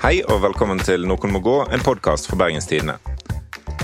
Hei 0.00 0.20
og 0.32 0.40
velkommen 0.42 0.80
til 0.80 1.04
Noen 1.08 1.32
må 1.34 1.40
gå, 1.44 1.56
en 1.72 1.82
podkast 1.84 2.30
fra 2.30 2.38
Bergenstidene. 2.40 2.96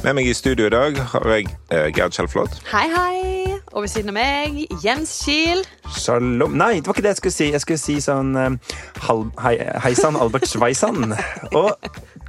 Med 0.04 0.14
meg 0.16 0.28
i 0.30 0.34
studio 0.36 0.68
i 0.68 0.72
dag 0.72 0.98
har 1.12 1.26
jeg 1.34 1.48
eh, 1.74 1.88
Gerd 1.96 2.14
Kjellflot. 2.16 2.60
Hei, 2.70 2.86
hei. 2.92 3.56
Og 3.76 3.82
ved 3.84 3.90
siden 3.92 4.12
av 4.12 4.16
meg, 4.16 4.60
Jens 4.84 5.12
Kiel. 5.26 5.64
Shalom 5.92 6.54
Nei, 6.56 6.78
det 6.80 6.88
var 6.88 6.96
ikke 6.96 7.04
det 7.04 7.12
jeg 7.16 7.20
skulle 7.20 7.36
si. 7.36 7.48
Jeg 7.52 7.64
skulle 7.64 7.82
si 7.82 7.96
sånn 8.04 8.30
eh, 8.40 8.76
hal- 9.08 9.26
hei, 9.44 9.56
Hei 9.84 9.92
sann, 9.98 10.16
Albert 10.20 10.46
Sveisann. 10.48 11.12
Og 11.58 11.72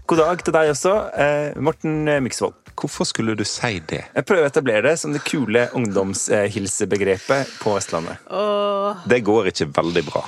god 0.10 0.24
dag 0.24 0.44
til 0.48 0.56
deg 0.58 0.72
også, 0.74 0.96
eh, 1.16 1.60
Morten 1.64 2.02
eh, 2.12 2.20
Myksvold. 2.26 2.58
Hvorfor 2.78 3.08
skulle 3.10 3.34
du 3.40 3.46
si 3.48 3.80
det? 3.90 4.04
Jeg 4.14 4.26
prøver 4.30 4.46
å 4.46 4.52
etablere 4.52 4.84
det 4.92 4.98
som 5.02 5.14
det 5.16 5.24
kule 5.26 5.64
ungdomshilsebegrepet 5.78 7.56
på 7.64 7.74
Vestlandet. 7.78 8.20
Og 8.30 9.08
Det 9.10 9.24
går 9.26 9.50
ikke 9.54 9.72
veldig 9.80 10.04
bra. 10.12 10.26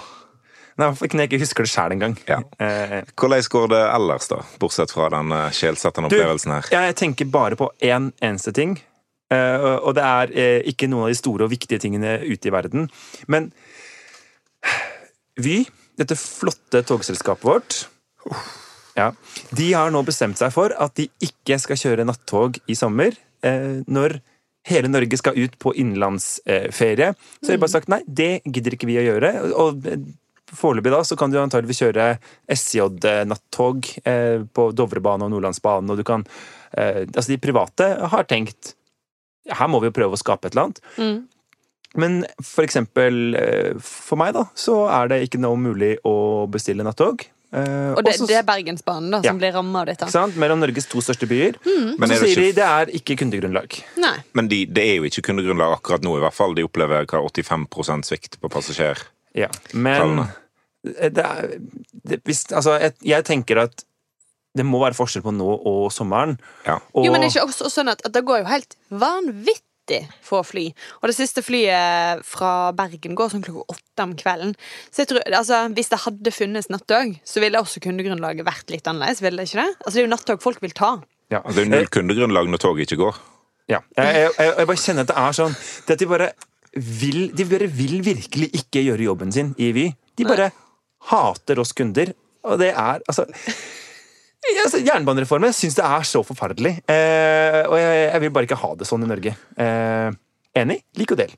Nei, 0.80 0.86
i 0.88 0.92
hvert 0.94 1.00
fall 1.02 1.10
ikke 1.10 1.18
når 1.20 1.26
jeg 1.26 1.30
ikke 1.34 1.42
husker 1.44 1.66
det 1.66 1.72
sjæl 1.74 1.94
engang. 1.94 2.14
Ja. 2.30 2.38
Eh, 2.64 3.00
Hvordan 3.20 3.48
går 3.52 3.66
det 3.74 3.80
ellers, 3.84 4.30
da? 4.32 4.38
Bortsett 4.62 4.94
fra 4.96 5.10
den 5.12 5.34
eh, 5.36 5.50
sjelsettende 5.58 6.08
opplevelsen 6.08 6.54
her. 6.56 6.70
Jeg 6.72 6.96
tenker 7.02 7.28
bare 7.34 7.58
på 7.60 7.68
én 7.84 8.14
eneste 8.24 8.54
ting. 8.56 8.78
eh, 9.30 9.66
og 9.76 9.92
det 9.98 10.06
er 10.08 10.32
ikke 10.72 10.88
noen 10.88 11.10
av 11.10 11.12
de 11.12 11.18
store 11.20 11.50
og 11.50 11.52
viktige 11.52 11.82
tingene 11.84 12.14
ute 12.24 12.48
i 12.48 12.54
verden. 12.56 12.88
Men 13.28 13.52
Vy, 15.40 15.66
dette 16.00 16.16
flotte 16.20 16.82
togselskapet 16.84 17.48
vårt 17.48 17.76
ja, 19.00 19.06
De 19.56 19.68
har 19.72 19.92
nå 19.92 20.02
bestemt 20.04 20.40
seg 20.40 20.52
for 20.52 20.74
at 20.76 20.96
de 21.00 21.06
ikke 21.24 21.56
skal 21.64 21.80
kjøre 21.80 22.08
nattog 22.08 22.58
i 22.68 22.76
sommer. 22.76 23.16
når 23.88 24.18
hele 24.68 24.92
Norge 24.92 25.18
skal 25.18 25.40
ut 25.40 25.56
på 25.60 25.72
innenlandsferie. 25.80 27.14
Så 27.40 27.48
har 27.52 27.56
de 27.56 27.62
bare 27.64 27.72
sagt 27.72 27.88
nei, 27.88 28.02
det 28.06 28.42
gidder 28.44 28.76
ikke 28.76 28.90
vi 28.90 29.00
å 29.00 29.06
gjøre. 29.08 29.32
Og 29.56 29.80
Foreløpig 30.56 30.92
da, 30.94 31.02
så 31.06 31.16
kan 31.20 31.30
du 31.32 31.38
antageligvis 31.42 31.82
kjøre 31.84 32.06
SJ-nattog 32.50 33.90
eh, 34.08 34.42
på 34.54 34.70
Dovrebanen 34.76 35.28
og 35.28 35.34
Nordlandsbanen, 35.36 35.90
og 35.94 36.00
du 36.00 36.06
kan 36.08 36.26
eh, 36.78 37.06
Altså, 37.10 37.30
de 37.34 37.40
private 37.42 37.90
har 38.12 38.28
tenkt 38.30 38.76
her 39.50 39.66
må 39.72 39.80
vi 39.82 39.90
jo 39.90 39.96
prøve 39.96 40.14
å 40.14 40.20
skape 40.20 40.46
et 40.46 40.54
eller 40.54 40.68
annet. 40.68 40.80
Mm. 41.02 41.16
Men 41.98 42.18
for 42.46 42.62
eksempel 42.68 43.34
eh, 43.40 43.72
for 43.82 44.20
meg, 44.22 44.36
da, 44.36 44.44
så 44.54 44.84
er 44.94 45.10
det 45.10 45.24
ikke 45.26 45.40
noe 45.42 45.58
mulig 45.58 45.96
å 46.06 46.46
bestille 46.54 46.86
nattog. 46.86 47.24
Eh, 47.50 47.96
Og 47.98 48.04
det, 48.06 48.14
også- 48.14 48.28
det 48.30 48.36
er 48.38 48.46
Bergensbanen 48.46 49.10
da, 49.10 49.24
som 49.24 49.32
Ja. 49.32 49.40
blir 49.42 49.56
ramma 49.58 49.82
av 49.82 49.88
dette. 49.90 50.06
ikke 50.06 50.14
sant? 50.14 50.38
Mellom 50.38 50.60
Norges 50.62 50.86
to 50.86 51.02
største 51.02 51.26
byer. 51.26 51.58
Mm. 51.66 51.96
Men 51.98 52.10
så 52.10 52.14
er 52.14 52.20
det 52.22 52.30
sier 52.36 52.44
de 52.46 52.52
det 52.60 52.68
er 52.68 52.86
ikke 53.00 53.18
kundegrunnlag. 53.24 53.80
Nei. 53.98 54.18
Men 54.38 54.48
de, 54.54 54.66
det 54.70 54.84
er 54.86 54.96
jo 55.00 55.10
ikke 55.10 55.26
kundegrunnlag 55.32 55.80
akkurat 55.80 56.06
nå, 56.06 56.14
i 56.20 56.22
hvert 56.28 56.38
fall. 56.38 56.54
De 56.54 56.68
opplever 56.68 57.10
hva, 57.10 57.24
85% 57.26 58.06
svikt 58.06 58.38
på 58.40 58.52
passasjer. 58.54 59.02
Ja. 59.38 59.50
Men 59.74 60.24
det 60.84 61.24
er, 61.26 61.54
det, 62.08 62.22
hvis, 62.26 62.46
altså, 62.56 62.78
jeg, 62.80 62.94
jeg 63.06 63.26
tenker 63.28 63.66
at 63.66 63.84
det 64.58 64.66
må 64.66 64.80
være 64.82 64.98
forskjell 64.98 65.22
på 65.24 65.32
nå 65.36 65.48
og 65.70 65.90
sommeren. 65.94 66.38
Ja. 66.66 66.80
Og, 66.98 67.06
Jo, 67.06 67.12
men 67.14 67.22
det 67.22 67.30
er 67.30 67.36
ikke 67.38 67.50
også 67.52 67.70
sånn 67.72 67.92
at, 67.92 68.02
at 68.08 68.16
det 68.16 68.24
går 68.26 68.42
jo 68.42 68.48
helt 68.50 68.74
vanvittig 68.90 70.00
få 70.26 70.42
fly. 70.46 70.66
Og 71.02 71.10
det 71.10 71.16
siste 71.18 71.42
flyet 71.46 72.24
fra 72.28 72.72
Bergen 72.78 73.16
går 73.18 73.32
sånn 73.34 73.44
klokka 73.46 73.76
åtte 73.76 74.06
om 74.06 74.16
kvelden. 74.20 74.56
Så 74.90 75.04
jeg 75.04 75.12
tror, 75.12 75.22
altså, 75.30 75.62
Hvis 75.78 75.90
det 75.94 76.02
hadde 76.06 76.34
funnes 76.34 76.70
nattog, 76.74 77.16
så 77.26 77.42
ville 77.44 77.62
også 77.62 77.82
kundegrunnlaget 77.86 78.46
vært 78.48 78.70
litt 78.74 78.90
annerledes. 78.90 79.22
ville 79.26 79.42
det 79.42 79.50
ikke 79.50 79.62
det? 79.64 79.76
Altså, 79.86 79.96
Det 79.96 80.04
er 80.04 80.08
jo 80.08 80.14
nattog 80.16 80.42
folk 80.46 80.62
vil 80.66 80.76
ta. 80.78 80.92
ja. 81.30 81.42
Det 81.46 81.58
er 81.58 81.66
jo 81.68 81.74
null 81.76 81.90
kundegrunnlag 81.94 82.50
når 82.50 82.62
toget 82.66 82.88
ikke 82.90 83.04
går. 83.06 83.18
Ja. 83.70 83.84
Jeg, 83.98 84.06
jeg, 84.16 84.30
jeg, 84.40 84.54
jeg 84.58 84.68
bare 84.68 84.82
kjenner 84.82 85.06
at 85.06 85.12
det 85.12 85.18
er 85.22 85.36
sånn 85.38 85.54
det 85.86 85.94
at 85.94 86.00
de 86.02 86.08
bare 86.10 86.30
vil 86.76 87.30
De 87.36 87.46
bare 87.50 87.68
vil 87.72 88.00
virkelig 88.06 88.52
ikke 88.62 88.84
gjøre 88.86 89.08
jobben 89.08 89.34
sin 89.34 89.54
i 89.58 89.72
Vy. 89.76 89.90
De 90.18 90.28
bare 90.28 90.52
hater 91.10 91.62
oss 91.62 91.72
kunder, 91.74 92.12
og 92.46 92.60
det 92.62 92.74
er 92.74 93.00
altså 93.08 93.26
altså, 94.66 94.82
Jernbanereformen 94.84 95.54
syns 95.56 95.78
det 95.80 95.86
er 95.86 96.08
så 96.08 96.24
forferdelig. 96.26 96.80
Eh, 96.90 97.62
og 97.66 97.78
jeg, 97.80 98.02
jeg 98.14 98.24
vil 98.24 98.34
bare 98.36 98.50
ikke 98.50 98.60
ha 98.64 98.74
det 98.80 98.88
sånn 98.90 99.06
i 99.06 99.10
Norge. 99.10 99.36
Eh, 99.60 100.10
enig? 100.60 100.82
Lik 101.00 101.16
og 101.16 101.22
del. 101.22 101.36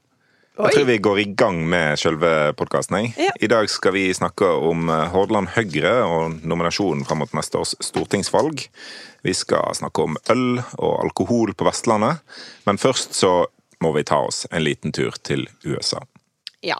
Jeg 0.62 0.76
tror 0.76 0.86
vi 0.86 0.98
går 1.02 1.20
i 1.22 1.30
gang 1.40 1.62
med 1.72 1.98
selve 1.98 2.52
podkasten. 2.60 3.08
Ja. 3.18 3.32
I 3.40 3.50
dag 3.50 3.70
skal 3.72 3.96
vi 3.96 4.04
snakke 4.14 4.46
om 4.46 4.92
eh, 4.92 5.08
Hordaland 5.14 5.54
Høyre 5.56 5.94
og 6.06 6.42
nominasjonen 6.46 7.06
fram 7.08 7.24
mot 7.24 7.34
neste 7.38 7.62
års 7.62 7.74
stortingsvalg. 7.82 8.68
Vi 9.26 9.34
skal 9.38 9.74
snakke 9.78 10.06
om 10.06 10.20
øl 10.34 10.62
og 10.78 10.94
alkohol 11.06 11.56
på 11.58 11.66
Vestlandet. 11.66 12.22
Men 12.68 12.82
først 12.82 13.18
så 13.18 13.34
må 13.82 13.92
vi 13.96 14.06
ta 14.08 14.22
oss 14.28 14.46
en 14.52 14.64
liten 14.64 14.94
tur 14.96 15.16
til 15.26 15.48
USA. 15.66 16.04
Ja. 16.66 16.78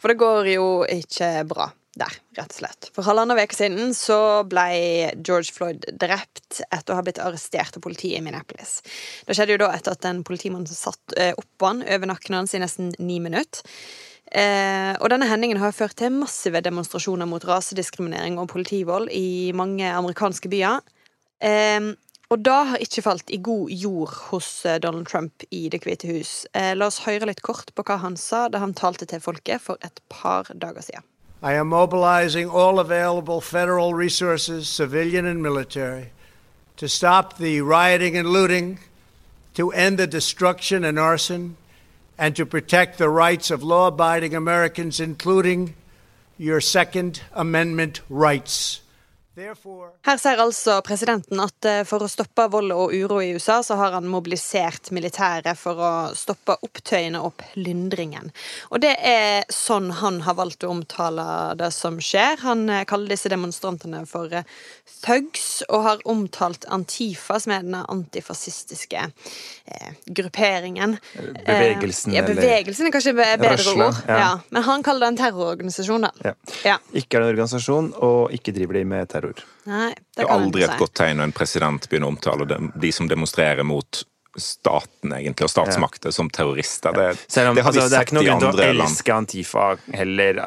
For 0.00 0.12
det 0.12 0.20
går 0.20 0.52
jo 0.54 0.68
ikke 0.90 1.30
bra 1.48 1.70
der, 1.98 2.14
rett 2.36 2.50
og 2.50 2.58
slett. 2.58 2.88
For 2.94 3.06
halvannen 3.06 3.38
uke 3.38 3.56
siden 3.56 3.92
så 3.96 4.18
ble 4.50 5.12
George 5.20 5.54
Floyd 5.54 5.86
drept 6.00 6.60
etter 6.66 6.94
å 6.94 6.98
ha 6.98 7.04
blitt 7.06 7.20
arrestert 7.22 7.78
av 7.78 7.84
politiet 7.84 8.18
i 8.18 8.24
Minneapolis. 8.24 8.80
Det 9.26 9.36
skjedde 9.36 9.54
jo 9.54 9.62
da 9.62 9.70
etter 9.76 9.94
at 9.94 10.08
en 10.08 10.24
politimann 10.26 10.66
satt 10.70 11.14
eh, 11.18 11.32
oppå 11.38 11.70
han 11.70 11.84
over 11.86 12.10
nakken 12.10 12.38
hans 12.40 12.54
i 12.56 12.62
nesten 12.62 12.92
ni 12.98 13.20
minutter. 13.22 13.62
Eh, 14.34 14.92
og 14.98 15.10
denne 15.12 15.28
hendingen 15.30 15.60
har 15.62 15.74
ført 15.76 15.94
til 16.00 16.14
massive 16.16 16.62
demonstrasjoner 16.64 17.28
mot 17.30 17.44
rasediskriminering 17.46 18.40
og 18.42 18.50
politivold 18.50 19.12
i 19.14 19.52
mange 19.54 19.86
amerikanske 19.86 20.50
byer. 20.50 20.82
Eh, 21.44 21.92
og 22.34 22.40
da 22.42 22.62
har 22.66 22.82
ikke 22.82 23.02
falt 23.02 23.30
i 23.30 23.38
god 23.38 23.68
jord 23.70 24.14
hos 24.30 24.64
eh, 24.66 24.80
Donald 24.82 25.06
Trump 25.06 25.44
i 25.50 25.68
Det 25.68 25.84
hvite 25.84 26.08
hus. 26.10 26.46
Eh, 26.54 26.72
la 26.74 26.88
oss 26.90 27.04
høre 27.06 27.28
litt 27.30 27.42
kort 27.46 27.70
på 27.74 27.84
hva 27.86 28.00
han 28.02 28.16
sa 28.18 28.48
da 28.50 28.58
han 28.58 28.74
talte 28.74 29.06
til 29.06 29.22
folket 29.22 29.62
for 29.62 29.78
et 29.86 30.02
par 30.10 30.50
dager 30.50 30.82
siden. 30.82 31.06
I 31.44 31.54
am 31.54 31.68
mobilizing 31.68 32.50
all 32.50 32.80
available 32.80 33.40
federal 33.40 33.94
resources, 33.94 34.66
civilian 34.66 35.26
and 35.26 35.42
military, 35.42 36.10
to 36.76 36.88
stop 36.88 37.36
the 37.38 37.60
rioting 37.60 38.16
and 38.16 38.32
looting, 38.32 38.80
to 39.54 39.70
end 39.70 39.98
the 39.98 40.06
destruction 40.06 40.84
and 40.84 40.98
arson, 40.98 41.56
and 42.18 42.34
to 42.34 42.46
protect 42.46 42.98
the 42.98 43.08
rights 43.08 43.50
of 43.50 43.62
law 43.62 43.86
abiding 43.88 44.34
Americans, 44.34 44.98
including 44.98 45.74
your 46.38 46.60
Second 46.60 47.22
Amendment 47.32 48.00
rights. 48.08 48.80
Her 49.34 50.18
sier 50.20 50.38
altså 50.42 50.76
presidenten 50.86 51.40
at 51.42 51.66
eh, 51.66 51.80
for 51.88 52.04
å 52.04 52.08
stoppe 52.10 52.44
vold 52.52 52.70
og 52.74 52.92
uro 52.94 53.18
i 53.24 53.32
USA, 53.34 53.56
så 53.66 53.74
har 53.80 53.96
han 53.96 54.06
mobilisert 54.10 54.92
militæret 54.94 55.58
for 55.58 55.80
å 55.82 55.92
stoppe 56.14 56.54
opptøyene 56.62 57.18
og 57.24 57.34
plyndringen. 57.40 58.30
Og 58.70 58.82
det 58.84 58.92
er 59.00 59.42
sånn 59.52 59.90
han 60.00 60.20
har 60.26 60.36
valgt 60.38 60.62
å 60.66 60.70
omtale 60.74 61.24
det 61.58 61.72
som 61.74 61.98
skjer. 61.98 62.38
Han 62.44 62.68
eh, 62.70 62.84
kaller 62.86 63.10
disse 63.16 63.32
demonstrantene 63.32 64.04
for 64.06 64.30
eh, 64.38 64.46
thugs, 65.04 65.64
og 65.68 65.82
har 65.88 66.04
omtalt 66.08 66.68
Antifa, 66.72 67.40
som 67.42 67.56
er 67.56 67.66
den 67.66 67.74
antifascistiske 67.82 69.02
eh, 69.08 69.90
grupperingen. 70.06 70.96
Bevegelsen, 71.44 72.12
Eh, 72.14 72.18
ja, 72.20 72.22
bevegelsen 72.26 72.86
er 72.86 72.92
kanskje 72.94 73.14
bedre 73.16 73.54
røsla, 73.56 73.86
ord. 73.90 74.00
ja. 74.08 74.18
Ja. 74.20 74.30
Men 74.54 74.62
han 74.66 74.82
kaller 74.86 75.06
det 75.08 75.12
en 75.14 75.20
terrororganisasjon, 75.24 76.06
da. 76.06 76.10
Ja. 76.24 76.34
Ja. 76.64 76.78
Ikke 76.92 77.18
er 77.18 77.24
det 77.24 77.28
en 77.28 77.34
organisasjon, 77.34 77.92
og 78.04 78.34
ikke 78.36 78.52
driver 78.56 78.78
de 78.78 78.84
med 78.88 79.08
terror. 79.10 79.23
Nei, 79.70 79.92
Det 80.16 80.24
er 80.26 80.32
aldri 80.34 80.62
et 80.66 80.78
godt 80.78 80.94
tegn 81.00 81.16
når 81.20 81.30
en 81.30 81.36
president 81.36 81.86
begynner 81.88 82.10
å 82.10 82.14
omtale 82.16 82.48
dem, 82.50 82.72
de 82.76 82.90
som 82.92 83.08
demonstrerer 83.08 83.64
mot 83.64 84.02
staten 84.34 85.12
egentlig, 85.14 85.46
og 85.46 85.50
statsmakter 85.52 86.10
som 86.10 86.26
terrorister. 86.34 86.90
Det, 86.96 87.04
Selv 87.30 87.52
om 87.52 87.54
det 87.54 87.62
har 87.62 87.70
vi 87.72 87.78
altså, 87.78 87.90
det 87.92 87.98
er 88.00 88.06
ikke 88.08 88.16
noe 88.16 88.24
grunn 88.26 88.40
til 88.42 88.62
å 88.64 88.84
elske 88.84 89.14
Antifa 89.14 89.66
heller. 89.94 90.40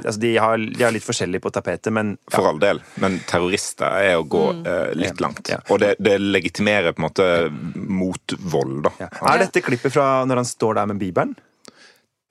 Altså, 0.00 0.14
de, 0.22 0.30
har, 0.40 0.56
de 0.78 0.84
har 0.86 0.94
litt 0.96 1.04
forskjellig 1.04 1.42
på 1.44 1.52
tapetet, 1.52 1.92
men 1.92 2.14
ja. 2.16 2.32
For 2.38 2.48
all 2.48 2.60
del, 2.62 2.80
men 3.04 3.18
terrorister 3.28 3.98
er 4.00 4.16
å 4.16 4.24
gå 4.24 4.44
eh, 4.64 4.94
litt 4.96 5.12
Ja. 5.20 5.26
langt. 5.26 5.50
Ja. 5.52 5.58
Og 5.68 5.82
det, 5.84 5.92
det 6.00 6.16
legitimerer 6.24 6.96
på 6.96 7.02
en 7.04 7.08
måte 7.10 7.28
motvold, 7.76 8.78
da. 8.88 8.94
Ja. 9.04 9.10
Er 9.34 9.44
dette 9.44 9.60
klippet 9.64 9.92
fra 9.92 10.24
når 10.24 10.40
han 10.42 10.48
står 10.48 10.80
der 10.80 10.86
med 10.94 11.02
bibelen? 11.04 11.36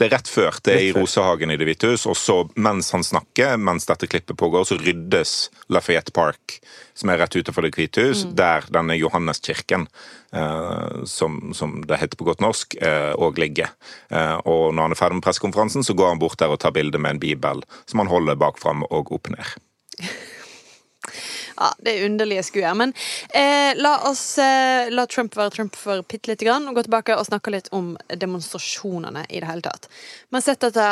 Det 0.04 0.10
er 0.10 0.18
rett 0.18 0.30
før. 0.30 0.58
Det 0.60 0.74
er 0.74 0.82
i 0.84 0.92
Rosehagen 0.92 1.54
i 1.54 1.56
Det 1.60 1.68
hvite 1.68 1.94
hus. 1.94 2.04
Og 2.12 2.18
så, 2.20 2.36
mens 2.60 2.92
han 2.92 3.06
snakker, 3.08 3.56
mens 3.56 3.88
dette 3.88 4.10
klippet 4.12 4.36
pågår, 4.40 4.66
så 4.68 4.76
ryddes 4.76 5.36
Lafayette 5.72 6.12
Park, 6.12 6.58
som 6.98 7.12
er 7.14 7.22
rett 7.22 7.38
utenfor 7.38 7.64
Det 7.64 7.72
hvite 7.78 8.04
hus, 8.10 8.26
der 8.36 8.68
denne 8.74 8.98
Johanneskirken, 9.00 9.88
eh, 10.36 11.00
som, 11.08 11.40
som 11.56 11.80
det 11.88 12.02
heter 12.02 12.20
på 12.20 12.28
godt 12.28 12.44
norsk, 12.44 12.76
eh, 12.84 13.14
og 13.16 13.40
ligger. 13.40 13.72
Eh, 14.12 14.36
og 14.44 14.76
når 14.76 14.90
han 14.90 14.98
er 14.98 15.00
ferdig 15.00 15.22
med 15.22 15.28
pressekonferansen, 15.30 15.88
så 15.88 15.96
går 15.96 16.12
han 16.12 16.22
bort 16.22 16.42
der 16.44 16.52
og 16.52 16.60
tar 16.60 16.76
bilde 16.76 17.00
med 17.00 17.16
en 17.16 17.24
bibel 17.24 17.64
som 17.88 18.04
han 18.04 18.12
holder 18.12 18.36
bak 18.44 18.60
fram 18.60 18.84
og 18.92 19.16
opp 19.16 19.32
ned. 19.32 19.56
Ja, 21.58 21.72
det 21.84 21.94
er 21.94 22.08
underlige 22.08 22.44
skuer. 22.48 22.74
Men 22.78 22.94
eh, 23.36 23.72
la 23.78 23.96
oss 24.10 24.26
eh, 24.42 24.90
la 24.94 25.06
Trump 25.10 25.38
være 25.38 25.56
Trump 25.58 25.80
for 25.80 26.04
bitte 26.08 26.32
lite 26.32 26.48
grann, 26.48 26.68
og 26.70 26.78
gå 26.78 26.86
tilbake 26.88 27.18
og 27.18 27.28
snakke 27.30 27.54
litt 27.54 27.72
om 27.76 27.94
demonstrasjonene 28.10 29.26
i 29.30 29.42
det 29.42 29.50
hele 29.50 29.66
tatt. 29.66 29.90
Vi 30.30 30.40
har 30.40 30.46
sett 30.46 30.64
dette 30.66 30.92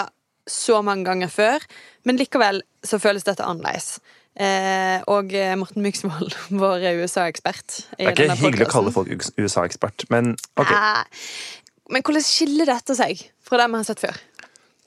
så 0.50 0.81
mange 0.86 1.06
ganger 1.06 1.30
før, 1.31 1.63
men 2.08 2.18
likevel 2.19 2.63
så 2.86 3.00
føles 3.02 3.25
dette 3.28 3.46
annerledes. 3.46 4.00
Eh, 4.31 5.02
og 5.12 5.34
eh, 5.36 5.54
Morten 5.60 5.84
Myksvold, 5.84 6.31
vår 6.62 6.86
USA-ekspert 7.02 7.81
Det 7.98 8.06
er 8.08 8.13
ikke 8.16 8.38
hyggelig 8.46 8.69
å 8.69 8.72
kalle 8.72 8.94
folk 8.96 9.12
USA-ekspert, 9.12 10.08
men 10.13 10.38
ok. 10.56 10.72
Men 11.92 12.06
hvordan 12.08 12.24
skiller 12.24 12.69
dette 12.72 12.96
seg 12.96 13.25
fra 13.44 13.60
det 13.60 13.68
vi 13.68 13.81
har 13.81 13.88
sett 13.90 14.00
før? 14.00 14.19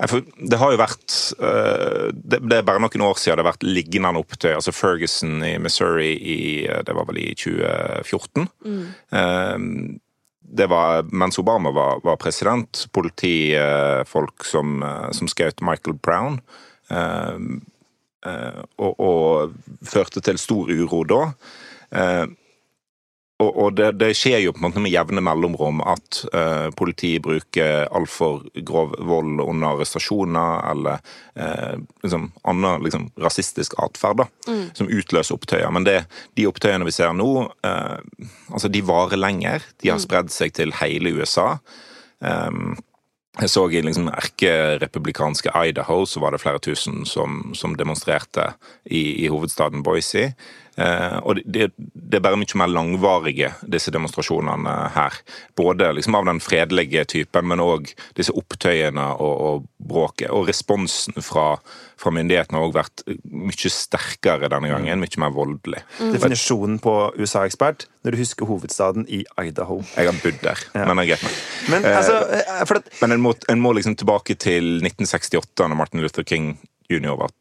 Det 0.04 0.58
har 0.60 0.72
jo 0.72 0.80
vært 0.80 1.16
eh, 1.38 2.08
det, 2.14 2.40
er 2.40 2.66
bare 2.66 2.82
noen 2.82 3.04
år 3.06 3.18
siden 3.20 3.38
det 3.38 3.44
har 3.44 3.52
vært 3.52 3.66
lignende 3.66 4.20
opptøy. 4.20 4.52
altså 4.54 4.74
Ferguson 4.74 5.42
i 5.46 5.54
Missouri 5.62 6.12
i 6.18 6.40
eh, 6.66 6.82
det 6.86 6.96
var 6.96 7.08
vel 7.08 7.22
i 7.22 7.30
2014. 7.38 8.48
Mm. 8.64 10.00
Det 10.44 10.66
var 10.66 11.02
mens 11.02 11.38
Obama 11.38 11.70
var, 11.70 12.00
var 12.04 12.16
president. 12.16 12.86
Politifolk 12.92 14.44
som, 14.44 14.82
eh, 14.82 15.10
som 15.16 15.30
skjøt 15.30 15.64
Michael 15.64 15.96
Brown. 15.96 16.40
eh, 16.90 17.38
eh, 18.26 18.60
og, 18.78 19.00
og 19.00 19.54
førte 19.88 20.20
til 20.20 20.38
stor 20.38 20.70
uro 20.70 21.04
da. 21.08 21.22
Og, 23.42 23.48
og 23.50 23.72
det, 23.74 23.88
det 23.98 24.12
skjer 24.14 24.44
jo 24.44 24.52
på 24.54 24.60
en 24.60 24.68
måte 24.68 24.82
med 24.82 24.92
jevne 24.94 25.22
mellomrom 25.24 25.80
at 25.90 26.20
uh, 26.30 26.68
politiet 26.78 27.24
bruker 27.24 27.88
altfor 27.90 28.44
grov 28.62 28.94
vold 29.02 29.42
under 29.42 29.72
arrestasjoner 29.72 30.62
eller 30.70 31.02
uh, 31.34 31.74
liksom 32.04 32.28
annen 32.46 32.86
liksom, 32.86 33.08
rasistisk 33.18 33.74
atferd 33.82 34.22
da, 34.22 34.28
som 34.78 34.86
utløser 34.86 35.34
opptøyer. 35.34 35.66
Men 35.74 35.88
det, 35.88 35.98
de 36.38 36.46
opptøyene 36.46 36.86
vi 36.86 36.94
ser 36.94 37.10
nå, 37.18 37.30
uh, 37.66 38.30
altså 38.54 38.70
de 38.70 38.86
varer 38.86 39.18
lenger. 39.18 39.66
De 39.82 39.90
har 39.90 40.02
spredd 40.02 40.30
seg 40.30 40.54
til 40.54 40.74
hele 40.78 41.16
USA. 41.18 41.56
Um, 42.22 42.76
jeg 43.42 43.50
så 43.50 43.64
i 43.66 43.80
liksom 43.82 44.06
erkerepublikanske 44.12 45.50
Idaho 45.66 46.04
så 46.06 46.20
var 46.22 46.30
det 46.30 46.38
flere 46.44 46.60
tusen 46.62 47.02
som, 47.02 47.48
som 47.58 47.74
demonstrerte 47.74 48.52
i, 48.86 49.24
i 49.24 49.26
hovedstaden 49.26 49.82
Boise. 49.82 50.28
Eh, 50.76 51.16
og 51.22 51.40
det, 51.44 51.70
det 51.78 52.18
er 52.18 52.24
bare 52.24 52.38
mye 52.40 52.58
mer 52.58 52.72
langvarige, 52.72 53.52
disse 53.70 53.92
demonstrasjonene 53.94 54.74
her. 54.96 55.20
Både 55.56 55.92
liksom 55.94 56.18
av 56.18 56.28
den 56.28 56.42
fredelige 56.44 57.06
typen, 57.14 57.48
men 57.50 57.62
òg 57.62 57.92
disse 58.18 58.34
opptøyene 58.34 59.06
og, 59.14 59.34
og 59.48 59.64
bråket. 59.78 60.32
Og 60.34 60.48
responsen 60.50 61.16
fra, 61.24 61.54
fra 62.00 62.14
myndighetene 62.14 62.60
har 62.60 62.68
òg 62.68 62.76
vært 62.76 63.06
mye 63.30 63.72
sterkere 63.72 64.50
denne 64.52 64.72
gangen. 64.72 65.04
Mye 65.04 65.22
mer 65.24 65.34
voldelig. 65.34 65.84
Definisjonen 66.00 66.80
på 66.82 66.98
USA-ekspert 67.20 67.88
når 68.04 68.12
du 68.12 68.20
husker 68.20 68.48
hovedstaden 68.48 69.06
i 69.08 69.22
Idaho. 69.40 69.78
Jeg 69.96 70.10
har 70.10 70.18
bodd 70.20 70.42
der, 70.42 70.60
men 70.76 71.00
jeg 71.00 71.14
greit 71.14 71.22
med. 71.24 71.38
Men 71.72 71.84
Eh, 71.84 71.96
altså, 71.96 72.16
eh, 72.32 72.60
at, 72.60 72.88
Men 73.00 73.12
en 73.12 73.20
må, 73.20 73.34
en 73.48 73.60
må 73.60 73.72
liksom 73.76 73.96
tilbake 73.96 74.36
til 74.40 74.80
1968, 74.82 75.68
når 75.68 75.76
Martin 75.76 76.00
Luther 76.00 76.24
King 76.24 76.54
jr. 76.90 77.14
var 77.18 77.32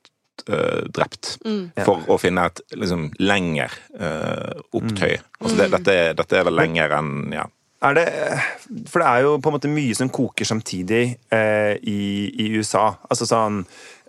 eh, 0.47 0.83
drept, 0.93 1.37
for 1.83 2.07
å 2.11 2.19
finne 2.21 2.47
et 2.49 2.61
liksom 2.75 3.09
lenger 3.21 3.73
uh, 3.99 4.61
opptøy. 4.75 5.17
Altså 5.39 5.57
det, 5.59 5.67
dette, 5.73 5.97
er, 5.97 6.15
dette 6.17 6.39
er 6.39 6.47
vel 6.47 6.57
lenger 6.57 6.95
enn 6.97 7.35
ja. 7.35 7.45
er 7.83 7.97
det 7.97 8.05
For 8.89 9.03
det 9.03 9.09
er 9.09 9.25
jo 9.25 9.35
på 9.43 9.51
en 9.51 9.57
måte 9.57 9.71
mye 9.71 9.97
som 9.97 10.11
koker 10.13 10.47
samtidig 10.47 11.03
eh, 11.33 11.75
i, 11.79 12.03
i 12.45 12.49
USA. 12.57 12.85
Altså 13.09 13.27
sånn 13.29 13.61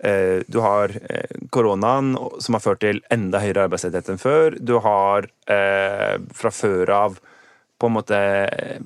eh, 0.03 0.41
Du 0.47 0.61
har 0.63 0.95
eh, 0.95 1.45
koronaen, 1.51 2.15
som 2.39 2.57
har 2.57 2.63
ført 2.63 2.83
til 2.85 3.03
enda 3.13 3.43
høyere 3.43 3.67
arbeidsledighet 3.67 4.13
enn 4.13 4.21
før. 4.21 4.59
Du 4.59 4.77
har 4.85 5.29
eh, 5.51 6.15
fra 6.35 6.53
før 6.55 6.95
av 7.03 7.19
på 7.81 7.89
en 7.89 7.95
måte 7.97 8.17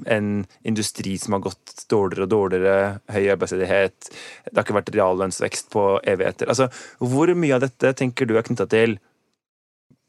en 0.10 0.30
industri 0.66 1.14
som 1.22 1.36
har 1.36 1.44
gått 1.46 1.86
dårligere 1.92 2.26
og 2.26 2.32
dårligere, 2.34 2.78
høy 3.14 3.28
arbeidsledighet. 3.36 4.10
Det 4.50 4.56
har 4.58 4.66
ikke 4.66 4.78
vært 4.80 4.92
reallønnsvekst 4.96 5.70
på 5.74 5.84
evigheter. 6.10 6.50
Altså, 6.50 6.70
hvor 6.98 7.30
mye 7.38 7.56
av 7.58 7.64
dette 7.68 7.94
tenker 8.02 8.26
du 8.30 8.34
er 8.40 8.48
knytta 8.48 8.66
til 8.72 8.98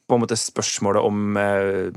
på 0.09 0.17
en 0.17 0.25
måte 0.25 0.39
spørsmålet 0.41 1.07
om 1.07 1.37
eh, 1.39 1.91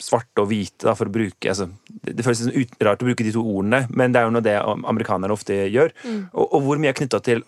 svarte 0.00 0.42
og 0.42 0.48
hvite, 0.50 0.86
da, 0.86 0.94
for 0.98 1.10
å 1.10 1.14
bruke 1.14 1.50
altså, 1.50 1.66
Det, 2.04 2.22
føles 2.24 2.46
ut- 2.54 2.78
rart 2.82 3.02
å 3.02 3.08
bruke 3.10 3.26
de 3.26 3.34
to 3.34 3.42
ordene, 3.42 3.84
men 3.90 4.14
det 4.14 4.20
er 4.22 4.28
jo 4.28 4.32
noe 4.36 4.44
det 4.44 4.56
amerikanerne 4.62 5.34
ofte 5.34 5.58
gjør. 5.68 5.92
Og, 6.32 6.46
og 6.46 6.64
hvor 6.64 6.80
mye 6.80 6.94
er 6.94 6.98
knytta 6.98 7.20
til 7.26 7.44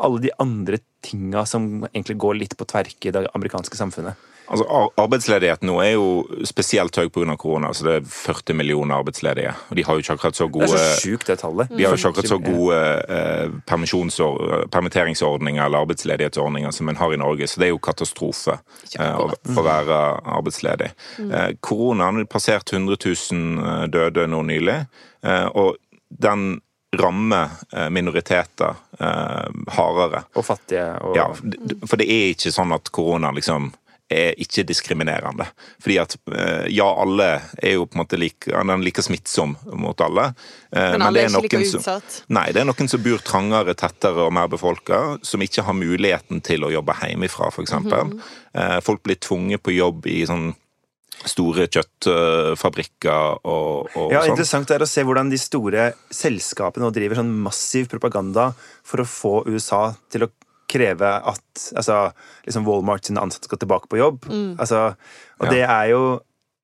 alle 0.00 0.20
de 0.24 0.32
andre 0.40 0.78
tinga 1.04 1.44
som 1.48 1.84
egentlig 1.92 2.16
går 2.22 2.36
litt 2.40 2.56
på 2.56 2.66
tverke 2.68 3.10
i 3.10 3.14
det 3.14 3.26
amerikanske 3.36 3.76
samfunnet? 3.76 4.16
Altså, 4.50 4.64
ar- 4.66 4.90
Arbeidsledigheten 5.04 5.68
nå 5.70 5.76
er 5.84 5.92
jo 5.94 6.06
spesielt 6.44 6.96
høy 6.98 7.08
pga. 7.08 7.36
korona. 7.38 7.68
så 7.72 7.84
Det 7.86 7.92
er 8.00 8.06
40 8.10 8.54
millioner 8.58 8.96
arbeidsledige. 8.98 9.52
og 9.70 9.76
De 9.76 9.84
har 9.86 9.94
jo 9.94 10.00
ikke 10.02 10.14
akkurat 10.18 10.34
så 10.36 10.48
gode 10.50 10.66
Det 10.66 10.74
er 10.74 10.94
så 10.96 11.00
sjukt, 11.06 11.26
det 11.26 11.38
tallet. 11.38 11.68
de 11.76 11.84
har 11.84 11.92
jo 11.94 11.98
ikke 12.00 12.08
akkurat 12.10 12.28
så 12.32 12.38
gode 12.42 12.80
eh, 13.08 13.50
permitteringsordninger 14.70 15.64
eller 15.64 15.78
arbeidsledighetsordninger 15.84 16.70
som 16.70 16.88
en 16.88 16.96
har 16.96 17.12
i 17.14 17.16
Norge, 17.20 17.46
så 17.48 17.60
det 17.60 17.68
er 17.68 17.74
jo 17.74 17.78
katastrofe 17.82 18.56
eh, 18.98 19.18
å, 19.20 19.28
å 19.30 19.62
være 19.66 20.00
arbeidsledig. 20.38 20.90
Eh, 21.26 21.52
koronaen 21.64 22.22
har 22.22 22.30
passert 22.30 22.72
100 22.72 22.98
000 23.32 23.86
døde 23.94 24.26
nå 24.30 24.42
nylig, 24.50 24.80
eh, 25.26 25.46
og 25.54 25.76
den 26.10 26.60
rammer 26.98 27.52
eh, 27.72 27.86
minoriteter 27.94 28.74
eh, 28.98 29.50
hardere. 29.76 30.24
Og 30.34 30.42
fattige 30.42 30.88
og 31.06 31.14
Ja, 31.14 31.28
for 31.86 32.00
det 32.00 32.08
er 32.10 32.32
ikke 32.32 32.50
sånn 32.54 32.74
at 32.74 32.90
korona 32.90 33.30
liksom 33.36 33.70
er 34.10 34.34
ikke 34.42 34.64
diskriminerende. 34.66 35.46
Fordi 35.82 35.98
at 36.02 36.16
eh, 36.34 36.66
ja, 36.74 36.86
alle 37.02 37.28
er 37.62 37.76
jo 37.76 37.84
på 37.86 37.94
en 37.96 38.02
måte 38.02 38.18
like, 38.18 38.50
den 38.50 38.72
er 38.74 38.82
like 38.82 39.02
smittsom 39.06 39.56
mot 39.78 40.00
alle. 40.02 40.32
eh, 40.72 40.90
Men 40.96 41.02
alle 41.06 41.22
men 41.28 41.36
er 41.38 41.46
ikke 41.46 41.60
like 41.62 41.70
som- 41.70 41.80
utsatt. 41.84 42.22
Nei, 42.28 42.48
det 42.52 42.62
er 42.64 42.66
noen 42.70 42.90
som 42.90 43.02
bor 43.04 43.22
trangere, 43.22 43.74
tettere 43.78 44.26
og 44.26 44.32
mer 44.34 44.48
befolka, 44.50 45.18
som 45.22 45.40
ikke 45.46 45.62
har 45.62 45.78
muligheten 45.78 46.42
til 46.42 46.66
å 46.66 46.72
jobbe 46.74 46.98
hjemmefra, 47.04 47.52
f.eks. 47.54 47.72
Mm 47.72 47.90
-hmm. 47.90 48.82
Folk 48.82 49.02
blir 49.02 49.14
tvunget 49.16 49.62
på 49.62 49.72
jobb 49.76 50.06
i 50.06 50.26
sånn 50.26 50.54
store 51.26 51.66
kjøttfabrikker 51.68 53.44
og, 53.44 53.90
og 53.96 54.12
Ja, 54.12 54.22
sånn. 54.22 54.30
Interessant 54.34 54.70
er 54.70 54.84
å 54.84 54.88
se 54.88 55.04
hvordan 55.06 55.30
de 55.30 55.38
store 55.40 55.92
selskapene 56.10 56.86
nå 56.86 56.92
driver 56.94 57.20
sånn 57.20 57.32
massiv 57.44 57.88
propaganda 57.92 58.50
for 58.86 59.02
å 59.02 59.08
få 59.08 59.34
USA 59.50 59.94
til 60.10 60.26
å 60.26 60.30
kreve 60.70 61.10
at 61.34 61.64
altså, 61.76 62.00
liksom 62.46 62.66
Walmart 62.68 63.08
sine 63.08 63.22
ansatte 63.22 63.50
skal 63.50 63.60
tilbake 63.62 63.90
på 63.90 63.98
jobb. 64.00 64.26
Altså, 64.30 64.94
og 65.40 65.46
Ja. 65.48 65.50
det 65.52 65.62
er 65.66 65.86
jo 65.92 66.02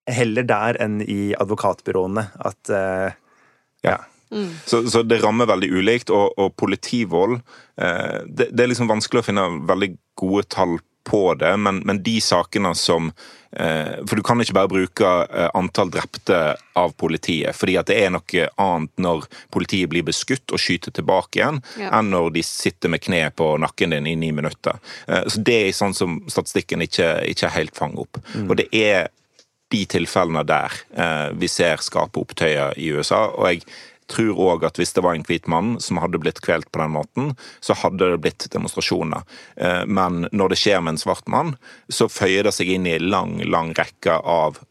heller 0.06 0.46
der 0.46 0.78
enn 0.84 1.00
i 1.02 1.34
advokatbyråene 1.34 2.28
at 2.46 2.70
uh, 2.70 3.10
Ja. 3.86 3.98
Så, 4.66 4.80
så 4.90 5.04
det 5.06 5.20
rammer 5.22 5.46
veldig 5.46 5.68
ulikt, 5.70 6.10
og, 6.10 6.32
og 6.38 6.56
politivold 6.58 7.36
eh, 7.78 8.24
det, 8.26 8.48
det 8.50 8.64
er 8.64 8.70
liksom 8.72 8.88
vanskelig 8.90 9.22
å 9.22 9.26
finne 9.28 9.44
veldig 9.68 9.88
gode 10.18 10.42
tall 10.50 10.72
på 11.06 11.22
det, 11.38 11.54
men, 11.62 11.80
men 11.86 12.02
de 12.04 12.16
sakene 12.20 12.72
som 12.76 13.12
eh, 13.56 14.02
For 14.06 14.18
du 14.18 14.22
kan 14.26 14.40
ikke 14.42 14.56
bare 14.56 14.68
bruke 14.72 15.10
eh, 15.30 15.48
antall 15.56 15.90
drepte 15.94 16.40
av 16.76 16.92
politiet, 17.00 17.56
fordi 17.56 17.76
at 17.80 17.88
det 17.88 17.96
er 18.04 18.10
noe 18.12 18.48
annet 18.60 18.92
når 19.00 19.24
politiet 19.54 19.88
blir 19.92 20.04
beskutt 20.06 20.52
og 20.52 20.60
skyter 20.60 20.92
tilbake 20.98 21.40
igjen, 21.40 21.62
Ja. 21.80 21.92
enn 22.00 22.10
når 22.12 22.32
de 22.36 22.42
sitter 22.46 22.92
med 22.92 23.04
kne 23.06 23.22
på 23.38 23.52
nakken 23.62 23.94
din 23.94 24.06
i 24.10 24.16
ni 24.18 24.32
minutter. 24.34 24.76
Eh, 25.08 25.24
så 25.30 25.40
det 25.46 25.60
er 25.68 25.76
sånn 25.78 25.94
som 25.96 26.18
statistikken 26.28 26.82
ikke, 26.84 27.12
ikke 27.32 27.54
helt 27.54 27.76
fanger 27.78 28.04
opp. 28.04 28.20
Og 28.48 28.56
det 28.60 28.68
er 28.76 29.08
de 29.72 29.82
tilfellene 29.90 30.44
der 30.46 30.74
eh, 30.94 31.30
vi 31.34 31.48
ser 31.50 31.80
skape 31.82 32.20
opptøyer 32.22 32.76
i 32.78 32.92
USA. 32.94 33.24
Og 33.34 33.48
jeg 33.50 33.64
tror 34.12 34.40
òg 34.52 34.66
at 34.68 34.80
hvis 34.80 34.94
det 34.96 35.04
var 35.04 35.16
en 35.16 35.24
hvit 35.26 35.48
mann 35.50 35.76
som 35.82 36.00
hadde 36.02 36.20
blitt 36.22 36.42
kvelt 36.44 36.68
på 36.72 36.82
den 36.82 36.94
måten, 36.94 37.32
så 37.64 37.76
hadde 37.78 38.12
det 38.12 38.20
blitt 38.24 38.48
demonstrasjoner. 38.52 39.24
Eh, 39.56 39.84
men 39.86 40.26
når 40.32 40.52
det 40.52 40.60
skjer 40.62 40.82
med 40.82 40.94
en 40.96 41.02
svart 41.02 41.26
mann, 41.32 41.56
så 41.88 42.10
føyer 42.10 42.46
det 42.46 42.54
seg 42.56 42.70
inn 42.74 42.86
i 42.86 42.96
en 42.98 43.08
lang, 43.10 43.38
lang 43.46 43.74
rekke 43.78 44.20
av 44.22 44.62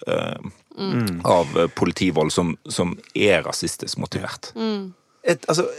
Mm. 0.75 1.21
Av 1.23 1.53
politivold 1.71 2.33
som, 2.35 2.49
som 2.67 2.89
er 3.15 3.45
rasistisk 3.45 3.95
motivert. 3.95 4.49
et, 5.23 5.45
altså, 5.47 5.69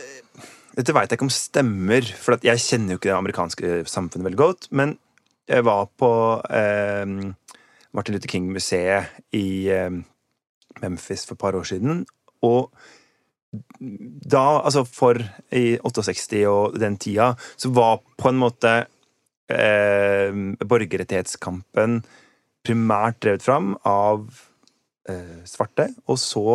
Dette 0.77 0.93
veit 0.97 1.11
jeg 1.11 1.19
ikke 1.19 1.27
om 1.27 1.33
stemmer, 1.33 2.05
for 2.21 2.37
at 2.37 2.45
jeg 2.45 2.63
kjenner 2.65 2.95
jo 2.95 3.01
ikke 3.01 3.11
det 3.11 3.17
amerikanske 3.17 3.77
samfunnet 3.89 4.27
veldig 4.31 4.41
godt. 4.41 4.69
Men 4.77 4.99
jeg 5.49 5.65
var 5.65 5.87
på 5.97 6.11
eh, 6.53 7.05
Martin 7.97 8.17
Luther 8.17 8.29
King-museet 8.29 9.37
i 9.37 9.71
eh, 9.73 10.01
Memphis 10.83 11.25
for 11.25 11.37
et 11.37 11.43
par 11.45 11.57
år 11.57 11.65
siden. 11.69 12.05
Og 12.45 12.69
da, 13.79 14.45
altså 14.61 14.85
for 14.89 15.21
i 15.55 15.79
68 15.83 16.45
og 16.51 16.79
den 16.81 16.99
tida, 17.01 17.33
så 17.57 17.71
var 17.75 18.01
på 18.19 18.31
en 18.31 18.41
måte 18.41 18.75
eh, 19.53 20.31
borgerrettighetskampen 20.67 22.01
primært 22.67 23.21
drevet 23.23 23.45
fram 23.47 23.75
av 23.87 24.27
eh, 25.09 25.43
svarte, 25.49 25.91
og 26.11 26.19
så 26.21 26.47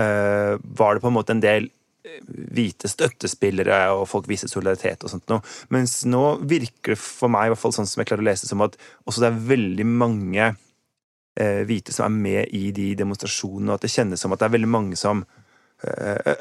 eh, 0.00 0.54
var 0.62 0.94
det 0.94 1.04
på 1.04 1.10
en 1.10 1.16
måte 1.18 1.34
en 1.36 1.44
del 1.44 1.68
eh, 1.68 2.20
hvite 2.56 2.88
støttespillere, 2.90 3.80
og 3.96 4.08
folk 4.10 4.28
viste 4.30 4.50
solidaritet 4.50 5.04
og 5.04 5.12
sånt 5.12 5.28
noe. 5.32 5.44
Mens 5.74 6.00
nå 6.08 6.24
virker 6.40 6.94
det 6.94 7.00
for 7.02 7.32
meg, 7.32 7.48
i 7.48 7.54
hvert 7.54 7.64
fall 7.66 7.76
sånn 7.76 7.90
som 7.90 8.02
jeg 8.02 8.12
klarer 8.12 8.24
å 8.24 8.30
lese, 8.30 8.48
som 8.50 8.64
at 8.64 8.78
også 9.04 9.24
det 9.24 9.30
er 9.30 9.46
veldig 9.52 9.88
mange 9.92 10.50
eh, 10.50 11.62
hvite 11.68 11.94
som 11.94 12.08
er 12.08 12.20
med 12.28 12.56
i 12.56 12.70
de 12.76 12.92
demonstrasjonene, 12.98 13.72
og 13.72 13.78
at 13.78 13.86
det 13.86 13.94
kjennes 13.94 14.24
som 14.24 14.34
at 14.34 14.42
det 14.42 14.48
er 14.48 14.56
veldig 14.56 14.72
mange 14.72 15.00
som 15.00 15.24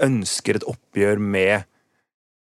ønsker 0.06 0.60
et 0.60 0.68
oppgjør 0.70 1.22
med 1.22 1.56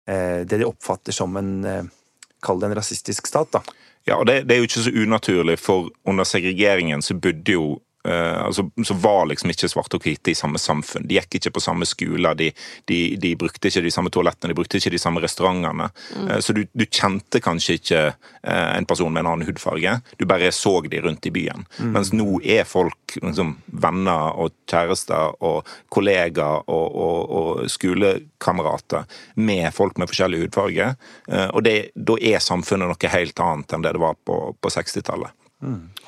eh, 0.09 0.41
det 0.45 0.61
de 0.61 0.67
oppfatter 0.67 1.15
som 1.15 1.37
en 1.39 1.55
eh, 1.65 1.95
Kall 2.39 2.61
det 2.61 2.69
en 2.69 2.75
rasistisk 2.77 3.27
stat, 3.27 3.49
da. 3.51 3.59
Ja, 4.07 4.15
og 4.15 4.21
det, 4.29 4.45
det 4.47 4.55
er 4.55 4.61
jo 4.61 4.67
ikke 4.69 4.83
så 4.85 4.93
unaturlig, 4.95 5.57
for 5.59 5.89
under 6.07 6.23
segregeringen 6.23 7.01
så 7.03 7.17
bodde 7.19 7.51
jo 7.51 7.65
eh, 8.07 8.45
altså, 8.45 8.69
så 8.85 8.93
var 8.93 9.25
liksom 9.29 9.51
ikke 9.51 9.69
svarte 9.71 9.97
og 9.99 10.05
hvite 10.05 10.31
i 10.31 10.37
samme 10.37 10.59
samfunn. 10.61 11.07
De 11.07 11.17
gikk 11.17 11.39
ikke 11.39 11.53
på 11.57 11.63
samme 11.63 11.87
skoler, 11.89 12.37
de, 12.39 12.49
de, 12.89 12.99
de 13.21 13.33
brukte 13.39 13.69
ikke 13.69 13.83
de 13.85 13.93
samme 13.93 14.11
toalettene, 14.13 14.51
de 14.53 14.57
brukte 14.57 14.79
ikke 14.79 14.93
de 14.93 15.01
samme 15.01 15.23
restaurantene. 15.23 15.89
Eh, 16.27 16.39
så 16.43 16.55
du, 16.55 16.63
du 16.71 16.85
kjente 16.85 17.41
kanskje 17.43 17.79
ikke 17.79 18.03
uh, 18.11 18.69
en 18.75 18.87
person 18.89 19.11
med 19.13 19.23
en 19.23 19.31
annen 19.33 19.47
hudfarge, 19.47 19.97
du 20.17 20.25
bare 20.29 20.51
så 20.55 20.79
de 20.89 21.01
rundt 21.03 21.27
i 21.27 21.33
byen. 21.33 21.65
Mens 21.93 22.11
nå 22.15 22.39
er 22.43 22.67
folk 22.67 23.17
liksom, 23.21 23.55
venner 23.81 24.37
og 24.39 24.53
kjærester 24.69 25.35
og 25.45 25.67
kollegaer 25.93 26.65
og, 26.69 26.85
og, 26.95 27.19
og 27.39 27.71
skolekamerater 27.71 29.07
med 29.41 29.69
folk 29.75 29.99
med 29.99 30.11
forskjellig 30.11 30.43
hudfarge. 30.43 30.91
Og 31.53 31.63
det, 31.65 31.75
da 31.95 32.17
er 32.21 32.43
samfunnet 32.43 32.89
noe 32.89 33.13
helt 33.13 33.43
annet 33.43 33.75
enn 33.75 33.85
det 33.85 33.95
det 33.95 34.03
var 34.03 34.17
på, 34.25 34.39
på 34.59 34.73
60-tallet. 34.73 35.35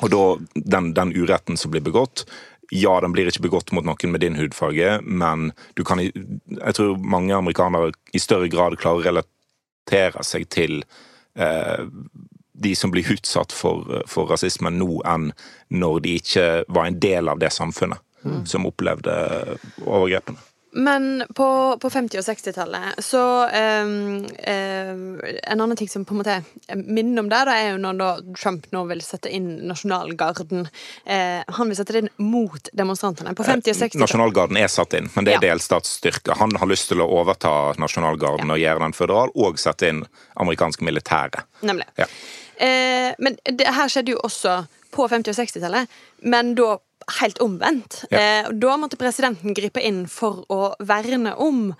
Og 0.01 0.11
da, 0.13 0.23
den, 0.55 0.93
den 0.95 1.13
uretten 1.15 1.59
som 1.59 1.73
blir 1.73 1.83
begått 1.83 2.25
ja, 2.71 2.93
den 3.03 3.11
blir 3.11 3.27
ikke 3.27 3.43
begått 3.43 3.73
mot 3.75 3.83
noen 3.83 4.13
med 4.13 4.21
din 4.23 4.37
hudfarge, 4.39 5.01
men 5.03 5.49
du 5.75 5.83
kan 5.83 5.99
Jeg 5.99 6.75
tror 6.77 7.01
mange 7.03 7.35
amerikanere 7.35 7.91
i 8.15 8.19
større 8.19 8.47
grad 8.47 8.77
klarer 8.79 9.01
å 9.01 9.07
relatere 9.09 10.23
seg 10.23 10.47
til 10.47 10.77
eh, 11.35 11.83
de 12.63 12.71
som 12.75 12.93
blir 12.93 13.11
utsatt 13.11 13.51
for, 13.51 14.03
for 14.07 14.31
rasisme 14.31 14.71
nå, 14.71 15.01
enn 15.03 15.33
når 15.67 15.99
de 16.05 16.15
ikke 16.21 16.47
var 16.71 16.87
en 16.87 17.01
del 17.03 17.27
av 17.27 17.43
det 17.43 17.51
samfunnet 17.51 17.99
som 18.45 18.67
opplevde 18.69 19.11
overgrepene. 19.81 20.39
Men 20.71 21.23
på, 21.35 21.77
på 21.83 21.89
50- 21.89 22.21
og 22.21 22.23
60-tallet 22.23 23.01
så 23.03 23.21
um, 23.83 24.21
um, 24.23 25.01
En 25.43 25.61
annen 25.61 25.75
ting 25.75 25.89
som 25.91 26.05
på 26.07 26.13
en 26.15 26.21
måte 26.21 26.37
minner 26.79 27.19
om 27.25 27.29
det, 27.31 27.41
da, 27.49 27.55
er 27.59 27.73
jo 27.73 27.81
når 27.83 27.97
da 27.99 28.09
Trump 28.39 28.69
nå 28.71 28.85
vil 28.87 29.01
sette 29.03 29.27
inn 29.35 29.49
nasjonalgarden. 29.67 30.67
Eh, 31.05 31.41
han 31.47 31.67
vil 31.71 31.75
sette 31.75 31.95
det 31.95 32.03
inn 32.05 32.11
mot 32.23 32.69
demonstrantene. 32.71 33.33
På 33.35 33.43
50- 33.43 33.73
og 33.73 33.79
60-tallet. 33.81 33.99
Nasjonalgarden 34.05 34.59
er 34.61 34.71
satt 34.71 34.95
inn, 34.95 35.09
men 35.15 35.27
det 35.27 35.33
er 35.35 35.41
Ja. 35.41 35.49
delstatsstyrke. 35.51 36.37
Han 36.39 36.55
har 36.55 36.69
lyst 36.71 36.87
til 36.91 37.03
å 37.03 37.09
overta 37.19 37.73
nasjonalgarden 37.81 38.51
og 38.53 38.61
gjøre 38.61 38.85
den 38.85 38.95
føderal, 38.95 39.33
og 39.35 39.59
sette 39.59 39.89
inn 39.91 40.05
amerikansk 40.39 40.85
militære. 40.87 41.43
Nemlig. 41.67 41.89
Ja. 41.99 42.07
Eh, 42.55 43.11
men 43.19 43.35
det 43.43 43.67
her 43.67 43.91
skjedde 43.91 44.15
jo 44.15 44.21
også 44.23 44.61
på 44.95 45.07
50- 45.11 45.33
og 45.35 45.39
60-tallet, 45.41 45.99
men 46.23 46.55
da 46.55 46.77
helt 47.19 47.41
omvendt. 47.43 48.03
Ja. 48.11 48.19
Eh, 48.19 48.49
da 48.53 48.77
måtte 48.77 48.97
presidenten 48.99 49.53
gripe 49.57 49.81
inn 49.83 50.05
for 50.11 50.43
å 50.51 50.73
verne 50.79 51.33
om 51.41 51.73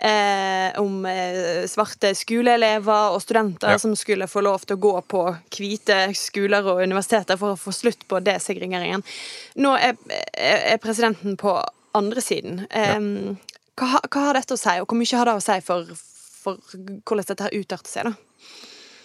eh, 0.00 0.70
om 0.78 1.06
eh, 1.06 1.64
svarte 1.66 2.12
skoleelever 2.14 3.14
og 3.14 3.22
studenter 3.22 3.74
Ja. 3.74 3.78
som 3.78 3.96
skulle 3.96 4.28
få 4.30 4.40
lov 4.46 4.64
til 4.66 4.76
å 4.76 4.80
gå 4.80 4.94
på 5.10 5.24
hvite 5.56 6.14
skoler 6.14 6.66
og 6.70 6.82
universiteter 6.82 7.36
for 7.36 7.56
å 7.56 7.58
få 7.58 7.74
slutt 7.74 8.06
på 8.08 8.20
desegregeringen. 8.22 9.02
Nå 9.56 9.74
er, 9.76 9.96
er 10.38 10.78
presidenten 10.78 11.36
på 11.36 11.56
andre 11.98 12.20
siden. 12.22 12.66
Eh, 12.70 13.34
hva, 13.78 14.00
hva 14.06 14.28
har 14.28 14.38
dette 14.38 14.54
å 14.54 14.60
si, 14.60 14.78
og 14.80 14.86
hvor 14.86 14.98
mye 14.98 15.18
har 15.18 15.26
det 15.26 15.36
å 15.38 15.42
si 15.42 15.60
for, 15.66 15.90
for 16.42 16.58
hvordan 16.78 17.26
dette 17.26 17.48
har 17.48 17.58
utarter 17.58 17.90
seg? 17.90 18.10
da? 18.12 18.14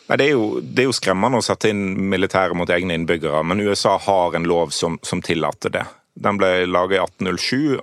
Nei, 0.09 0.17
det, 0.19 0.25
er 0.25 0.33
jo, 0.33 0.47
det 0.59 0.83
er 0.83 0.89
jo 0.89 0.95
skremmende 0.95 1.39
å 1.39 1.45
sette 1.45 1.71
inn 1.71 1.83
militæret 2.11 2.57
mot 2.59 2.69
egne 2.69 2.97
innbyggere, 2.97 3.43
men 3.47 3.63
USA 3.63 3.95
har 4.03 4.35
en 4.35 4.47
lov 4.49 4.73
som, 4.75 4.97
som 5.05 5.21
tillater 5.23 5.71
det. 5.71 5.85
Den 6.13 6.37
ble 6.37 6.65
laget 6.67 6.99
i 6.99 7.03
1807, 7.05 7.79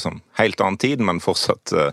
sånn 0.00 0.20
helt 0.38 0.60
annen 0.64 0.78
tid, 0.80 1.00
men 1.04 1.20
fortsatt 1.20 1.72
eh, 1.72 1.90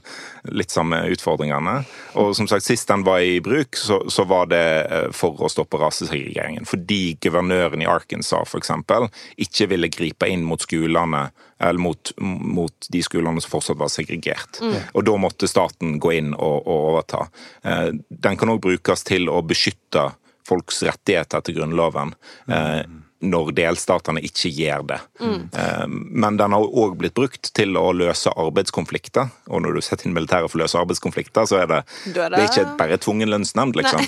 litt 0.52 0.74
samme 0.74 1.04
utfordringene. 1.14 1.78
Og 2.22 2.34
som 2.38 2.48
sagt, 2.50 2.66
Sist 2.66 2.88
den 2.92 3.04
var 3.06 3.20
i 3.26 3.40
bruk, 3.44 3.76
så, 3.78 4.02
så 4.10 4.26
var 4.30 4.50
det 4.52 4.64
eh, 4.86 5.08
for 5.16 5.38
å 5.46 5.50
stoppe 5.52 5.80
rasesegregeringen. 5.82 6.66
Fordi 6.70 7.16
guvernøren 7.24 7.82
i 7.84 7.90
Arkansas 7.90 8.56
eksempel, 8.58 9.08
ikke 9.38 9.70
ville 9.74 9.92
gripe 9.94 10.30
inn 10.32 10.46
mot 10.48 10.62
skolene 10.62 11.28
eller 11.60 11.80
mot, 11.80 12.12
mot 12.20 12.88
de 12.92 13.02
skolene 13.06 13.40
som 13.42 13.54
fortsatt 13.54 13.80
var 13.80 13.88
segregert. 13.94 14.60
Og 14.94 15.06
da 15.08 15.16
måtte 15.22 15.48
staten 15.48 16.00
gå 16.04 16.12
inn 16.18 16.34
og, 16.36 16.58
og 16.68 16.90
overta. 16.92 17.28
Eh, 17.64 17.92
Den 18.10 18.38
kan 18.40 18.52
òg 18.52 18.62
brukes 18.66 19.06
til 19.08 19.30
å 19.32 19.40
beskytte 19.46 20.10
folks 20.46 20.84
rettigheter 20.86 21.40
etter 21.42 21.56
Grunnloven. 21.56 22.12
eh, 22.52 22.84
Når 23.24 23.54
delstatene 23.56 24.20
ikke 24.28 24.50
gjør 24.52 24.84
det. 24.90 24.98
Mm. 25.24 25.94
Men 26.24 26.38
den 26.38 26.52
har 26.52 26.66
òg 26.68 26.98
blitt 27.00 27.16
brukt 27.16 27.48
til 27.56 27.78
å 27.80 27.94
løse 27.96 28.30
arbeidskonflikter. 28.30 29.32
Og 29.48 29.64
når 29.64 29.78
du 29.78 29.82
setter 29.82 30.10
inn 30.10 30.14
militæret 30.18 30.52
for 30.52 30.60
å 30.60 30.66
løse 30.66 30.78
arbeidskonflikter, 30.82 31.48
så 31.48 31.62
er 31.64 31.70
det, 31.72 31.80
Da 32.14 32.26
er 32.28 32.36
det 32.36 32.42
er 32.44 32.50
ikke 32.52 32.78
bare 32.78 32.98
tvungen 33.02 33.32
lønnsnemnd, 33.32 33.80
liksom. 33.80 34.04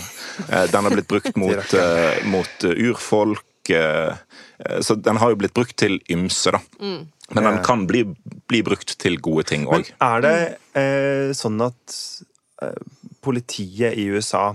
Eh, 0.50 0.68
Den 0.72 0.84
har 0.90 0.92
blitt 0.94 1.08
brukt 1.08 1.36
mot, 1.44 1.74
eh, 1.74 2.20
mot 2.28 2.68
urfolk. 2.74 3.46
Så 4.80 4.96
den 4.96 5.18
har 5.20 5.34
jo 5.34 5.40
blitt 5.40 5.56
brukt 5.56 5.76
til 5.80 5.98
ymse, 6.12 6.54
da. 6.56 6.62
Men 7.36 7.44
den 7.44 7.58
kan 7.64 7.84
bli, 7.88 8.06
bli 8.48 8.62
brukt 8.64 8.94
til 9.02 9.18
gode 9.20 9.44
ting 9.50 9.66
òg. 9.68 9.90
er 10.00 10.24
det 10.24 10.36
eh, 10.80 11.34
sånn 11.36 11.60
at 11.66 11.96
eh, 12.64 12.78
politiet 13.24 13.98
i 14.00 14.08
USA 14.14 14.54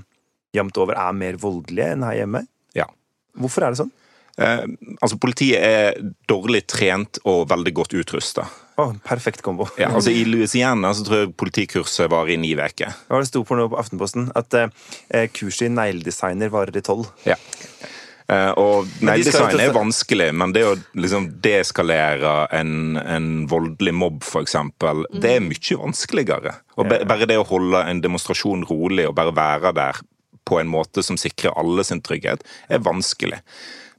jevnt 0.57 0.79
over 0.81 0.97
er 0.97 1.13
mer 1.17 1.37
voldelige 1.41 1.91
enn 1.93 2.07
her 2.07 2.23
hjemme? 2.23 2.47
Ja. 2.77 2.87
Hvorfor 3.37 3.67
er 3.67 3.75
det 3.75 3.83
sånn? 3.83 3.93
Eh, 4.39 4.65
altså, 5.01 5.19
politiet 5.21 5.61
er 5.61 6.13
dårlig 6.31 6.65
trent 6.71 7.21
og 7.29 7.49
veldig 7.51 7.75
godt 7.77 7.97
utrusta. 8.01 8.47
Oh, 8.81 8.95
perfekt 9.05 9.43
kombo. 9.45 9.67
Ja, 9.79 9.91
altså, 9.93 10.11
I 10.11 10.25
Louisiana 10.25 10.95
så 10.97 11.05
tror 11.07 11.19
jeg 11.21 11.35
politikurset 11.37 12.09
var 12.11 12.31
i 12.33 12.39
ni 12.41 12.55
uker. 12.57 12.89
Ja, 12.89 12.93
var 13.13 13.25
det 13.25 13.29
sto 13.29 13.45
på 13.45 13.59
noe 13.59 13.71
på 13.73 13.81
Aftenposten? 13.81 14.31
At 14.39 14.55
eh, 14.57 15.29
kurset 15.35 15.69
i 15.69 15.75
negledesigner 15.75 16.53
varer 16.53 16.81
i 16.81 16.85
tolv. 16.85 17.11
Ja. 17.29 17.37
Eh, 18.33 18.51
og 18.57 18.89
negledesign 19.05 19.61
er 19.61 19.75
vanskelig, 19.77 20.31
men 20.39 20.55
det 20.57 20.65
å 20.65 20.73
liksom 20.97 21.29
deeskalere 21.45 22.47
en, 22.57 22.97
en 22.97 23.29
voldelig 23.51 23.95
mobb, 23.99 24.23
for 24.25 24.47
eksempel, 24.47 25.05
det 25.13 25.37
er 25.37 25.45
mye 25.45 25.79
vanskeligere. 25.83 26.57
Og 26.81 26.89
bare 26.89 27.29
det 27.29 27.37
å 27.41 27.47
holde 27.49 27.85
en 27.91 28.01
demonstrasjon 28.05 28.65
rolig 28.71 29.05
og 29.11 29.17
bare 29.19 29.37
være 29.37 29.77
der 29.77 30.01
på 30.49 30.59
en 30.59 30.71
måte 30.73 31.05
som 31.07 31.19
sikrer 31.21 31.55
alle 31.59 31.85
sin 31.87 32.01
trygghet, 32.03 32.43
er 32.73 32.83
vanskelig. 32.83 33.43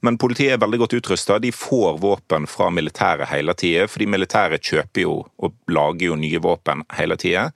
Men 0.04 0.18
politiet 0.20 0.54
er 0.54 0.62
veldig 0.62 0.82
godt 0.84 0.98
utrusta. 1.00 1.38
De 1.40 1.52
får 1.54 1.98
våpen 2.02 2.48
fra 2.50 2.70
militæret 2.74 3.30
hele 3.30 3.54
tida, 3.58 3.86
fordi 3.90 4.08
militæret 4.10 4.64
kjøper 4.64 5.06
jo 5.06 5.20
og 5.40 5.54
lager 5.72 6.10
jo 6.12 6.18
nye 6.20 6.42
våpen 6.44 6.84
hele 6.98 7.16
tida. 7.20 7.48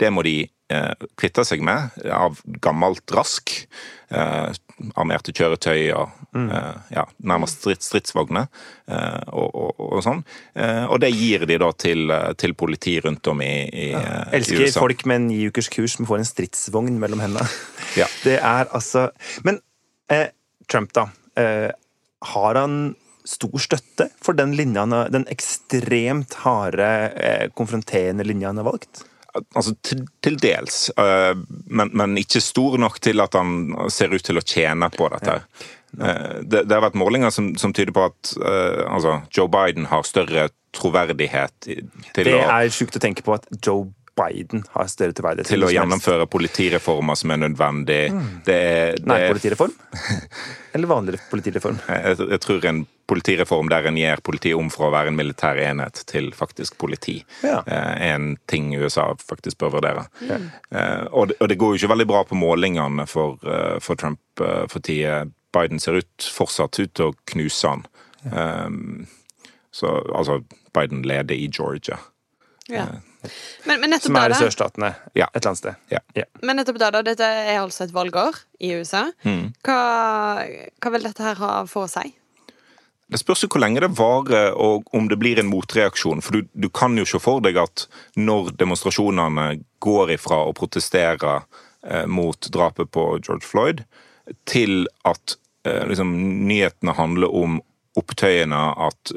Det 0.00 0.10
må 0.12 0.24
de 0.26 0.42
eh, 0.44 1.06
kvitte 1.20 1.44
seg 1.46 1.62
med 1.64 1.94
av 2.12 2.40
gammelt 2.64 3.14
rask. 3.14 3.54
Eh, 4.14 4.52
armerte 4.98 5.32
kjøretøy 5.34 5.92
og 5.94 6.10
eh, 6.36 6.78
ja, 6.92 7.04
nærmest 7.24 7.62
strids, 7.62 7.86
stridsvogner 7.88 8.48
eh, 8.90 9.20
og, 9.30 9.54
og, 9.54 9.84
og 9.86 10.02
sånn. 10.04 10.24
Eh, 10.58 10.84
og 10.90 10.98
det 11.02 11.12
gir 11.14 11.46
de 11.48 11.58
da 11.62 11.70
til, 11.78 12.10
eh, 12.12 12.32
til 12.40 12.56
politi 12.58 12.98
rundt 13.04 13.30
om 13.30 13.40
i, 13.44 13.52
i, 13.70 13.86
eh, 13.94 14.18
i 14.26 14.40
Elsker 14.40 14.66
USA. 14.66 14.82
folk 14.82 15.06
med 15.10 15.28
ni 15.28 15.40
ukers 15.48 15.70
kurs 15.72 15.96
som 15.96 16.10
får 16.10 16.20
en 16.20 16.28
stridsvogn 16.28 16.98
mellom 17.00 17.22
hendene. 17.24 17.48
Ja. 17.98 18.10
Det 18.26 18.36
er 18.40 18.68
altså 18.74 19.08
Men 19.46 19.62
eh, 20.12 20.28
Trump, 20.68 20.92
da. 20.96 21.08
Har 22.32 22.58
han 22.58 22.94
stor 23.24 23.56
støtte 23.62 24.10
for 24.22 24.36
den 24.36 24.52
har, 24.56 25.08
den 25.12 25.24
ekstremt 25.32 26.36
harde, 26.44 26.88
eh, 27.16 27.46
konfronterende 27.56 28.24
linja 28.26 28.50
han 28.52 28.60
har 28.60 28.68
valgt? 28.68 29.04
Altså, 29.34 29.72
til, 29.82 30.04
til 30.22 30.36
dels, 30.38 30.90
uh, 30.94 31.34
men, 31.66 31.90
men 31.96 32.18
ikke 32.20 32.38
stor 32.44 32.76
nok 32.78 33.00
til 33.02 33.18
at 33.24 33.34
han 33.34 33.72
ser 33.90 34.14
ut 34.14 34.22
til 34.22 34.38
å 34.38 34.44
tjene 34.46 34.86
på 34.94 35.08
dette. 35.10 35.40
Eh, 35.98 36.36
Det, 36.42 36.64
det 36.66 36.74
har 36.74 36.84
vært 36.84 36.98
målinger 36.98 37.30
som, 37.34 37.52
som 37.58 37.72
tyder 37.74 37.94
på 37.94 38.04
at 38.06 38.34
uh, 38.38 38.84
altså, 38.94 39.16
Joe 39.34 39.50
Biden 39.50 39.88
har 39.90 40.06
større 40.06 40.48
troverdighet 40.74 41.54
til, 41.66 41.90
Det 42.14 42.34
å, 42.34 42.40
er 42.46 42.70
sjukt 42.74 42.98
å 42.98 43.02
tenke 43.02 43.22
på 43.26 43.34
at 43.34 43.46
Joe 43.58 43.88
Biden 44.16 44.62
har 44.70 44.86
større 44.86 45.12
tilverdighet. 45.12 45.48
til 45.50 45.64
å 45.66 45.70
gjennomføre 45.74 46.26
politireformer 46.30 47.16
som 47.18 47.30
er 47.34 47.40
nødvendig. 47.42 48.00
Det, 48.46 48.54
er- 48.54 48.94
det, 48.94 49.02
er- 49.02 49.06
Nærpolitireform? 49.10 49.72
Eller 50.74 50.86
vanlig 50.90 51.18
politireform? 51.30 51.78
jeg, 51.88 52.18
jeg 52.30 52.40
tror 52.40 52.64
en 52.70 52.82
politireform 53.10 53.68
der 53.70 53.86
en 53.90 53.98
gjør 54.00 54.22
politiet 54.24 54.56
om 54.58 54.70
fra 54.72 54.86
å 54.88 54.92
være 54.94 55.10
en 55.12 55.18
militær 55.18 55.58
enhet 55.60 56.04
til 56.10 56.30
faktisk 56.34 56.78
politi, 56.80 57.18
Ja. 57.42 57.58
eh, 57.66 57.94
er 58.08 58.14
en 58.14 58.36
ting 58.50 58.70
USA 58.78 59.10
faktisk 59.20 59.58
bør 59.58 59.74
vurdere. 59.80 60.06
Eh, 60.24 61.04
Og 61.12 61.28
det, 61.28 61.36
og 61.40 61.48
det 61.48 61.58
går 61.58 61.74
jo 61.74 61.82
ikke 61.82 61.92
veldig 61.94 62.06
bra 62.10 62.22
på 62.24 62.38
målingene 62.38 63.06
for, 63.10 63.38
eh, 63.44 63.78
for 63.80 63.94
Trump 64.00 64.20
for 64.38 64.80
tida. 64.80 65.26
Biden 65.54 65.78
ser 65.78 66.00
ut, 66.00 66.30
fortsatt 66.34 66.78
ut 66.80 66.94
til 66.94 67.12
å 67.12 67.14
knuse 67.30 67.68
han. 67.68 67.84
Um, 68.32 69.06
så 69.70 69.90
altså, 70.14 70.40
Biden 70.74 71.02
leder 71.06 71.34
i 71.36 71.46
Georgia. 71.46 71.98
Ja. 72.68 72.86
Men, 73.68 73.80
men 73.80 73.94
Som 74.00 74.16
er 74.20 74.34
i 74.34 74.38
sørstatene 74.38 74.92
Ja. 75.16 75.28
et 75.32 75.40
eller 75.40 75.52
annet 75.52 75.62
sted. 75.62 75.74
Ja. 75.90 76.26
men 76.42 76.56
nettopp 76.60 76.78
da, 76.82 76.90
da 76.94 77.02
dette 77.06 77.24
er 77.24 77.60
altså 77.62 77.84
et 77.86 77.94
valgår 77.94 78.36
i 78.60 78.74
USA. 78.78 79.06
Mm. 79.24 79.52
Hva, 79.64 79.78
hva 80.82 80.92
vil 80.94 81.08
dette 81.08 81.24
her 81.24 81.40
ha 81.40 81.52
for 81.70 81.88
seg? 81.90 82.12
Det 83.08 83.20
spørs 83.20 83.44
jo 83.44 83.50
hvor 83.52 83.60
lenge 83.60 83.82
det 83.84 83.90
varer, 83.98 84.54
og 84.56 84.88
om 84.96 85.08
det 85.10 85.18
blir 85.20 85.38
en 85.38 85.50
motreaksjon. 85.50 86.22
For 86.24 86.38
du, 86.40 86.48
du 86.56 86.68
kan 86.72 86.96
jo 86.98 87.04
se 87.06 87.20
for 87.20 87.42
deg 87.44 87.58
at 87.60 87.84
når 88.16 88.54
demonstrasjonene 88.58 89.60
går 89.84 90.14
ifra 90.16 90.40
å 90.48 90.54
protestere 90.56 91.34
eh, 91.84 92.06
mot 92.08 92.48
drapet 92.50 92.90
på 92.96 93.04
George 93.20 93.44
Floyd, 93.44 93.84
til 94.48 94.86
at 95.04 95.36
eh, 95.68 95.84
liksom, 95.90 96.14
nyhetene 96.48 96.96
handler 96.96 97.36
om 97.36 97.60
opptøyene, 98.00 98.62
at 98.88 99.12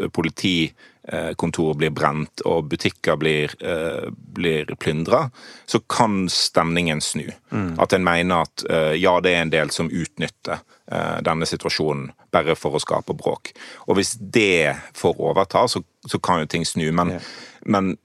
politikontor 1.07 1.73
blir 1.73 1.89
brent 1.89 2.41
og 2.45 2.67
butikker 2.67 3.15
blir, 3.15 3.53
eh, 3.63 4.09
blir 4.11 4.65
plyndra, 4.75 5.29
så 5.65 5.79
kan 5.79 6.29
stemningen 6.29 7.01
snu. 7.01 7.31
At 7.79 7.93
en 7.93 8.03
mener 8.03 8.41
at 8.41 8.65
eh, 8.69 8.95
ja, 8.99 9.19
det 9.21 9.31
er 9.31 9.41
en 9.41 9.49
del 9.49 9.69
som 9.69 9.89
utnytter 9.89 10.59
eh, 10.91 11.21
denne 11.23 11.45
situasjonen 11.45 12.11
bare 12.31 12.55
for 12.55 12.75
å 12.75 12.79
skape 12.79 13.13
bråk. 13.13 13.53
Og 13.87 13.95
hvis 13.95 14.17
det 14.19 14.75
får 14.93 15.15
overta, 15.19 15.67
så, 15.67 15.83
så 16.05 16.19
kan 16.19 16.39
jo 16.39 16.45
ting 16.45 16.65
snu. 16.65 16.91
Men, 16.91 17.19
men 17.65 17.95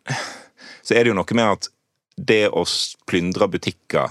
så 0.83 0.95
er 0.95 1.03
det 1.03 1.13
jo 1.13 1.19
noe 1.19 1.35
med 1.35 1.59
at 1.59 1.69
det 2.17 2.49
å 2.53 2.65
plyndre 3.09 3.49
butikker 3.49 4.11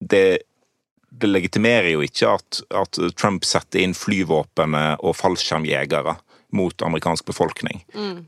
det, 0.00 0.38
det 1.10 1.28
legitimerer 1.28 1.90
jo 1.92 2.02
ikke 2.04 2.36
at, 2.36 2.60
at 2.70 2.98
Trump 3.16 3.44
setter 3.44 3.82
inn 3.82 3.94
flyvåpenet 3.96 5.02
og 5.02 5.16
fallskjermjegere 5.16 6.14
mot 6.56 6.86
amerikansk 6.86 7.28
befolkning. 7.28 7.84
Mm. 7.94 8.26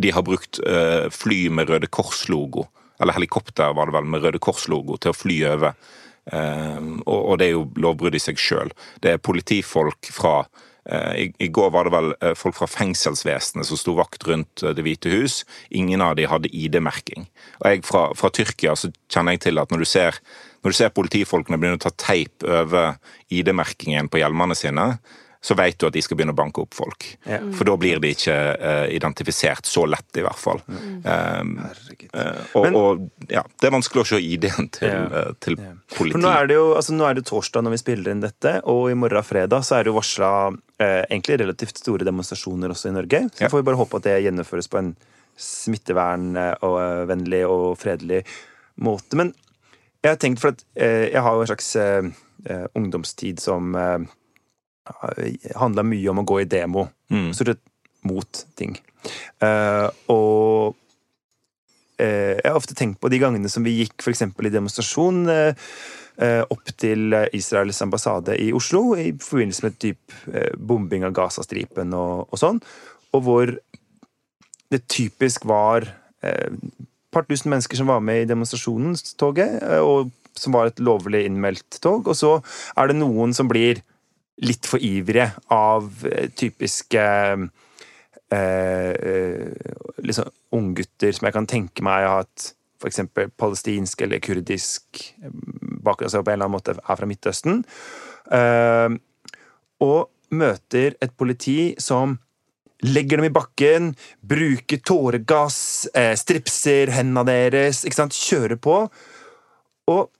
de 0.00 0.10
har 0.12 0.24
brukt 0.24 0.58
eh, 0.64 1.06
fly 1.12 1.46
med 1.52 1.68
Røde 1.68 1.88
Kors-logo, 1.92 2.66
eller 3.00 3.16
helikopter 3.16 3.74
var 3.76 3.88
det 3.88 3.96
vel, 3.96 4.08
med 4.08 4.24
Røde 4.24 4.40
Kors-logo 4.40 4.96
til 5.00 5.12
å 5.12 5.16
fly 5.16 5.38
over. 5.52 5.76
Um, 6.26 7.02
og, 7.06 7.36
det 7.38 7.46
er 7.46 7.52
jo 7.54 7.66
lovbrudd 7.78 8.16
i 8.18 8.22
seg 8.22 8.40
sjøl. 8.40 8.72
Det 9.02 9.12
er 9.12 9.22
politifolk 9.22 10.08
fra 10.10 10.40
eh, 10.90 11.28
i, 11.38 11.48
går 11.54 11.70
var 11.70 11.86
det 11.86 11.92
vel 11.94 12.08
eh, 12.18 12.34
folk 12.34 12.56
fra 12.58 12.66
fengselsvesenet 12.66 13.68
som 13.68 13.78
sto 13.78 13.94
vakt 13.94 14.26
rundt 14.26 14.64
Det 14.74 14.82
hvite 14.82 15.12
hus. 15.12 15.44
Ingen 15.70 16.02
av 16.02 16.16
de 16.18 16.26
hadde 16.26 16.50
ID-merking. 16.50 17.28
Og 17.60 17.68
jeg 17.70 17.84
fra, 17.86 18.08
fra 18.18 18.32
Tyrkia 18.34 18.74
så 18.74 18.90
kjenner 19.12 19.36
jeg 19.36 19.46
til 19.46 19.62
at 19.62 19.70
når 19.70 19.84
du 19.84 19.90
ser, 19.92 20.18
når 20.64 20.74
du 20.74 20.78
ser 20.80 20.96
politifolkene 20.96 21.60
begynne 21.62 21.78
å 21.78 21.86
ta 21.86 21.94
teip 21.94 22.42
over 22.42 22.98
ID-merkingen 23.30 24.10
på 24.10 24.24
hjelmene 24.24 24.58
sine, 24.58 24.96
så 25.46 25.54
vet 25.54 25.78
du 25.78 25.84
at 25.86 25.94
de 25.94 26.00
skal 26.02 26.16
begynne 26.18 26.34
å 26.34 26.40
banke 26.40 26.58
opp 26.64 26.74
folk. 26.74 27.04
Ja. 27.28 27.36
For 27.54 27.62
da 27.68 27.76
blir 27.78 28.00
de 28.02 28.08
ikke 28.16 28.34
uh, 28.58 28.86
identifisert 28.90 29.62
så 29.70 29.84
lett, 29.86 30.10
i 30.18 30.24
hvert 30.26 30.40
fall. 30.42 30.58
Um, 30.66 31.52
Herregud. 31.62 32.10
eh, 32.10 32.40
og, 32.58 32.62
Men- 32.66 32.74
og 32.80 33.04
ja, 33.30 33.44
det 33.60 33.68
er 33.68 33.74
vanskelig 33.76 34.02
å 34.02 34.08
se 34.10 34.18
ID-en 34.18 34.66
til, 34.74 34.90
Ja. 34.90 35.04
uh, 35.06 35.30
til 35.38 35.54
Ja. 35.62 35.70
politi. 35.94 36.16
For 36.16 36.22
nå 36.24 36.30
er 36.34 36.44
det 36.50 36.56
jo 36.58 36.66
altså, 36.74 36.90
nå 36.98 37.04
er 37.08 37.14
det 37.20 37.24
torsdag 37.30 37.62
når 37.62 37.70
vi 37.76 37.80
spiller 37.84 38.10
inn 38.10 38.24
dette, 38.26 38.56
og 38.66 38.90
i 38.90 38.98
morgen 38.98 39.22
fredag 39.22 39.62
så 39.62 39.78
er 39.78 39.82
det 39.86 39.90
jo 39.94 40.00
varsla 40.00 40.32
egentlig 40.82 41.38
relativt 41.40 41.78
store 41.80 42.04
demonstrasjoner 42.04 42.68
også 42.74 42.90
i 42.90 42.96
Norge. 42.98 43.22
Så 43.32 43.40
Ja. 43.46 43.48
får 43.48 43.58
vi 43.62 43.68
bare 43.70 43.78
håpe 43.80 43.96
at 43.96 44.02
det 44.10 44.18
gjennomføres 44.26 44.68
på 44.68 44.78
en 44.82 44.90
smittevernvennlig 45.38 47.42
og 47.48 47.78
fredelig 47.80 48.24
måte. 48.80 49.14
Men 49.16 49.32
jeg 50.02 50.10
har 50.12 50.16
tenkt, 50.20 50.40
for 50.42 50.48
at 50.54 50.64
jeg 50.76 51.22
har 51.22 51.34
jo 51.34 51.40
en 51.40 51.46
slags 51.50 51.76
ungdomstid 52.76 53.40
som 53.40 53.72
handla 55.58 55.84
mye 55.86 56.10
om 56.12 56.22
å 56.22 56.26
gå 56.28 56.40
i 56.42 56.48
demo. 56.50 56.88
Mm. 57.12 57.30
Stort 57.36 57.54
sett 57.54 57.64
mot 58.06 58.42
ting. 58.58 58.76
Uh, 59.42 59.88
og 60.12 60.76
uh, 62.00 62.34
jeg 62.36 62.46
har 62.46 62.58
ofte 62.58 62.76
tenkt 62.78 63.00
på 63.02 63.10
de 63.10 63.20
gangene 63.22 63.50
som 63.50 63.66
vi 63.66 63.80
gikk 63.80 64.06
eksempel 64.12 64.48
i 64.48 64.54
demonstrasjon 64.54 65.24
uh, 65.30 65.68
eh, 66.22 66.42
opp 66.52 66.72
til 66.78 67.14
eh, 67.16 67.28
Israels 67.36 67.80
ambassade 67.84 68.36
i 68.40 68.50
Oslo 68.56 68.94
i 68.98 69.10
forbindelse 69.12 69.66
med 69.66 69.78
typ 69.82 70.16
eh, 70.32 70.52
bombing 70.56 71.06
av 71.06 71.14
Gazastripen 71.16 71.94
og, 71.96 72.26
og 72.30 72.40
sånn, 72.40 72.60
og 73.14 73.24
hvor 73.26 73.54
det 74.72 74.82
typisk 74.92 75.46
var 75.48 75.88
eh, 76.24 76.52
et 76.52 77.14
par 77.14 77.26
tusen 77.28 77.52
mennesker 77.52 77.78
som 77.78 77.90
var 77.92 78.02
med 78.04 78.24
i 78.24 78.30
demonstrasjonstoget, 78.30 79.60
eh, 79.62 79.82
og 79.82 80.12
som 80.36 80.56
var 80.56 80.68
et 80.68 80.82
lovlig 80.84 81.24
innmeldt 81.24 81.78
tog, 81.80 82.08
og 82.10 82.16
så 82.16 82.36
er 82.76 82.90
det 82.90 82.98
noen 82.98 83.32
som 83.36 83.48
blir 83.48 83.80
litt 84.44 84.68
for 84.68 84.82
ivrige 84.82 85.30
av 85.54 85.88
eh, 86.10 86.28
typiske 86.36 87.04
eh, 88.32 88.92
liksom 90.04 90.30
unggutter 90.56 91.14
som 91.16 91.28
jeg 91.28 91.36
kan 91.36 91.48
tenke 91.48 91.84
meg 91.86 92.04
har 92.04 92.20
hatt 92.24 92.52
f.eks. 92.76 93.00
palestinsk 93.38 94.04
eller 94.04 94.20
kurdisk 94.24 95.00
eh, 95.22 95.32
bakgrunn, 95.86 96.10
altså 96.10 96.22
på 96.22 96.32
en 96.32 96.36
eller 96.36 96.48
annen 96.48 96.56
måte 96.58 96.76
er 96.76 97.00
fra 97.00 97.08
Midtøsten, 97.08 97.64
eh, 98.34 98.96
og 99.86 100.36
møter 100.36 100.96
et 101.00 101.12
politi 101.16 101.74
som 101.80 102.18
legger 102.84 103.20
dem 103.20 103.30
i 103.30 103.32
bakken, 103.34 103.94
bruker 104.20 104.82
tåregass, 104.84 105.86
eh, 105.96 106.12
stripser 106.18 106.92
hendene 106.92 107.24
deres, 107.28 107.84
ikke 107.86 108.00
sant, 108.02 108.16
kjører 108.16 108.60
på. 108.60 108.82
Og 109.92 110.10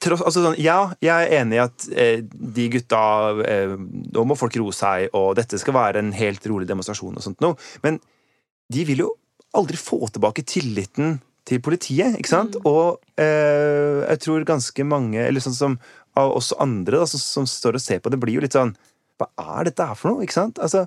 tross, 0.00 0.22
altså 0.24 0.42
sånn, 0.42 0.58
ja, 0.60 0.78
jeg 1.04 1.12
er 1.12 1.34
enig 1.42 1.58
i 1.58 1.62
at 1.62 1.88
eh, 1.92 2.22
de 2.24 2.68
gutta 2.72 3.00
eh, 3.44 3.74
Nå 3.76 4.24
må 4.26 4.36
folk 4.38 4.56
roe 4.58 4.74
seg, 4.74 5.10
og 5.16 5.34
dette 5.38 5.60
skal 5.60 5.76
være 5.76 6.02
en 6.02 6.12
helt 6.16 6.46
rolig 6.50 6.68
demonstrasjon 6.70 7.18
og 7.18 7.24
sånt 7.24 7.42
noe. 7.44 7.58
Men 7.84 8.00
de 8.72 8.86
vil 8.88 9.04
jo 9.04 9.10
aldri 9.56 9.78
få 9.80 10.00
tilbake 10.08 10.46
tilliten 10.46 11.18
til 11.48 11.62
politiet, 11.64 12.16
ikke 12.18 12.32
sant? 12.32 12.58
Og 12.68 13.00
eh, 13.20 14.02
jeg 14.06 14.22
tror 14.24 14.46
ganske 14.48 14.86
mange, 14.86 15.20
eller 15.22 15.44
sånn 15.44 15.56
som 15.56 15.80
av 16.18 16.32
oss 16.36 16.52
andre 16.58 17.02
da, 17.02 17.08
som, 17.08 17.22
som 17.22 17.48
står 17.48 17.78
og 17.78 17.84
ser 17.84 18.00
på 18.02 18.12
det, 18.12 18.18
blir 18.22 18.38
jo 18.38 18.44
litt 18.44 18.56
sånn 18.56 18.74
Hva 19.20 19.28
er 19.60 19.68
dette 19.68 19.84
her 19.84 19.98
for 19.98 20.10
noe? 20.10 20.24
Ikke 20.24 20.38
sant? 20.38 20.58
Altså, 20.62 20.86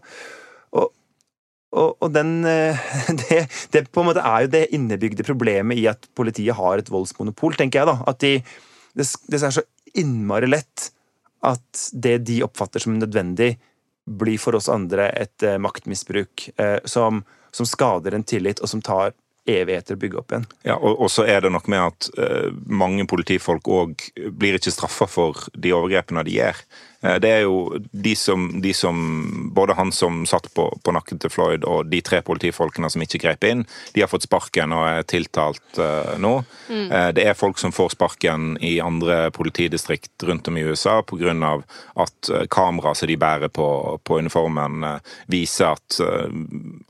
og, 1.73 1.95
og, 1.99 2.09
den 2.13 2.45
eh, 2.47 2.79
det, 3.23 3.43
det 3.73 3.85
på 3.91 4.03
en 4.03 4.11
måte 4.11 4.23
er 4.23 4.45
jo 4.45 4.53
det 4.53 4.67
innebygde 4.77 5.25
problemet 5.27 5.81
i 5.81 5.87
at 5.91 6.07
politiet 6.17 6.57
har 6.57 6.79
et 6.79 6.91
voldsmonopol, 6.93 7.57
tenker 7.59 7.81
jeg. 7.81 7.89
da, 7.89 7.97
At 8.09 8.21
de, 8.23 8.37
det, 8.93 9.07
det 9.27 9.41
er 9.41 9.55
så 9.57 9.65
innmari 9.99 10.49
lett 10.49 10.91
at 11.43 11.87
det 11.91 12.21
de 12.29 12.39
oppfatter 12.45 12.83
som 12.83 12.95
nødvendig, 12.97 13.57
blir 14.03 14.39
for 14.39 14.55
oss 14.57 14.69
andre 14.71 15.09
et 15.15 15.43
eh, 15.47 15.59
maktmisbruk 15.63 16.49
eh, 16.59 16.79
som, 16.83 17.21
som 17.55 17.67
skader 17.67 18.15
en 18.15 18.25
tillit, 18.27 18.59
og 18.59 18.67
som 18.67 18.81
tar 18.83 19.13
evigheter 19.47 19.95
å 19.95 19.99
bygge 19.99 20.19
opp 20.19 20.33
igjen. 20.33 20.47
Ja, 20.67 20.75
og, 20.75 21.03
og 21.03 21.11
så 21.11 21.25
er 21.27 21.43
det 21.43 21.51
noe 21.53 21.71
med 21.71 21.83
at 21.83 22.09
eh, 22.19 22.49
mange 22.67 23.05
politifolk 23.09 23.67
òg 23.71 24.07
blir 24.31 24.59
ikke 24.59 24.73
straffa 24.75 25.07
for 25.07 25.47
de 25.55 25.71
overgrepene 25.75 26.23
de 26.27 26.37
gjør. 26.37 26.59
Eh, 27.03 27.17
det 27.23 27.31
er 27.31 27.41
jo 27.45 27.79
de 27.91 28.15
som, 28.19 28.47
de 28.63 28.73
som 28.73 29.01
Både 29.53 29.75
han 29.77 29.91
som 29.93 30.23
satt 30.25 30.47
på, 30.55 30.65
på 30.83 30.93
nakken 30.95 31.19
til 31.21 31.29
Floyd, 31.29 31.65
og 31.69 31.87
de 31.91 32.01
tre 32.01 32.21
politifolkene 32.25 32.89
som 32.89 33.03
ikke 33.03 33.21
grep 33.21 33.45
inn, 33.47 33.65
de 33.93 34.01
har 34.01 34.09
fått 34.09 34.25
sparken 34.25 34.73
og 34.73 34.85
er 34.87 35.05
tiltalt 35.07 35.77
uh, 35.77 36.15
nå. 36.17 36.31
Mm. 36.73 36.89
det 37.15 37.25
er 37.27 37.37
folk 37.37 37.59
som 37.61 37.73
får 37.75 37.93
sparken 37.93 38.55
i 38.63 38.77
andre 38.81 39.27
politidistrikt 39.35 40.23
rundt 40.25 40.47
om 40.49 40.57
i 40.57 40.63
USA 40.65 41.01
pga. 41.05 41.33
at 42.01 42.31
kameraet 42.49 42.83
kamera 42.83 42.95
som 42.95 43.07
de 43.07 43.17
bærer 43.17 43.49
på, 43.49 43.99
på 44.03 44.17
uniformen, 44.19 44.83
eh, 44.83 44.99
viser 45.27 45.73
at, 45.73 45.99
eh, 45.99 46.29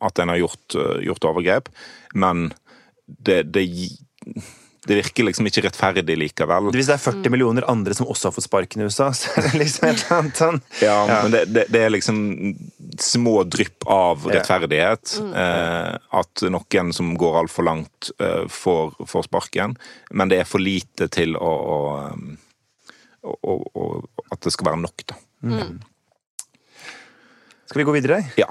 at 0.01 0.19
en 0.19 0.29
har 0.29 0.37
gjort, 0.37 0.75
eh, 0.75 1.03
gjort 1.07 1.25
overgrep. 1.25 1.69
Men 2.13 2.53
det, 3.05 3.43
det, 3.53 3.67
det 4.87 4.97
virker 4.99 5.23
liksom 5.29 5.47
ikke 5.47 5.61
rettferdig 5.63 6.15
likevel. 6.19 6.67
Hvis 6.75 6.89
det 6.89 6.97
er 6.97 7.01
40 7.03 7.31
millioner 7.31 7.65
andre 7.71 7.95
som 7.95 8.09
også 8.11 8.27
har 8.29 8.35
fått 8.35 8.47
sparken 8.49 8.83
i 8.83 8.87
USA, 8.89 9.09
så 9.15 9.31
er 9.39 9.45
det 9.47 9.61
liksom 9.61 9.87
et 9.87 10.01
eller 10.03 10.17
annet 10.17 10.41
sånn 10.41 10.59
Ja, 10.83 10.97
men 11.07 11.31
det, 11.35 11.43
det, 11.55 11.63
det 11.71 11.83
er 11.85 11.93
liksom 11.93 12.19
små 12.99 13.35
drypp 13.47 13.87
av 13.87 14.25
Ja. 14.27 14.35
rettferdighet. 14.37 15.15
Eh, 15.23 15.93
at 16.19 16.43
noen 16.51 16.91
som 16.93 17.13
går 17.19 17.39
altfor 17.45 17.67
langt, 17.69 18.11
eh, 18.19 18.43
får, 18.51 18.93
får 19.07 19.27
sparken. 19.29 19.77
Men 20.11 20.31
det 20.33 20.41
er 20.43 20.49
for 20.49 20.59
lite 20.63 21.07
til 21.13 21.37
å, 21.39 21.53
å, 21.77 21.79
um, 22.11 22.35
å, 23.23 23.37
å, 23.39 23.57
å 23.79 23.87
At 24.33 24.43
det 24.43 24.51
skal 24.55 24.73
være 24.73 24.83
nok, 24.83 25.07
da. 25.09 25.15
Skal 27.69 27.79
vi 27.81 27.85
gå 27.87 27.95
videre? 27.95 28.19
Ja. 28.37 28.49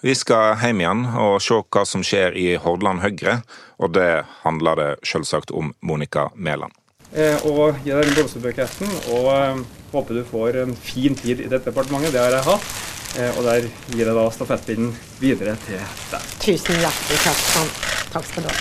Vi 0.00 0.14
skal 0.14 0.52
hjem 0.62 0.78
igjen 0.84 1.00
og 1.18 1.40
se 1.42 1.56
hva 1.58 1.82
som 1.88 2.04
skjer 2.06 2.36
i 2.38 2.52
Hordaland 2.62 3.02
Høyre. 3.02 3.40
Og 3.82 3.90
det 3.96 4.22
handler 4.44 4.78
det 4.78 4.90
selvsagt 5.06 5.50
om 5.50 5.72
Monica 5.82 6.28
Mæland. 6.34 6.70
Eh, 7.10 7.34
og 7.48 7.80
gi 7.82 7.90
deg 7.90 8.06
den 8.06 8.14
blomsterbuketten. 8.14 8.92
Og 9.16 9.26
eh, 9.32 9.64
håper 9.90 10.20
du 10.20 10.22
får 10.28 10.60
en 10.62 10.76
fin 10.76 11.18
tid 11.18 11.42
i 11.42 11.48
dette 11.50 11.66
departementet. 11.72 12.14
Det 12.14 12.22
har 12.22 12.36
jeg 12.36 12.46
hatt. 12.46 12.70
Eh, 13.18 13.32
og 13.34 13.42
der 13.48 13.66
gir 13.90 14.04
jeg 14.04 14.14
da 14.20 14.28
stafettpinnen 14.38 14.94
videre 15.18 15.56
til 15.66 15.82
deg. 16.12 16.30
Tusen 16.46 16.78
hjertelig 16.78 17.20
takk. 17.24 17.44
Sånn. 17.56 17.70
Takk 18.14 18.30
skal 18.30 18.46
du 18.46 18.52
ha. 18.52 18.56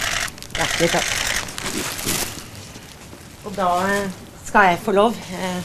Hjertelig 0.58 0.90
takk. 0.98 1.08
Og 3.46 3.58
da 3.62 3.72
eh, 3.94 4.22
skal 4.48 4.72
jeg 4.72 4.84
få 4.88 4.98
lov 4.98 5.22
eh, 5.38 5.60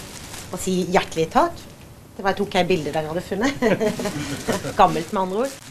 å 0.52 0.60
si 0.60 0.82
hjertelig 0.92 1.30
takk. 1.32 1.68
Det 2.12 2.24
var 2.26 2.36
tok 2.36 2.58
jeg 2.58 2.68
bilde 2.68 2.92
der 2.92 3.06
jeg 3.06 3.14
hadde 3.14 3.24
funnet. 3.24 3.54
Gammelt, 4.78 5.14
med 5.14 5.22
andre 5.22 5.46
ord. 5.46 5.61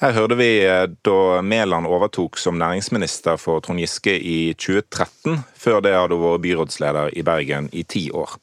Her 0.00 0.14
hørte 0.16 0.36
vi 0.40 0.62
eh, 0.64 0.86
da 1.04 1.42
Mæland 1.44 1.84
overtok 1.84 2.38
som 2.40 2.56
næringsminister 2.56 3.36
for 3.36 3.60
Trond 3.60 3.82
Giske 3.82 4.14
i 4.16 4.54
2013. 4.56 5.42
Før 5.60 5.82
det 5.84 5.92
hadde 5.92 6.16
hun 6.16 6.24
vært 6.24 6.44
byrådsleder 6.46 7.10
i 7.20 7.24
Bergen 7.26 7.68
i 7.76 7.82
ti 7.84 8.06
år. 8.08 8.38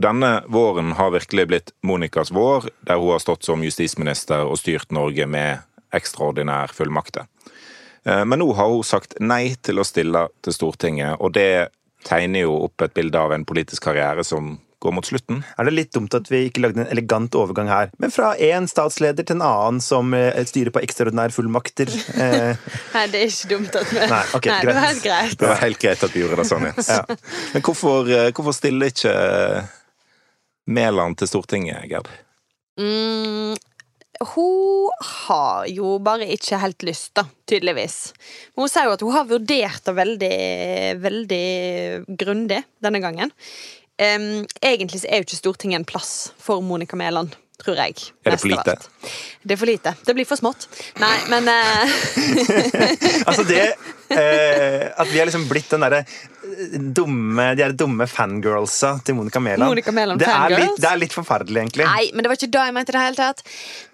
Denne 0.00 0.30
våren 0.48 0.94
har 0.96 1.12
virkelig 1.12 1.46
blitt 1.50 1.74
Monicas 1.84 2.32
vår, 2.32 2.70
der 2.88 2.96
hun 2.96 3.12
har 3.12 3.20
stått 3.20 3.44
som 3.44 3.60
justisminister 3.60 4.48
og 4.48 4.56
styrt 4.56 4.88
Norge 4.88 5.28
med 5.28 5.60
ekstraordinær 5.92 6.72
fullmakter. 6.72 7.28
Eh, 8.08 8.24
Men 8.24 8.40
nå 8.40 8.48
har 8.56 8.72
hun 8.72 8.80
sagt 8.80 9.20
nei 9.20 9.52
til 9.60 9.76
å 9.76 9.84
stille 9.84 10.30
til 10.40 10.56
Stortinget, 10.56 11.20
og 11.20 11.36
det 11.36 11.68
tegner 12.08 12.48
jo 12.48 12.56
opp 12.70 12.80
et 12.80 12.96
bilde 12.96 13.20
av 13.20 13.36
en 13.36 13.44
politisk 13.44 13.84
karriere 13.84 14.24
som 14.24 14.54
går 14.86 14.94
mot 14.96 15.06
slutten. 15.08 15.42
Er 15.58 15.68
det 15.68 15.74
litt 15.74 15.92
dumt 15.96 16.14
at 16.16 16.30
vi 16.32 16.44
ikke 16.48 16.62
lagde 16.64 16.84
en 16.84 16.90
elegant 16.94 17.34
overgang 17.38 17.68
her? 17.70 17.90
Men 18.02 18.14
fra 18.14 18.32
én 18.38 18.68
statsleder 18.70 19.26
til 19.26 19.38
en 19.38 19.44
annen 19.46 19.82
som 19.84 20.14
eh, 20.16 20.38
styrer 20.48 20.72
på 20.74 20.82
ekstraordinære 20.86 21.34
fullmakter. 21.36 21.92
Eh, 22.16 22.56
Nei, 22.94 23.02
det 23.12 23.18
er 23.20 23.28
ikke 23.28 23.48
dumt 23.50 23.74
at 23.76 23.90
vi 23.92 23.98
Nei, 24.00 24.20
okay, 24.34 24.50
Nei, 24.50 24.60
det 24.64 24.70
var 24.70 24.76
greit. 24.76 24.86
helt 24.86 25.02
greit. 25.04 25.34
Det 25.38 25.48
var 25.50 25.58
helt 25.60 25.80
greit 25.82 26.04
at 26.06 26.14
vi 26.14 26.22
gjorde 26.22 26.38
det 26.40 26.46
sånn, 26.48 26.64
Jens. 26.70 26.88
Ja. 26.88 27.16
Men 27.52 27.64
hvorfor, 27.66 28.10
eh, 28.16 28.28
hvorfor 28.32 28.56
stiller 28.56 28.92
ikke 28.92 29.12
Mæland 30.66 31.18
til 31.20 31.30
Stortinget, 31.30 31.84
Gerd? 31.90 32.08
Mm, 32.80 33.54
hun 34.32 34.90
har 35.28 35.66
jo 35.68 35.96
bare 36.04 36.28
ikke 36.32 36.58
helt 36.62 36.84
lyst, 36.86 37.12
da, 37.18 37.26
tydeligvis. 37.48 37.98
Men 38.54 38.64
hun 38.64 38.72
sier 38.72 38.88
jo 38.88 38.94
at 38.96 39.04
hun 39.04 39.14
har 39.16 39.28
vurdert 39.28 39.84
det 39.86 39.96
veldig, 39.98 40.36
veldig 41.04 41.46
grundig 42.18 42.62
denne 42.84 43.02
gangen. 43.04 43.34
Em, 43.98 44.44
egentlig 44.60 45.00
så 45.00 45.08
er 45.08 45.20
jo 45.20 45.26
ikke 45.26 45.38
Stortinget 45.38 45.80
en 45.80 45.88
plass 45.88 46.32
for 46.42 46.60
Monica 46.60 46.96
Mæland, 46.96 47.32
tror 47.62 47.78
jeg. 47.80 47.94
Er 48.24 48.34
det 48.34 48.40
for 48.42 48.52
lite? 48.52 48.74
Det 49.42 49.56
er 49.56 49.60
for 49.60 49.70
lite. 49.70 49.94
Det 50.04 50.14
blir 50.18 50.28
for 50.28 50.36
smått. 50.36 50.66
Nei, 51.00 51.16
men 51.32 51.48
uh... 51.48 51.94
altså 53.28 53.46
det 53.48 53.70
eh, 54.10 54.88
At 54.96 55.08
vi 55.12 55.18
har 55.18 55.26
liksom 55.28 55.48
blitt 55.48 55.70
den 55.72 55.80
derre 55.84 56.04
dumme, 56.94 57.48
de 57.58 57.66
dumme 57.74 58.06
fangirlsa 58.06 58.92
til 59.04 59.16
Monica 59.18 59.40
Mæland. 59.42 59.66
Monica 59.68 59.90
Mæland 59.92 60.20
det, 60.22 60.28
er 60.30 60.52
litt- 60.60 60.76
det 60.80 60.88
er 60.90 60.96
litt 61.00 61.12
forferdelig, 61.16 61.58
egentlig. 61.64 61.84
Nei, 61.88 62.04
men 62.14 62.22
det 62.22 62.30
var 62.30 62.38
ikke 62.38 62.50
det 62.54 62.62
jeg 62.68 62.74
mente 62.76 62.92
i 62.92 62.96
det 62.96 63.02
hele 63.02 63.18
tatt. 63.18 63.42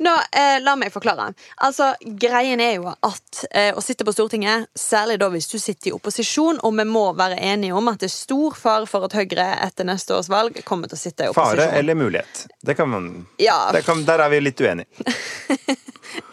Nå, 0.05 0.12
eh, 0.37 0.59
la 0.61 0.75
meg 0.77 0.92
forklare. 0.92 1.31
Altså, 1.64 1.92
Greien 2.20 2.61
er 2.61 2.75
jo 2.77 2.90
at 2.92 3.44
eh, 3.51 3.70
å 3.72 3.81
sitte 3.83 4.05
på 4.05 4.12
Stortinget, 4.12 4.68
særlig 4.79 5.16
da 5.22 5.31
hvis 5.33 5.48
du 5.48 5.57
sitter 5.59 5.90
i 5.90 5.94
opposisjon, 5.96 6.61
og 6.62 6.77
vi 6.77 6.85
må 6.85 7.07
være 7.16 7.40
enige 7.40 7.72
om 7.79 7.88
at 7.88 7.98
det 8.05 8.11
er 8.11 8.14
stor 8.18 8.55
fare 8.59 8.87
for 8.90 9.09
at 9.09 9.16
Høyre 9.16 9.48
etter 9.64 9.88
neste 9.88 10.12
års 10.18 10.29
valg 10.33 10.61
kommer 10.68 10.92
til 10.92 11.01
å 11.01 11.03
sitte 11.07 11.25
i 11.25 11.33
opposisjon. 11.33 11.64
Fare 11.64 11.79
eller 11.81 11.96
mulighet. 11.98 12.44
Det 12.62 12.77
kan 12.77 12.88
man, 12.92 13.09
Ja. 13.40 13.70
det 13.72 13.85
kan, 13.88 14.05
der 14.05 14.27
er 14.27 14.29
vi 14.29 14.40
litt 14.44 14.61
uenige. 14.61 14.87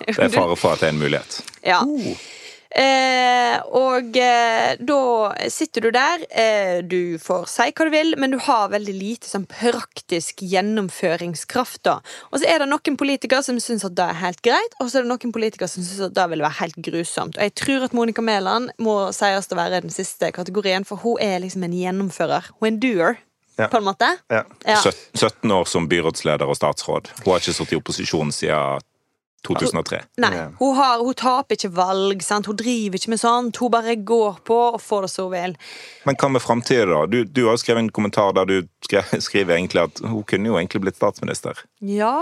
Det 0.09 0.17
er 0.25 0.29
fare 0.33 0.55
for 0.57 0.73
at 0.73 0.81
det 0.81 0.87
er 0.89 0.93
en 0.95 0.99
mulighet. 0.99 1.35
Ja. 1.63 1.79
Eh, 2.69 3.55
og 3.73 4.17
eh, 4.21 4.75
da 4.77 4.97
sitter 5.49 5.81
du 5.87 5.89
der. 5.95 6.21
Eh, 6.29 6.81
du 6.85 7.17
får 7.21 7.47
si 7.49 7.65
hva 7.73 7.87
du 7.87 7.91
vil, 7.93 8.13
men 8.21 8.35
du 8.35 8.37
har 8.45 8.69
veldig 8.69 8.93
lite 8.93 9.29
sånn 9.29 9.47
praktisk 9.49 10.43
gjennomføringskraft. 10.45 11.81
da 11.87 11.95
Og 12.29 12.39
så 12.39 12.49
er 12.49 12.61
det 12.61 12.69
noen 12.69 12.97
politikere 12.99 13.41
som 13.45 13.57
syns 13.63 13.87
at 13.87 13.95
det 13.97 14.05
er 14.05 14.19
helt 14.21 14.41
greit, 14.45 14.75
og 14.79 14.89
så 14.91 14.99
er 14.99 15.07
det 15.07 15.11
noen 15.13 15.33
politikere 15.33 15.71
som 15.71 15.83
syns 15.85 16.11
at 16.11 16.17
det 16.17 16.27
vil 16.29 16.45
være 16.45 16.59
helt 16.59 16.77
grusomt. 16.89 17.39
Og 17.39 17.47
jeg 17.47 17.55
tror 17.57 17.87
at 17.87 17.95
Monica 17.97 18.21
Mæland 18.21 18.69
må 18.77 18.99
sies 19.17 19.49
å 19.49 19.57
være 19.57 19.81
den 19.87 19.95
siste 19.95 20.29
kategorien, 20.35 20.85
for 20.85 21.01
hun 21.01 21.17
er 21.25 21.39
liksom 21.41 21.65
en 21.65 21.73
gjennomfører. 21.73 22.51
Hun 22.59 22.67
er 22.67 22.73
en 22.75 22.79
doer, 22.85 23.17
Ja. 23.59 23.67
på 23.67 23.77
en 23.77 23.83
måte. 23.83 24.07
Ja. 24.31 24.43
Ja. 24.65 24.77
17 24.79 25.51
år 25.51 25.65
som 25.67 25.89
byrådsleder 25.89 26.47
og 26.47 26.55
statsråd. 26.55 27.09
Hun 27.25 27.33
har 27.33 27.41
ikke 27.41 27.51
sittet 27.53 27.73
i 27.73 27.79
opposisjon 27.81 28.31
siden 28.31 28.79
2003. 29.47 30.01
Nei, 30.23 30.31
hun, 30.59 30.75
har, 30.77 30.99
hun 31.03 31.15
taper 31.17 31.57
ikke 31.57 31.71
valg. 31.75 32.23
Sant? 32.25 32.49
Hun 32.49 32.57
driver 32.59 32.99
ikke 32.99 33.13
med 33.13 33.21
sånt. 33.21 33.59
Hun 33.61 33.71
bare 33.73 33.95
går 33.95 34.41
på 34.47 34.59
og 34.73 34.81
får 34.83 35.07
det 35.07 35.11
så 35.13 35.29
vel. 35.31 35.55
Men 36.07 36.19
hva 36.19 36.31
med 36.33 36.43
framtida, 36.43 36.87
da? 36.91 37.05
Du, 37.09 37.23
du 37.23 37.45
har 37.47 37.59
skrevet 37.61 37.85
en 37.85 37.93
kommentar 37.95 38.35
der 38.37 38.49
du 38.49 38.57
skriver 39.27 39.57
egentlig 39.57 39.85
at 39.87 40.03
hun 40.03 40.23
kunne 40.27 40.51
jo 40.51 40.59
egentlig 40.59 40.83
blitt 40.85 40.99
statsminister. 40.99 41.63
Ja, 41.85 42.19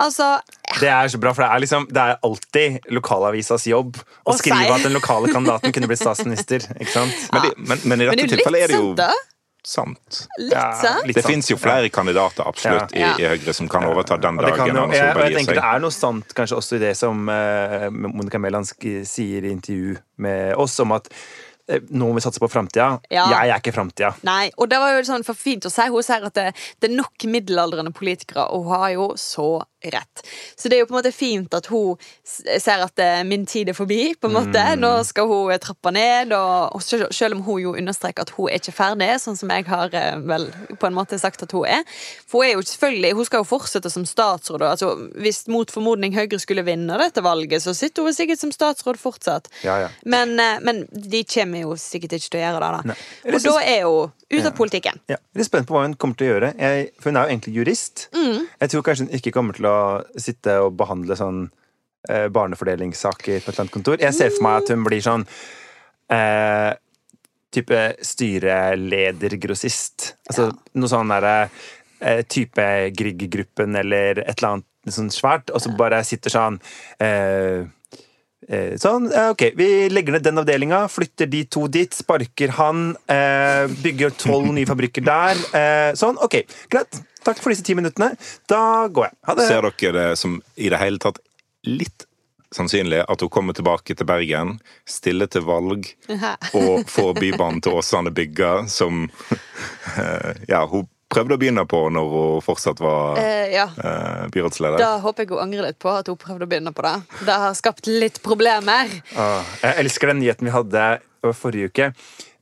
altså 0.00 0.38
Det 0.80 0.88
er 0.88 1.08
så 1.12 1.18
bra, 1.20 1.34
for 1.36 1.44
det 1.44 1.50
er, 1.52 1.62
liksom, 1.62 1.88
det 1.92 2.02
er 2.02 2.16
alltid 2.24 2.88
lokalavisas 2.96 3.66
jobb 3.68 3.98
å 4.00 4.36
skrive 4.38 4.64
si. 4.64 4.72
at 4.78 4.86
den 4.88 4.96
lokale 4.96 5.28
kandidaten 5.32 5.74
kunne 5.74 5.90
blitt 5.90 6.00
statsminister. 6.00 6.64
Ikke 6.78 6.94
sant? 6.94 7.28
Men, 7.34 7.44
det, 7.44 7.52
men, 7.58 7.84
men 7.84 8.06
i 8.06 8.08
Men 8.08 8.16
dette 8.16 8.24
det 8.24 8.30
er 8.30 8.36
tilfellet 8.38 8.66
er 8.66 8.74
det 8.74 8.80
jo 8.80 8.88
sant. 8.96 9.28
Sant. 9.66 10.22
Litt 10.38 10.52
Ja, 10.52 10.72
sant. 10.74 11.06
litt 11.06 11.16
Det 11.16 11.22
sant. 11.22 11.32
fins 11.32 11.50
jo 11.52 11.56
flere 11.56 11.88
kandidater 11.94 12.46
absolutt 12.48 12.94
Ja. 12.96 13.12
I, 13.16 13.22
i 13.22 13.28
Høyre 13.30 13.54
som 13.54 13.68
kan 13.68 13.84
overta 13.86 14.16
den 14.20 14.38
Og 14.38 14.44
det, 14.44 14.56
kan 14.56 14.66
dagen 14.68 14.76
jo, 14.76 14.82
Erna 14.82 14.98
Solberg 14.98 15.22
jeg 15.22 15.30
gir 15.30 15.38
tenker 15.38 15.60
Det 15.60 15.68
er 15.70 15.80
noe 15.84 15.94
sant 15.94 16.34
kanskje 16.34 16.56
også 16.58 16.76
i 16.76 16.82
det 16.82 16.96
som 16.98 17.28
uh, 17.28 17.88
Monica 17.90 18.38
Mæland 18.42 18.66
sier 19.06 19.44
i 19.46 19.52
intervju 19.54 19.96
med 20.18 20.54
oss, 20.56 20.78
om 20.80 20.92
at 20.92 21.08
eh, 21.68 21.80
nå 21.90 22.08
må 22.08 22.14
vi 22.14 22.20
satse 22.24 22.40
på 22.42 22.48
framtida. 22.50 23.00
Ja. 23.10 23.26
Jeg 23.30 23.50
er 23.54 23.58
ikke 23.62 23.72
framtida. 23.74 24.12
Nei, 24.26 24.50
og 24.58 24.68
det 24.70 24.78
var 24.82 24.96
jo 24.96 25.02
sånn 25.06 25.24
for 25.26 25.34
fint 25.38 25.64
å 25.66 25.70
si. 25.72 25.86
Hun 25.90 26.02
sier 26.02 26.26
at 26.26 26.34
det, 26.34 26.48
det 26.82 26.90
er 26.90 26.96
nok 26.98 27.26
middelaldrende 27.30 27.92
politikere, 27.94 28.48
og 28.50 28.66
hun 28.66 28.76
har 28.82 28.90
jo 28.96 29.06
så 29.16 29.48
rett. 29.90 30.22
Så 30.56 30.68
det 30.68 30.76
er 30.76 30.82
jo 30.82 30.88
på 30.90 30.94
en 30.94 31.00
måte 31.00 31.14
fint 31.14 31.54
at 31.54 31.68
hun 31.72 31.98
ser 32.24 32.84
at 32.84 33.02
eh, 33.02 33.22
min 33.26 33.44
tid 33.48 33.72
er 33.72 33.76
forbi, 33.76 34.14
på 34.20 34.30
en 34.30 34.36
måte. 34.36 34.62
Mm. 34.62 34.82
Nå 34.82 34.92
skal 35.08 35.28
hun 35.30 35.52
eh, 35.52 35.60
trappe 35.62 35.92
ned, 35.94 36.34
og, 36.36 36.76
og 36.76 36.84
selv, 36.84 37.08
selv 37.14 37.38
om 37.38 37.44
hun 37.46 37.62
jo 37.62 37.74
understreker 37.78 38.26
at 38.26 38.34
hun 38.36 38.50
er 38.50 38.60
ikke 38.60 38.74
ferdig, 38.76 39.10
sånn 39.22 39.38
som 39.38 39.52
jeg 39.52 39.66
har 39.68 39.94
eh, 39.98 40.16
vel 40.28 40.48
på 40.78 40.88
en 40.88 40.96
måte 40.96 41.18
sagt 41.20 41.44
at 41.46 41.54
hun 41.56 41.68
er. 41.68 41.84
For 42.28 42.42
hun 42.42 42.50
er 42.50 42.54
jo 42.56 42.66
selvfølgelig, 42.72 43.12
hun 43.18 43.28
skal 43.28 43.44
jo 43.44 43.50
fortsette 43.50 43.92
som 43.92 44.06
statsråd, 44.08 44.66
altså, 44.70 44.94
hvis 45.22 45.44
mot 45.52 45.70
formodning 45.72 46.16
Høyre 46.16 46.40
skulle 46.42 46.66
vinne 46.66 46.98
dette 47.00 47.24
valget, 47.24 47.64
så 47.64 47.74
sitter 47.76 48.06
hun 48.06 48.16
sikkert 48.16 48.42
som 48.42 48.54
statsråd 48.54 49.00
fortsatt. 49.00 49.50
Ja, 49.66 49.78
ja. 49.84 49.92
Men, 50.04 50.36
men 50.36 50.84
de 50.92 51.24
kommer 51.28 51.66
jo 51.66 51.76
sikkert 51.80 52.18
ikke 52.18 52.34
til 52.34 52.42
å 52.42 52.44
gjøre 52.46 52.62
det, 52.62 52.92
da. 52.92 52.98
Og 53.32 53.46
da 53.46 53.56
er 53.62 53.86
hun 53.88 54.12
ute 54.32 54.48
av 54.48 54.54
politikken. 54.56 55.00
Ja. 55.10 55.18
Jeg 55.18 55.38
er 55.38 55.42
litt 55.42 55.48
spent 55.50 55.68
på 55.68 55.76
hva 55.76 55.84
hun 55.86 55.96
kommer 56.00 56.18
til 56.18 56.26
å 56.26 56.30
gjøre. 56.34 56.52
Jeg, 56.58 56.86
for 57.00 57.10
hun 57.10 57.18
er 57.20 57.26
jo 57.26 57.34
egentlig 57.34 57.56
jurist. 57.58 58.06
Mm. 58.16 58.38
Jeg 58.62 58.72
tror 58.72 58.86
kanskje 58.86 59.06
hun 59.06 59.16
ikke 59.18 59.34
kommer 59.34 59.58
til 59.58 59.66
å 59.70 59.78
sitte 60.20 60.52
og 60.64 60.76
behandle 60.80 61.18
sånn 61.18 61.42
eh, 62.08 62.28
barnefordelingssaker 62.32 63.36
på 63.38 63.44
et 63.44 63.52
eller 63.52 63.62
annet 63.66 63.76
kontor. 63.76 64.00
Jeg 64.00 64.16
ser 64.16 64.30
for 64.34 64.46
meg 64.46 64.54
at 64.62 64.72
hun 64.72 64.86
blir 64.88 65.02
sånn 65.04 65.24
eh, 66.16 66.72
type 67.52 67.80
styreledergrossist. 68.12 69.96
Altså 70.32 70.48
noe 70.80 70.90
sånn 70.90 71.12
derre 71.12 71.36
eh, 72.00 72.22
type 72.24 72.66
Grieg-gruppen 72.96 73.76
eller 73.82 74.24
et 74.24 74.36
eller 74.38 74.50
annet 74.56 74.68
sånn 74.92 75.12
svært, 75.14 75.52
og 75.54 75.60
så 75.62 75.70
bare 75.78 76.02
sitter 76.06 76.32
sånn 76.34 76.56
Eh, 77.02 77.62
Sånn, 78.48 79.06
eh, 79.12 79.30
ok, 79.30 79.52
Vi 79.56 79.88
legger 79.92 80.16
ned 80.16 80.24
den 80.26 80.40
avdelinga, 80.42 80.82
flytter 80.90 81.30
de 81.30 81.44
to 81.44 81.68
dit, 81.68 81.94
sparker 81.94 82.54
han, 82.58 82.96
eh, 83.06 83.66
bygger 83.82 84.10
tolv 84.18 84.52
nye 84.52 84.66
fabrikker 84.66 85.04
der. 85.04 85.38
Eh, 85.54 85.92
sånn, 85.94 86.18
ok, 86.18 86.42
greit. 86.68 87.02
Takk 87.22 87.38
for 87.38 87.50
disse 87.50 87.62
ti 87.62 87.74
minuttene. 87.74 88.16
Da 88.48 88.88
går 88.88 89.04
jeg. 89.04 89.14
Ha 89.28 89.34
det. 89.34 89.46
Ser 89.46 89.62
dere 89.62 89.92
det 89.92 90.18
som 90.18 90.40
i 90.56 90.68
det 90.68 90.78
hele 90.78 90.98
tatt 90.98 91.20
litt 91.64 92.06
sannsynlig 92.52 93.04
at 93.08 93.20
hun 93.20 93.30
kommer 93.30 93.54
tilbake 93.54 93.94
til 93.96 94.04
Bergen, 94.04 94.58
stiller 94.84 95.30
til 95.30 95.42
valg 95.46 95.86
og 96.52 96.84
får 96.90 97.14
Bybanen 97.16 97.62
til 97.62 97.78
Åsane 97.78 98.12
bygga, 98.12 98.68
som 98.68 99.06
ja, 100.52 100.66
hun 100.66 100.88
prøvde 101.12 101.36
å 101.36 101.40
begynne 101.40 101.64
på 101.68 101.80
når 101.92 102.10
hun 102.14 102.42
fortsatt 102.44 102.80
var 102.82 103.20
Eh, 103.20 103.52
ja. 103.54 103.68
eh, 103.76 104.24
byrådsleder. 104.32 104.80
Da 104.80 104.96
håper 105.04 105.24
jeg 105.26 105.32
hun 105.34 105.42
angrer 105.44 105.68
litt 105.70 105.78
på 105.82 105.92
at 105.92 106.08
hun 106.10 106.18
prøvde 106.20 106.48
å 106.48 106.50
begynne 106.50 106.72
på 106.74 106.84
det. 106.86 106.94
Det 107.28 107.38
har 107.44 107.54
skapt 107.58 107.86
litt 107.90 108.22
problemer. 108.24 108.90
Ah, 109.16 109.44
jeg 109.62 109.84
elsker 109.84 110.12
den 110.12 110.22
nyheten 110.24 110.48
vi 110.48 110.54
hadde 110.56 110.86
forrige 111.38 111.70
uke. 111.70 111.90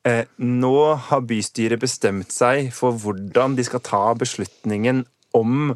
Eh, 0.09 0.24
nå 0.40 0.74
har 1.11 1.20
bystyret 1.28 1.83
bestemt 1.83 2.30
seg 2.33 2.70
for 2.72 2.96
hvordan 2.96 3.59
de 3.59 3.66
skal 3.66 3.83
ta 3.85 4.04
beslutningen 4.16 5.02
om 5.37 5.74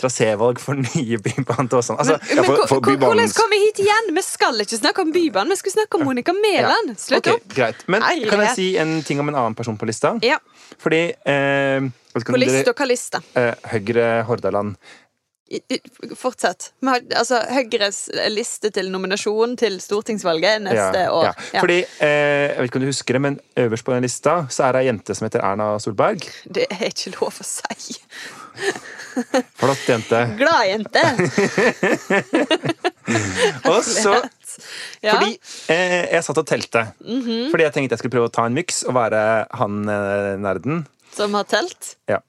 trasévalg 0.00 0.58
for 0.58 0.74
nye 0.80 1.18
Bybanen 1.22 1.68
til 1.70 1.78
Åsane. 1.78 1.98
Altså, 2.02 2.16
Men, 2.28 2.36
Ja, 2.36 2.42
for- 2.48 2.66
for 2.68 2.80
hvordan 2.80 3.32
kom 3.36 3.50
vi 3.54 3.58
hit 3.66 3.78
igjen? 3.84 4.10
Vi 4.16 4.22
skal 4.26 4.58
ikke 4.64 4.78
snakke 4.80 5.02
om 5.06 5.12
Bybanen, 5.14 5.50
vi 5.54 5.56
skal 5.56 5.72
snakke 5.76 6.00
om 6.00 6.04
Monica 6.08 6.32
Mæland. 6.32 6.96
Slutt 6.98 7.22
okay, 7.26 7.32
opp. 7.38 7.54
greit. 7.54 7.84
Men 7.88 8.02
kan 8.02 8.40
jeg 8.40 8.54
si 8.56 8.68
en 8.78 9.02
ting 9.02 9.20
om 9.20 9.28
en 9.28 9.34
annen 9.34 9.54
person 9.54 9.76
på 9.78 9.86
lista? 9.86 10.16
Ja. 10.22 10.38
Fordi 10.82 11.04
eh, 11.24 11.80
På 12.24 12.36
lista 12.40 12.70
og 12.70 12.76
hva 12.76 12.86
lista? 12.90 13.22
eh, 13.36 13.54
Høyre 13.70 14.24
Hordaland 14.26 14.76
I- 15.54 15.60
i- 15.70 16.14
Fortsett. 16.16 16.70
Har, 16.82 17.00
altså, 17.14 17.36
Høyres 17.52 18.08
liste 18.32 18.70
til 18.72 18.88
nominasjon 18.90 19.56
til 19.60 19.76
stortingsvalget 19.78 20.62
neste 20.64 21.02
år. 21.12 21.28
Ja. 21.52 21.60
Fordi, 21.60 21.76
eh, 22.00 22.48
jeg 22.48 22.56
vet 22.58 22.70
ikke 22.70 22.76
om 22.80 22.82
du 22.82 22.88
husker 22.88 23.12
det, 23.18 23.20
men 23.20 23.36
øverst 23.60 23.84
på 23.84 23.92
den 23.92 24.02
lista 24.02 24.46
så 24.50 24.64
er 24.64 24.72
det 24.72 24.80
ei 24.82 24.86
jente 24.88 25.14
som 25.14 25.28
heter 25.28 25.44
Erna 25.44 25.78
Solberg. 25.78 26.24
Det 26.50 26.66
er 26.72 26.88
ikke 26.88 27.12
lov 27.20 27.36
å 27.38 27.44
si. 27.44 27.98
Flott 29.60 29.88
jente. 29.88 30.20
Glad 30.38 30.66
jente! 30.68 31.02
Og 33.70 33.84
så 33.86 34.14
Ja. 35.02 35.16
Fordi 35.16 35.34
eh, 35.72 36.04
jeg 36.14 36.22
satt 36.24 36.38
og 36.38 36.46
telte. 36.46 36.84
Mhm. 37.02 37.48
Fordi 37.50 37.64
jeg 37.66 37.74
tenkte 37.74 37.96
jeg 37.96 38.02
skulle 38.04 38.14
prøve 38.14 38.28
å 38.30 38.34
ta 38.34 38.44
en 38.46 38.54
myks 38.54 38.84
og 38.86 38.94
være 38.96 39.22
han 39.58 39.80
eh, 39.90 40.34
nerden. 40.40 40.84
Som 41.14 41.34
har 41.34 41.46
telt. 41.50 41.94
Ja. 42.10 42.20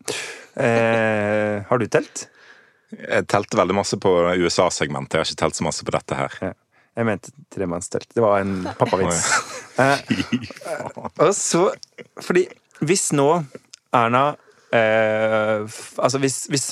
Eh, 0.57 1.61
har 1.69 1.81
du 1.81 1.85
telt? 1.91 2.25
Jeg 2.95 3.27
telte 3.29 3.57
veldig 3.59 3.75
masse 3.77 3.97
på 4.01 4.11
USA-segmentet. 4.41 5.17
Jeg 5.17 5.21
har 5.21 5.29
ikke 5.29 5.41
telt 5.43 5.57
så 5.59 5.67
masse 5.67 5.85
på 5.85 5.93
dette 5.95 6.17
her. 6.17 6.37
Ja. 6.41 6.53
Jeg 6.95 7.07
mente 7.09 7.33
tremannstelt. 7.51 8.07
Det 8.15 8.23
var 8.23 8.39
en 8.39 8.69
pappavits. 8.79 9.25
Eh, 9.83 9.99
og 11.25 11.31
så 11.35 11.67
Fordi 12.23 12.45
hvis 12.87 13.09
nå 13.15 13.27
Erna 13.95 14.29
eh, 14.73 15.65
Altså 15.97 16.19
hvis, 16.21 16.45
hvis 16.51 16.65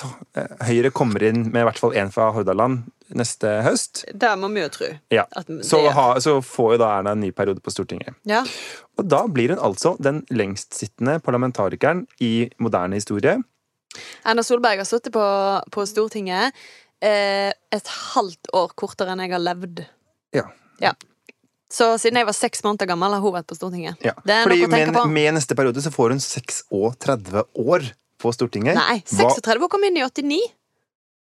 Høyre 0.65 0.91
kommer 0.95 1.23
inn 1.23 1.45
med 1.51 1.61
i 1.61 1.67
hvert 1.67 1.79
fall 1.81 1.95
én 1.99 2.11
fra 2.13 2.31
Hordaland 2.35 2.83
neste 3.13 3.49
høst, 3.65 4.05
Det 4.09 4.31
må 4.39 4.49
vi 4.55 4.63
jo 4.63 4.69
tro. 4.73 4.89
ja, 5.13 5.25
så, 5.61 5.81
ha, 5.93 6.05
så 6.23 6.39
får 6.41 6.75
jo 6.75 6.81
da 6.81 6.91
Erna 6.97 7.13
en 7.13 7.21
ny 7.21 7.29
periode 7.35 7.61
på 7.61 7.69
Stortinget. 7.73 8.15
Ja. 8.25 8.41
Og 8.97 9.05
da 9.05 9.23
blir 9.29 9.53
hun 9.53 9.61
altså 9.61 9.93
den 10.01 10.23
lengstsittende 10.33 11.19
parlamentarikeren 11.21 12.07
i 12.19 12.49
moderne 12.57 12.97
historie 12.97 13.37
Erna 14.25 14.41
Solberg 14.41 14.81
har 14.81 14.89
sittet 14.89 15.13
på, 15.13 15.25
på 15.69 15.85
Stortinget 15.85 16.55
eh, 17.03 17.51
et 17.53 17.91
halvt 18.15 18.49
år 18.57 18.73
kortere 18.79 19.13
enn 19.13 19.21
jeg 19.21 19.35
har 19.35 19.43
levd. 19.43 19.83
Ja. 20.33 20.47
Ja. 20.81 20.95
Så 21.73 21.87
siden 21.97 22.19
jeg 22.21 22.27
var 22.29 22.35
seks 22.37 22.61
måneder 22.61 22.85
gammel, 22.91 23.15
har 23.15 23.21
hun 23.23 23.33
vært 23.33 23.47
på 23.49 23.55
Stortinget. 23.57 23.97
ja. 24.05 24.13
Det 24.21 24.35
er 24.35 24.43
Fordi 24.45 24.59
noe 24.61 24.67
å 24.67 24.73
tenke 24.75 24.91
med, 24.93 24.99
på. 25.01 25.05
med 25.09 25.33
neste 25.39 25.55
periode 25.57 25.81
så 25.81 25.89
får 25.93 26.13
hun 26.13 26.19
36 26.21 27.43
år 27.65 27.87
på 28.21 28.33
Stortinget. 28.35 28.75
Nei, 28.77 28.99
Hva- 29.09 29.33
36. 29.33 29.59
Hun 29.63 29.69
kom 29.73 29.83
inn 29.89 29.97
i 29.97 30.03
89. 30.05 30.37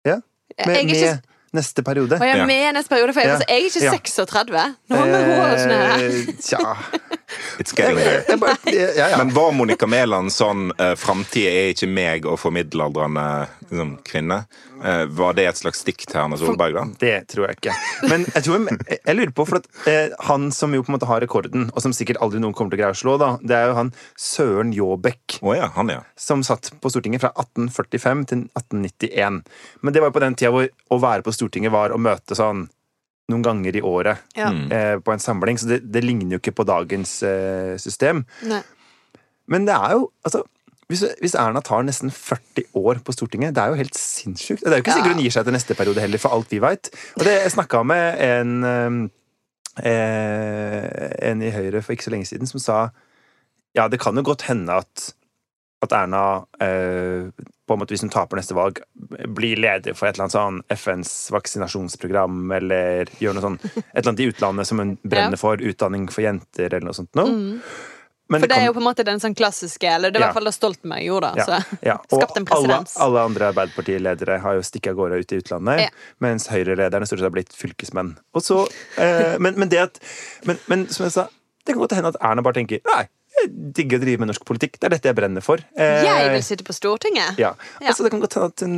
Ja, 0.06 0.20
Jeg 0.58 0.68
Med, 0.68 0.78
er 0.78 0.82
ikke, 0.94 1.12
med 1.54 1.58
neste 1.64 1.84
periode. 1.84 2.14
og 2.22 2.22
jeg 2.28 2.38
er 2.40 2.46
med 2.46 2.76
neste 2.78 2.90
periode, 2.90 3.14
for 3.14 3.20
jeg, 3.22 3.28
Ja. 3.28 3.36
altså, 3.36 3.48
jeg 3.50 3.58
er 3.58 3.66
ikke 3.68 3.84
Ja. 3.84 3.92
36. 3.92 4.76
Nå 4.90 4.96
må 4.96 5.06
vi 5.06 5.12
roe 5.26 5.54
oss 5.54 5.66
ned 5.66 5.82
her. 5.92 6.34
Tja 6.42 6.78
It's 7.60 7.76
getting 7.76 7.98
there. 7.98 8.24
Ja, 8.66 9.10
ja. 9.10 9.18
Men 9.18 9.34
var 9.36 9.52
Monica 9.56 9.88
Mæland 9.90 10.34
sånn 10.34 10.72
uh, 10.78 10.94
'Framtida 11.00 11.52
er 11.52 11.74
ikke 11.74 11.90
meg 11.90 12.28
og 12.30 12.40
for 12.42 12.56
middelaldrende 12.56 13.28
liksom, 13.70 13.98
kvinne'? 14.08 14.44
Eh, 14.84 15.06
var 15.06 15.34
det 15.34 15.46
et 15.50 15.58
slags 15.58 15.82
stikk 15.82 16.06
til 16.06 16.20
Erna 16.22 16.38
Solberg, 16.38 16.76
da? 16.76 16.84
Det 17.02 17.16
tror 17.32 17.48
jeg 17.48 17.58
ikke. 17.58 17.76
Men 18.12 18.26
jeg, 18.28 18.44
tror, 18.46 18.68
jeg, 18.70 19.00
jeg 19.00 19.18
lurer 19.18 19.34
på, 19.40 19.46
for 19.50 19.62
at 19.62 19.90
eh, 19.90 20.14
han 20.30 20.50
som 20.54 20.76
jo 20.76 20.84
på 20.86 20.92
en 20.92 20.98
måte 20.98 21.10
har 21.10 21.24
rekorden, 21.24 21.68
og 21.74 21.84
som 21.84 21.96
sikkert 21.96 22.22
aldri 22.24 22.42
noen 22.44 22.54
kommer 22.58 22.74
til 22.74 22.80
å 22.80 22.84
greie 22.84 22.98
å 22.98 23.00
slå, 23.00 23.18
da, 23.22 23.32
det 23.42 23.58
er 23.58 23.72
jo 23.72 23.78
han 23.80 23.92
Søren 24.22 24.74
Jåbekk. 24.76 25.40
Oh, 25.42 25.56
ja, 25.58 25.72
han, 25.76 25.92
ja. 25.94 26.04
Som 26.20 26.46
satt 26.46 26.70
på 26.82 26.94
Stortinget 26.94 27.26
fra 27.26 27.34
1845 27.34 28.26
til 28.30 28.46
1891. 28.54 29.42
Men 29.82 29.96
det 29.96 30.04
var 30.04 30.12
jo 30.12 30.18
på 30.20 30.26
den 30.28 30.38
tida 30.38 30.54
hvor 30.54 30.70
å 30.70 31.02
være 31.02 31.26
på 31.26 31.34
Stortinget 31.36 31.74
var 31.74 31.96
å 31.96 32.02
møte 32.02 32.38
sånn 32.38 32.68
noen 33.28 33.44
ganger 33.44 33.76
i 33.76 33.82
året 33.84 34.22
Ja. 34.38 34.50
Mm. 34.54 34.72
eh, 34.72 34.98
på 35.04 35.12
en 35.12 35.20
samling. 35.20 35.58
Så 35.60 35.68
det, 35.68 35.82
det 35.92 36.04
ligner 36.04 36.38
jo 36.38 36.42
ikke 36.42 36.56
på 36.56 36.66
dagens 36.68 37.18
eh, 37.28 37.74
system. 37.82 38.26
Nei. 38.48 38.62
Men 39.48 39.66
det 39.68 39.76
er 39.76 39.98
jo 39.98 40.12
altså 40.24 40.44
hvis, 40.88 41.02
hvis 41.20 41.34
Erna 41.36 41.60
tar 41.60 41.84
nesten 41.84 42.08
40 42.16 42.70
år 42.80 43.02
på 43.04 43.12
Stortinget, 43.12 43.52
det 43.56 43.60
er 43.60 43.74
jo 43.74 43.80
helt 43.82 43.98
sinnssykt. 44.00 44.62
Det 44.64 44.72
er 44.72 44.78
jo 44.80 44.84
ikke 44.86 44.94
sikkert 44.96 45.18
hun 45.18 45.24
gir 45.26 45.34
seg 45.36 45.44
til 45.44 45.56
neste 45.58 45.76
periode 45.76 46.00
heller, 46.00 46.22
for 46.24 46.32
alt 46.32 46.54
vi 46.56 46.62
veit. 46.64 46.88
Og 47.20 47.26
det 47.28 47.34
jeg 47.42 47.52
snakka 47.58 47.82
med 47.84 48.22
en 48.24 48.54
eh, 49.84 51.28
en 51.28 51.44
i 51.44 51.52
Høyre 51.54 51.82
for 51.84 51.94
ikke 51.96 52.08
så 52.08 52.14
lenge 52.16 52.30
siden 52.30 52.48
som 52.50 52.64
sa 52.64 52.78
ja, 53.78 53.86
det 53.92 54.00
kan 54.02 54.16
jo 54.18 54.24
godt 54.26 54.48
hende 54.48 54.74
at, 54.80 55.10
at 55.86 55.92
Erna 55.94 56.22
eh, 56.64 57.28
på 57.68 57.74
en 57.76 57.80
måte 57.82 57.94
hvis 57.94 58.02
hun 58.02 58.10
taper 58.14 58.40
neste 58.40 58.56
valg, 58.56 58.80
blir 59.36 59.60
leder 59.60 59.94
for 59.94 60.08
et 60.08 60.16
eller 60.16 60.26
annet 60.28 60.38
sånn 60.38 60.62
FNs 60.74 61.12
vaksinasjonsprogram, 61.36 62.40
eller 62.56 63.12
gjør 63.22 63.36
noe 63.38 63.44
sånn 63.44 63.60
et 63.60 63.84
eller 63.94 64.10
annet 64.14 64.24
i 64.24 64.30
utlandet 64.32 64.70
som 64.70 64.80
hun 64.82 64.96
brenner 65.04 65.36
Ja. 65.38 65.42
for, 65.42 65.58
utdanning 65.62 66.08
for 66.10 66.24
jenter, 66.26 66.72
eller 66.72 66.88
noe 66.90 66.98
sånt 66.98 67.14
noe. 67.20 67.60
Men 68.30 68.42
For 68.42 68.48
det 68.48 68.56
kan- 68.56 68.62
er 68.64 68.66
jo 68.68 68.74
på 68.76 68.82
en 68.82 68.88
måte 68.90 69.04
den 69.08 69.20
sånn 69.24 69.36
klassiske 69.40 69.88
Eller 69.88 70.12
det 70.12 70.20
er 70.20 70.24
i 70.24 70.26
hvert 70.26 70.34
fall 70.36 70.50
det 70.50 70.52
Stoltenberg 70.58 71.06
gjorde. 71.06 71.30
ja, 71.38 71.46
Så. 71.46 71.78
ja. 71.86 71.94
Og 72.12 72.26
alle, 72.58 72.80
alle 73.06 73.22
andre 73.24 73.52
Arbeiderpartiledere 73.54 74.40
har 74.44 74.58
jo 74.58 74.66
stikket 74.68 74.92
av 74.92 74.98
gårde 75.00 75.20
ut 75.22 75.32
i 75.32 75.40
utlandet, 75.40 75.80
Ja. 75.86 75.90
mens 76.20 76.48
Høyre-lederne 76.52 77.08
stort 77.08 77.20
sett 77.22 77.28
har 77.30 77.36
blitt 77.38 77.54
fylkesmenn. 77.56 78.18
Og 78.36 78.42
så, 78.44 78.66
eh, 78.98 79.38
men, 79.40 79.56
men 79.60 79.70
det 79.72 79.80
at 79.80 80.00
men, 80.46 80.60
men 80.68 80.88
som 80.92 81.06
jeg 81.06 81.14
sa, 81.16 81.28
det 81.64 81.72
kan 81.76 81.80
godt 81.84 81.96
hende 81.96 82.12
at 82.16 82.20
Erna 82.24 82.42
bare 82.44 82.54
tenker 82.60 82.80
Nei, 82.88 83.08
digger 83.48 84.00
å 84.00 84.02
drive 84.06 84.20
med 84.24 84.32
norsk 84.34 84.46
politikk. 84.48 84.80
Det 84.80 84.88
er 84.90 84.96
dette 84.98 85.10
jeg 85.12 85.16
brenner 85.18 85.42
for. 85.46 85.62
Eh, 85.78 86.04
Jeg 86.08 86.34
vil 86.34 86.44
sitte 86.44 86.64
på 86.68 86.74
Stortinget. 86.76 87.38
ja. 87.38 87.54
Ja. 87.82 87.88
Altså, 87.92 88.04
det 88.04 88.12
kan 88.12 88.20
godt 88.24 88.34
hende 88.40 88.52
at 88.54 88.66
hun 88.66 88.76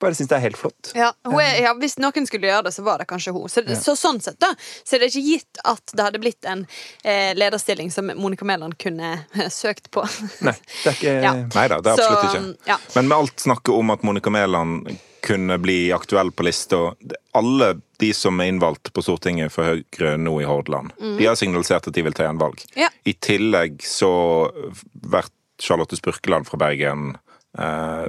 bare 0.00 0.14
syns 0.16 0.30
det 0.30 0.36
er 0.38 0.40
helt 0.46 0.56
flott. 0.56 0.92
Ja, 0.96 1.10
hun 1.28 1.36
er, 1.44 1.58
ja, 1.60 1.74
Hvis 1.76 1.98
noen 2.00 2.24
skulle 2.26 2.48
gjøre 2.48 2.64
det, 2.70 2.72
så 2.72 2.80
var 2.86 2.98
det 3.02 3.06
kanskje 3.10 3.34
hun. 3.36 3.48
Så, 3.52 3.60
så 3.76 3.92
sånn 4.00 4.16
sett 4.24 4.38
da 4.40 4.48
Så 4.56 4.96
er 4.96 5.02
det 5.02 5.10
ikke 5.10 5.24
gitt 5.26 5.60
at 5.68 5.92
det 5.92 6.06
hadde 6.06 6.20
blitt 6.22 6.48
en 6.48 6.62
eh, 7.04 7.34
lederstilling 7.36 7.90
som 7.92 8.08
Monica 8.16 8.44
Mæland 8.48 8.78
kunne 8.80 9.10
eh, 9.36 9.48
søkt 9.62 9.90
på. 9.92 10.06
Nei, 10.40 10.54
det 10.84 10.88
er 10.88 10.96
ikke 10.96 11.14
Ja. 11.20 11.34
Nei 11.34 11.66
da, 11.68 11.80
det 11.84 11.92
er 11.92 12.00
Så, 12.00 12.08
absolutt 12.08 12.24
ikke. 12.32 12.70
ja. 12.72 12.78
Men 12.96 13.08
med 13.12 13.18
alt 13.18 13.44
snakket 13.44 13.74
om 13.76 13.90
at 13.92 14.02
Monica 14.08 14.30
Mæland 14.32 14.88
kunne 15.22 15.58
bli 15.62 15.92
aktuell 15.92 16.30
på 16.32 16.44
lista 16.46 16.94
Alle 17.36 17.72
de 18.00 18.12
som 18.16 18.40
er 18.40 18.50
innvalgt 18.52 18.92
på 18.96 19.02
Stortinget 19.04 19.52
for 19.52 19.68
Høyre 19.68 20.16
nå 20.18 20.38
i 20.40 20.46
Hordaland, 20.48 20.92
de 20.98 21.26
har 21.28 21.36
signalisert 21.36 21.86
at 21.90 21.94
de 21.94 22.02
vil 22.06 22.16
ta 22.16 22.24
igjen 22.24 22.40
valg. 22.40 22.62
Ja. 22.78 22.88
I 23.04 23.12
tillegg 23.12 23.82
så 23.84 24.12
blir 24.92 25.28
Charlotte 25.60 25.96
Spurkeland 25.98 26.48
fra 26.48 26.56
Bergen 26.56 27.18
eh, 27.58 28.06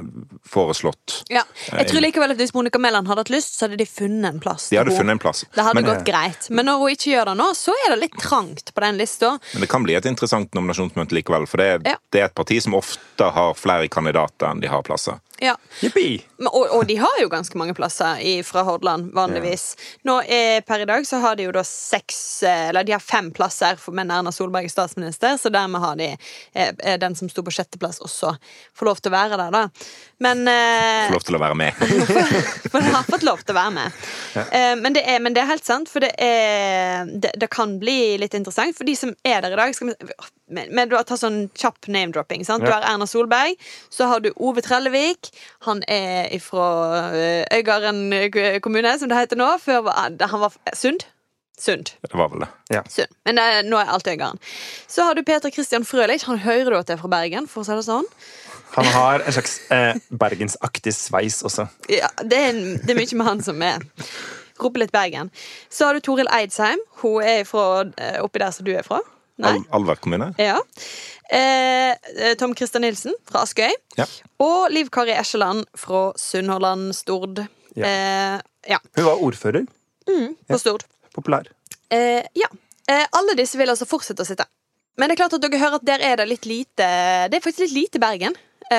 foreslått. 0.47 1.23
Ja. 1.27 1.43
Jeg 1.71 1.89
tror 1.89 2.03
likevel 2.03 2.31
at 2.33 2.39
hvis 2.39 2.53
Monica 2.55 2.79
Mæland 2.79 3.09
hadde 3.09 3.25
hatt 3.25 3.33
lyst, 3.33 3.57
så 3.57 3.65
hadde 3.67 3.79
de 3.81 3.87
funnet 3.89 4.29
en 4.33 4.39
plass. 4.43 4.69
De 4.71 4.79
hadde 4.79 4.93
funnet 4.95 5.17
en 5.17 5.21
plass. 5.21 5.43
Det 5.53 5.65
hadde 5.65 5.81
Men, 5.81 5.89
gått 5.89 6.05
greit. 6.07 6.49
Men 6.49 6.69
når 6.69 6.79
hun 6.83 6.95
ikke 6.95 7.11
gjør 7.13 7.31
det 7.31 7.37
nå, 7.41 7.49
så 7.57 7.75
er 7.85 7.93
det 7.95 7.99
litt 8.05 8.19
trangt 8.21 8.73
på 8.75 8.85
den 8.85 9.01
lista. 9.01 9.33
men 9.53 9.65
det 9.65 9.69
kan 9.71 9.83
bli 9.83 9.97
et 9.99 10.07
interessant 10.09 10.53
nominasjonsmøte 10.57 11.17
likevel. 11.17 11.47
For 11.49 11.57
det 11.61 11.67
er, 11.67 11.81
Ja. 11.91 11.97
det 12.11 12.21
er 12.21 12.25
et 12.29 12.35
parti 12.35 12.61
som 12.61 12.73
ofte 12.77 13.31
har 13.31 13.53
flere 13.53 13.87
kandidater 13.87 14.47
enn 14.51 14.61
de 14.63 14.67
har 14.71 14.83
plasser. 14.83 15.19
Ja. 15.41 15.55
Jippi! 15.79 16.21
Og, 16.37 16.67
og 16.75 16.83
de 16.85 16.95
har 17.01 17.15
jo 17.21 17.29
ganske 17.29 17.57
mange 17.57 17.73
plasser 17.73 18.19
i, 18.21 18.33
fra 18.45 18.61
Hordaland, 18.65 19.07
vanligvis. 19.17 19.63
Nå 20.05 20.19
eh, 20.21 20.59
Per 20.65 20.83
i 20.83 20.85
dag 20.85 21.05
så 21.07 21.17
har 21.23 21.39
de 21.39 21.47
jo 21.47 21.53
da 21.55 21.63
seks 21.65 22.19
eh, 22.45 22.67
Eller 22.69 22.85
de 22.85 22.93
har 22.93 23.01
fem 23.01 23.31
plasser 23.33 23.79
med 23.89 24.13
Erna 24.13 24.31
Solberg 24.33 24.69
er 24.69 24.73
statsminister, 24.73 25.39
så 25.41 25.49
dermed 25.53 25.81
har 25.81 25.97
de 25.97 26.11
eh, 26.11 26.69
eh, 26.77 26.97
den 27.01 27.17
som 27.17 27.29
sto 27.29 27.41
på 27.45 27.53
sjetteplass, 27.55 27.97
også 28.05 28.35
får 28.77 28.89
lov 28.89 29.01
til 29.01 29.09
å 29.09 29.15
være 29.15 29.39
der, 29.41 29.55
da. 29.55 29.63
Men 30.21 30.43
eh, 30.45 31.07
Får 31.07 31.17
lov 31.17 31.25
til 31.25 31.39
å 31.39 31.41
være 31.41 31.57
med. 31.57 31.81
For 32.71 32.77
de 32.77 32.93
har 32.93 33.09
fått 33.09 33.25
lov 33.25 33.41
til 33.41 33.55
å 33.55 33.57
være 33.57 33.73
med. 33.79 34.03
Eh, 34.45 34.75
men, 34.77 34.93
det 34.93 35.05
er, 35.09 35.23
men 35.25 35.33
det 35.33 35.41
er 35.41 35.49
helt 35.55 35.65
sant, 35.65 35.89
for 35.89 36.05
det, 36.05 36.11
er, 36.21 37.09
det, 37.09 37.33
det 37.41 37.49
kan 37.51 37.79
bli 37.81 38.19
litt 38.21 38.37
interessant. 38.37 38.77
For 38.77 38.85
de 38.85 38.93
som 38.97 39.15
er 39.25 39.41
der 39.41 39.57
i 39.57 39.59
dag 39.63 39.73
skal 39.73 39.89
vi, 39.89 40.13
men, 40.51 40.69
men 40.75 40.91
du 40.91 40.97
har 40.97 41.07
tatt 41.07 41.21
sånn 41.23 41.45
kjapp 41.57 41.87
name-dropping. 41.91 42.43
sant? 42.47 42.65
Du 42.65 42.71
har 42.71 42.85
Erna 42.87 43.07
Solberg, 43.09 43.55
så 43.89 44.09
har 44.11 44.23
du 44.23 44.31
Ove 44.35 44.63
Trellevik. 44.65 45.31
Han 45.67 45.83
er 45.87 46.29
fra 46.43 46.67
Øygarden 47.53 48.03
eh, 48.13 48.59
kommune, 48.63 48.93
som 48.99 49.09
det 49.11 49.17
heter 49.23 49.39
nå. 49.39 49.49
Før 49.63 49.87
var, 49.87 50.13
han 50.21 50.43
var 50.43 50.55
Sund. 50.77 51.07
Sund. 51.61 51.91
Det 52.01 52.17
var 52.17 52.31
vel 52.31 52.41
det. 52.41 52.81
Sund. 52.89 53.11
Men 53.27 53.37
det, 53.37 53.47
nå 53.69 53.77
er 53.77 53.91
alt 53.93 54.07
Øygarden. 54.09 54.39
Så 54.89 55.05
har 55.05 55.13
du 55.13 55.21
Peter 55.23 55.51
Christian 55.53 55.85
Frølich. 55.85 56.25
Han 56.25 56.41
hører 56.41 56.71
du 56.71 56.77
at 56.79 56.87
det 56.89 56.97
er 56.97 57.01
fra 57.03 57.11
Bergen, 57.11 57.47
for 57.47 57.61
å 57.61 57.67
si 57.67 57.77
det 57.77 57.85
sånn. 57.85 58.07
Han 58.71 58.87
har 58.87 59.21
en 59.25 59.35
slags 59.35 59.57
eh, 59.71 59.97
bergensaktig 60.09 60.93
sveis 60.95 61.41
også. 61.43 61.67
Ja, 61.91 62.07
det 62.23 62.39
er, 62.39 62.61
det 62.81 62.93
er 62.93 63.01
mye 63.01 63.19
med 63.19 63.27
han 63.27 63.43
som 63.43 63.61
er 63.67 63.83
Roper 64.61 64.83
litt 64.83 64.93
Bergen. 64.93 65.31
Så 65.69 65.87
har 65.87 65.97
du 65.97 66.03
Toril 66.05 66.29
Eidsheim. 66.31 66.81
Hun 67.01 67.25
er 67.25 67.43
fra 67.49 67.83
eh, 67.97 68.19
oppi 68.23 68.41
der 68.41 68.53
som 68.55 68.65
du 68.67 68.71
er 68.77 68.85
fra. 68.87 69.01
Nei? 69.41 69.55
Al 69.57 69.65
Alver 69.79 69.99
kommune. 70.03 70.31
Ja. 70.41 70.59
Eh, 71.31 71.91
eh, 71.91 72.33
Tom 72.39 72.53
Christer 72.57 72.83
Nilsen 72.83 73.15
fra 73.29 73.43
Askøy. 73.45 73.71
Ja. 73.97 74.05
Og 74.43 74.71
Liv 74.73 74.89
Kari 74.93 75.13
Eskeland 75.15 75.65
fra 75.77 76.09
Sunnhordland, 76.19 76.91
Stord. 76.95 77.43
Ja. 77.75 77.85
Eh, 77.87 78.39
ja, 78.75 78.79
Hun 78.97 79.07
var 79.07 79.23
ordfører. 79.23 79.65
på 80.05 80.59
Stord. 80.59 80.83
Populær. 81.15 81.47
Eh, 81.89 82.23
ja. 82.35 82.47
Eh, 82.87 83.05
alle 83.11 83.35
disse 83.39 83.57
vil 83.59 83.71
altså 83.71 83.87
fortsette 83.87 84.23
å 84.23 84.27
sitte. 84.27 84.45
Men 84.99 85.09
det 85.09 85.15
er 85.15 85.21
klart 85.23 85.35
at 85.37 85.43
dere 85.43 85.59
hører 85.61 85.79
at 85.79 85.87
der 85.87 86.03
er 86.03 86.17
det 86.19 86.27
litt 86.27 86.45
lite 86.45 86.87
Det 87.31 87.37
er 87.37 87.43
faktisk 87.43 87.63
litt 87.63 87.77
lite 87.77 87.99
Bergen 88.03 88.35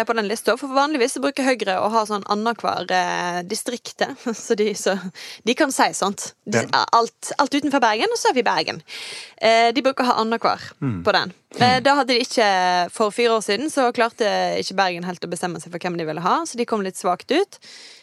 på 0.09 0.15
den 0.17 0.29
lista. 0.31 0.55
For 0.61 0.73
vanligvis 0.73 1.19
bruker 1.23 1.45
Høyre 1.47 1.75
å 1.85 1.91
ha 1.93 2.03
sånn 2.09 2.25
annenhver 2.33 2.89
eh, 2.91 3.41
distrikt, 3.49 4.03
Så 4.25 4.57
så 4.79 4.95
de 5.45 5.55
kan 5.59 5.73
si 5.75 5.91
sånt. 5.95 6.33
De, 6.45 6.63
Ja. 6.65 6.85
alt, 6.97 7.33
alt 7.39 7.55
utenfor 7.55 7.81
Bergen, 7.85 8.11
og 8.13 8.19
så 8.21 8.31
er 8.33 8.37
vi 8.39 8.45
Bergen. 8.47 8.83
Eh, 9.37 9.71
de 9.77 9.83
bruker 9.85 10.05
å 10.05 10.11
ha 10.13 10.19
annenhver 10.23 10.65
på 11.05 11.13
den. 11.17 11.33
Eh, 11.61 11.79
da 11.85 11.95
hadde 11.99 12.15
de 12.17 12.23
ikke 12.25 12.47
For 12.95 13.13
fire 13.13 13.37
år 13.37 13.43
siden 13.45 13.69
så 13.73 13.91
klarte 13.93 14.29
ikke 14.61 14.77
Bergen 14.79 15.05
helt 15.05 15.25
å 15.25 15.31
bestemme 15.33 15.61
seg 15.61 15.73
for 15.75 15.79
hvem 15.83 15.99
de 16.01 16.07
ville 16.09 16.25
ha, 16.25 16.39
så 16.49 16.57
de 16.57 16.65
kom 16.69 16.83
litt 16.85 16.97
svakt 16.97 17.31
ut. 17.35 17.59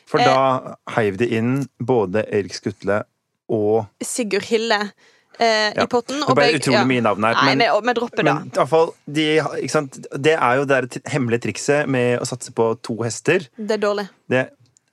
For 0.09 0.19
Eh. 0.21 0.25
da 0.25 0.75
heiv 0.95 1.17
de 1.17 1.27
inn 1.37 1.67
både 1.79 2.25
Erik 2.33 2.53
Skutle 2.57 3.03
og 3.49 3.85
Sigurd 4.05 4.45
Hille 4.49 4.91
eh, 5.39 5.73
Ja. 5.75 5.83
i 5.83 5.87
potten. 5.87 6.19
Det 6.19 6.35
ble 6.35 6.45
begge- 6.45 6.59
utrolig 6.59 6.85
mye 6.87 7.01
navn 7.01 7.23
her. 7.23 7.33
Nei, 7.33 7.55
men- 7.55 7.59
vi, 7.81 7.87
vi 7.87 7.93
dropper 7.93 8.23
det. 8.23 8.35
Men 8.55 8.67
fall, 8.67 8.93
de, 9.07 9.27
ikke 9.63 9.71
sant? 9.71 9.99
det 10.21 10.35
er 10.37 10.55
jo 10.59 10.65
det 10.65 10.79
der 10.91 11.11
hemmelige 11.13 11.41
trikset 11.47 11.87
med 11.87 12.19
å 12.19 12.25
satse 12.27 12.51
på 12.51 12.73
to 12.81 12.97
hester. 13.03 13.47
Det 13.57 13.71
er 13.79 13.83
dårlig. 13.87 14.09
Det 14.29 14.49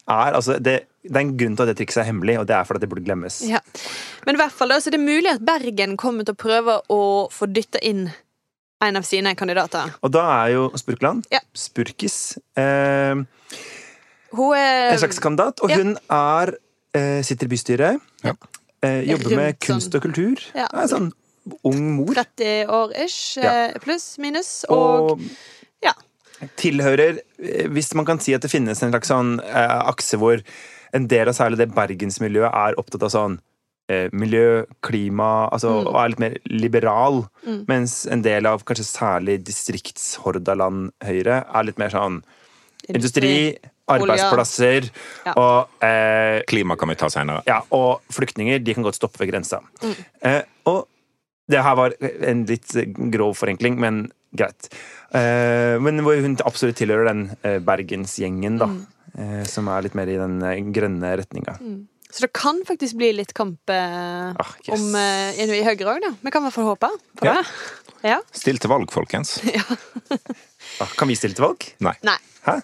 er, 0.09 0.32
altså, 0.32 0.59
det, 0.62 0.87
det 1.02 1.16
er 1.16 1.20
en 1.24 1.37
grunn 1.37 1.56
til 1.56 1.62
at 1.66 1.72
det 1.76 1.78
trikset 1.87 2.02
er 2.04 2.11
hemmelig, 2.12 2.38
og 2.40 2.46
det 2.46 2.54
er 2.56 2.64
fordi 2.64 2.80
det 2.80 2.88
burde 2.90 3.04
glemmes. 3.04 3.40
Ja. 3.48 3.59
Men 4.26 4.35
i 4.37 4.38
hvert 4.38 4.52
fall 4.52 4.70
altså, 4.70 4.90
det 4.90 5.00
er 5.00 5.06
mulig 5.06 5.32
at 5.35 5.42
Bergen 5.44 5.96
kommer 5.96 6.24
til 6.24 6.35
å 6.35 6.38
prøve 6.38 6.80
å 6.90 7.00
få 7.30 7.46
dytta 7.52 7.78
inn 7.82 8.09
en 8.82 8.96
av 8.98 9.02
sine 9.09 9.32
kandidater. 9.35 9.94
Og 10.04 10.12
da 10.12 10.22
er 10.44 10.52
jo 10.52 10.70
Spurkland, 10.76 11.24
Ja. 11.32 11.40
Spurkis, 11.56 12.37
eh, 12.56 13.14
Hun 14.37 14.52
er 14.54 14.92
en 14.92 14.98
slags 15.00 15.18
kandidat, 15.22 15.61
og 15.64 15.70
ja. 15.70 15.76
hun 15.80 15.96
er, 16.11 16.52
eh, 16.94 17.22
sitter 17.22 17.46
i 17.46 17.48
bystyret, 17.48 18.00
Ja. 18.22 18.35
Eh, 18.87 19.03
jobber 19.11 19.37
med 19.37 19.59
kunst 19.66 19.94
og 19.99 20.03
kultur. 20.07 20.42
Ja. 20.55 20.66
Er 20.72 20.88
sånn 20.90 21.11
ung 21.66 21.83
mor. 21.99 22.14
30 22.14 22.66
år 22.68 22.94
ish, 23.05 23.37
Ja. 23.42 23.53
eh, 23.68 23.79
pluss 23.83 24.16
minus. 24.18 24.64
Og, 24.68 25.12
Og 25.16 25.20
ja. 25.85 25.92
tilhører 26.57 27.20
eh, 27.42 27.68
Hvis 27.68 27.92
man 27.94 28.05
kan 28.09 28.18
si 28.22 28.35
at 28.35 28.42
det 28.42 28.51
finnes 28.51 28.83
en 28.83 28.90
slags 28.94 29.09
sånn 29.12 29.37
eh, 29.44 29.77
akse 29.92 30.18
hvor 30.18 30.42
en 30.94 31.07
del 31.11 31.29
av 31.29 31.35
særlig 31.37 31.59
det 31.59 31.75
bergensmiljøet 31.77 32.51
er 32.55 32.77
opptatt 32.81 33.03
av 33.07 33.11
sånn 33.12 33.38
eh, 33.88 34.09
miljø, 34.12 34.64
klima, 34.83 35.49
altså, 35.53 35.70
Mm. 35.83 35.87
og 35.87 35.94
er 36.01 36.09
litt 36.09 36.18
mer 36.25 36.37
liberal, 36.51 37.29
mens 37.68 38.07
en 38.11 38.22
del 38.22 38.46
av 38.46 38.64
kanskje 38.66 38.87
særlig 38.88 39.37
distriktshordaland 39.46 40.90
Høyre 41.05 41.44
er 41.55 41.62
litt 41.68 41.79
mer 41.79 41.90
sånn 41.94 42.22
Industri, 42.88 43.57
arbeidsplasser 43.88 44.88
Ja. 45.27 45.33
og 45.37 45.85
eh, 45.85 46.42
Klima 46.51 46.77
kan 46.77 46.88
vi 46.90 46.96
ta 46.99 47.09
senere. 47.12 47.42
Ja, 47.46 47.61
og 47.70 48.03
flyktninger 48.12 48.59
de 48.64 48.75
kan 48.75 48.83
godt 48.87 48.99
stoppe 48.99 49.20
ved 49.22 49.31
grensa. 49.33 49.61
Eh, 50.22 50.42
og 50.66 50.87
det 51.49 51.62
her 51.62 51.77
var 51.79 51.94
en 52.03 52.44
litt 52.49 52.72
grov 53.14 53.37
forenkling, 53.38 53.77
men 53.79 54.07
greit. 54.37 54.66
Eh, 55.14 55.77
men 55.81 56.03
hvor 56.03 56.18
hun 56.20 56.35
absolutt 56.44 56.77
tilhører 56.81 57.07
den 57.12 57.27
eh, 57.46 57.61
bergensgjengen, 57.62 58.59
da. 58.59 58.70
Eh, 59.16 59.44
som 59.49 59.68
er 59.72 59.87
litt 59.87 59.94
mer 59.96 60.11
i 60.11 60.18
den 60.18 60.40
eh, 60.42 60.59
grønne 60.75 61.14
retninga. 61.22 61.55
Så 62.11 62.22
det 62.27 62.33
kan 62.37 62.59
faktisk 62.66 62.99
bli 62.99 63.12
litt 63.16 63.33
kamp 63.35 63.70
eh, 63.72 64.35
Ah, 64.35 64.51
yes. 64.66 64.75
om 64.77 64.94
eh, 64.99 65.38
i 65.46 65.62
Høyre 65.66 65.94
òg, 65.94 66.03
da. 66.05 66.11
Vi 66.22 66.31
kan 66.35 66.42
i 66.42 66.49
hvert 66.51 66.55
fall 66.59 66.68
håpe 66.72 66.90
på 67.22 67.27
Ja. 67.31 67.38
det. 67.38 67.46
Ja. 68.07 68.18
Still 68.37 68.59
til 68.62 68.70
valg, 68.70 68.90
folkens. 68.94 69.38
Ah, 70.83 70.90
kan 70.99 71.09
vi 71.09 71.14
stille 71.16 71.33
til 71.38 71.44
valg? 71.46 71.62
Nei. 71.81 71.94
Nei. 72.05 72.16
Hæ? 72.44 72.59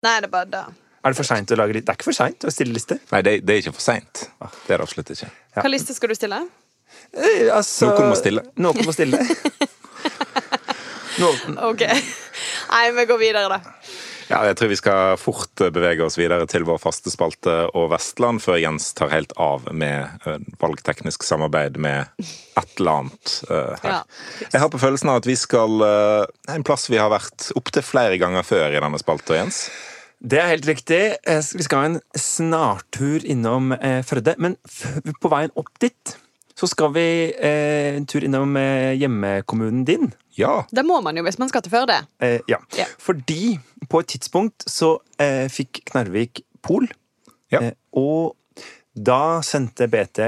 Nei, 0.00 0.14
det 0.20 0.30
er 0.30 0.32
bare 0.32 0.48
da. 0.48 0.62
Er 1.00 1.12
det 1.12 1.16
for 1.16 1.28
seint 1.28 1.52
å 1.52 1.56
lage 1.56 1.76
litt? 1.76 1.86
Det 1.88 1.94
er 1.94 1.98
ikke 1.98 2.10
for 2.10 2.16
seint 2.16 2.44
å 2.44 2.52
stille 2.52 2.76
liste. 2.76 2.98
Nei, 3.12 3.22
det, 3.24 3.38
det 3.44 3.54
er 3.54 3.62
ikke 3.62 3.76
for 3.76 3.84
seint. 3.84 4.26
Det 4.40 4.74
er 4.74 4.80
det 4.80 4.84
absolutt 4.84 5.12
ikke. 5.14 5.30
Ja. 5.54 5.62
Hva 5.62 5.72
liste 5.72 5.96
skal 5.96 6.12
du 6.12 6.16
stille? 6.18 6.40
Eh, 7.16 7.48
altså, 7.52 7.88
Noen 7.88 8.12
må 8.12 8.18
stille. 8.20 8.44
Noen 8.60 8.84
må 8.84 8.94
stille. 8.96 9.20
Noen, 11.20 11.58
OK. 11.70 11.84
Nei, 11.88 12.84
vi 12.96 13.06
går 13.08 13.20
videre, 13.20 13.58
da. 13.58 13.60
Ja, 14.30 14.44
jeg 14.46 14.60
tror 14.60 14.70
vi 14.70 14.78
skal 14.78 15.16
fort 15.18 15.62
bevege 15.74 16.04
oss 16.06 16.14
videre 16.20 16.46
til 16.46 16.62
vår 16.68 16.78
faste 16.78 17.10
spalte 17.10 17.54
og 17.74 17.88
Vestland, 17.90 18.38
før 18.44 18.60
Jens 18.60 18.92
tar 18.94 19.10
helt 19.10 19.32
av 19.42 19.66
med 19.74 20.22
eh, 20.22 20.38
valgteknisk 20.62 21.26
samarbeid 21.26 21.80
med 21.82 22.06
et 22.20 22.76
eller 22.78 23.00
annet 23.00 23.32
uh, 23.50 23.74
her. 23.82 23.96
Ja. 23.96 24.46
Jeg 24.52 24.62
har 24.62 24.70
på 24.70 24.78
følelsen 24.78 25.10
av 25.10 25.18
at 25.22 25.26
vi 25.26 25.34
skal 25.40 25.82
uh, 25.82 26.52
en 26.54 26.66
plass 26.66 26.86
vi 26.92 27.00
har 27.00 27.10
vært 27.10 27.50
opptil 27.58 27.82
flere 27.82 28.20
ganger 28.22 28.46
før 28.46 28.70
i 28.70 28.78
denne 28.78 29.00
spalta, 29.02 29.34
Jens. 29.40 29.64
Det 30.20 30.38
er 30.40 30.50
helt 30.52 30.66
riktig. 30.68 31.00
Eh, 31.26 31.40
Vi 31.56 31.64
skal 31.64 31.78
ha 31.78 31.90
en 31.90 32.00
snartur 32.18 33.24
innom 33.24 33.72
eh, 33.72 34.02
Førde. 34.04 34.34
Men 34.38 34.56
på 35.20 35.30
veien 35.32 35.52
opp 35.56 35.72
dit 35.80 36.16
så 36.60 36.68
skal 36.68 36.90
vi 36.92 37.04
eh, 37.40 37.94
en 37.96 38.04
tur 38.04 38.24
innom 38.26 38.52
eh, 38.60 38.92
hjemmekommunen 39.00 39.84
din. 39.88 40.10
Ja. 40.36 40.66
Det 40.68 40.82
må 40.84 40.98
man 41.00 41.16
jo 41.16 41.24
hvis 41.24 41.38
man 41.40 41.48
skal 41.48 41.64
til 41.64 41.72
Førde. 41.72 41.96
Eh, 42.20 42.40
ja. 42.52 42.58
Ja. 42.76 42.84
Fordi 43.00 43.54
på 43.88 44.02
et 44.02 44.10
tidspunkt 44.12 44.66
så 44.68 44.98
eh, 45.16 45.46
fikk 45.48 45.80
Knarvik 45.88 46.42
pol. 46.60 46.84
Ja. 47.50 47.70
Og 47.96 48.36
da 48.92 49.40
sendte 49.46 49.86
BT 49.88 50.20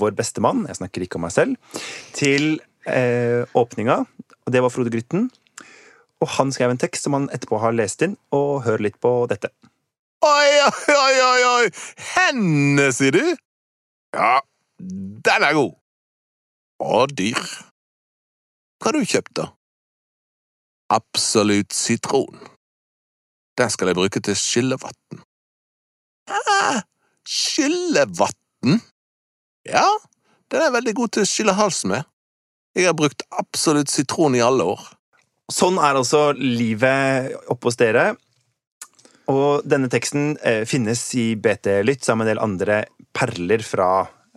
vår 0.00 0.14
beste 0.16 0.40
mann, 0.40 0.64
jeg 0.70 0.78
snakker 0.78 1.04
ikke 1.04 1.18
om 1.18 1.26
meg 1.26 1.34
selv, 1.34 1.82
til 2.16 2.54
eh, 2.88 3.42
åpninga. 3.58 3.98
Og 4.46 4.54
det 4.54 4.62
var 4.64 4.72
Frode 4.72 4.92
Grytten. 4.94 5.26
Og 6.24 6.30
han 6.38 6.52
skrev 6.54 6.72
en 6.72 6.80
tekst 6.80 7.04
som 7.06 7.16
han 7.16 7.28
etterpå 7.34 7.58
har 7.60 7.76
lest 7.76 8.02
inn, 8.06 8.16
og 8.32 8.64
hør 8.64 8.82
litt 8.86 8.96
på 9.02 9.12
dette. 9.30 9.50
Oi, 10.24 10.48
oi, 10.96 11.16
oi, 11.22 11.40
oi! 11.50 11.66
Henne, 12.14 12.88
sier 12.96 13.12
du? 13.12 13.36
Ja, 14.16 14.40
den 14.78 15.44
er 15.44 15.56
god. 15.58 15.76
Og 16.80 17.12
dyr. 17.16 17.40
Hva 18.80 18.90
har 18.90 18.96
du 18.96 19.08
kjøpt, 19.08 19.34
da? 19.36 19.50
Absolutt 20.92 21.76
sitron. 21.76 22.40
Den 23.58 23.72
skal 23.72 23.90
jeg 23.90 23.98
bruke 23.98 24.20
til 24.20 24.36
skyllevann. 24.38 25.22
Hæ? 26.30 26.82
Skyllevann? 27.28 28.80
Ja, 29.66 29.88
den 30.52 30.62
er 30.62 30.74
veldig 30.74 30.94
god 30.96 31.14
til 31.14 31.24
å 31.24 31.28
skylle 31.28 31.56
halsen 31.58 31.92
med. 31.92 32.08
Jeg 32.76 32.90
har 32.90 32.96
brukt 32.96 33.24
absolutt 33.32 33.90
sitron 33.90 34.36
i 34.36 34.44
alle 34.44 34.66
år. 34.76 34.84
Sånn 35.52 35.76
er 35.78 35.94
altså 35.94 36.32
livet 36.36 37.34
oppe 37.52 37.68
hos 37.70 37.76
dere. 37.78 38.14
Og 39.30 39.62
denne 39.66 39.88
teksten 39.90 40.36
eh, 40.46 40.64
finnes 40.66 41.00
i 41.18 41.32
BT 41.38 41.80
Lytt 41.86 42.04
sammen 42.06 42.24
med 42.24 42.30
en 42.30 42.36
del 42.36 42.42
andre 42.44 42.76
perler 43.16 43.62
fra, 43.66 43.88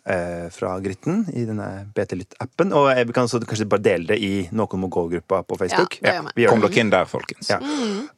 eh, 0.10 0.48
fra 0.54 0.76
Gritten 0.82 1.24
i 1.38 1.44
denne 1.46 1.68
BT 1.94 2.16
Lytt-appen. 2.18 2.74
Og 2.78 2.90
jeg 2.94 3.10
vi 3.10 3.16
kan 3.18 3.30
så, 3.30 3.42
kanskje 3.46 3.68
bare 3.70 3.86
dele 3.86 4.10
det 4.14 4.20
i 4.26 4.32
Noen 4.56 4.82
må 4.84 4.90
gå-gruppa 4.94 5.44
på 5.46 5.58
Facebook. 5.62 6.00
Ja, 6.02 6.06
det 6.06 6.16
gjør 6.16 6.24
vi. 6.30 6.34
vi 6.40 6.46
gjør 6.48 6.56
Kom 6.56 6.80
inn 6.84 6.94
der, 6.94 7.10
folkens. 7.10 7.50
Ja. 7.54 7.60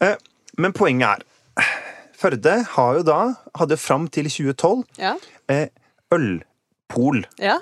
Eh, 0.07 0.15
Men 0.59 0.73
poenget 0.75 1.23
er 1.23 1.67
Førde 2.21 2.53
har 2.75 2.97
jo 2.99 3.03
da, 3.07 3.19
hadde 3.57 3.77
fram 3.81 4.03
til 4.13 4.27
2012, 4.29 4.83
Ja. 5.01 5.15
eh, 5.49 5.69
ølpol 6.13 7.23
ja. 7.41 7.55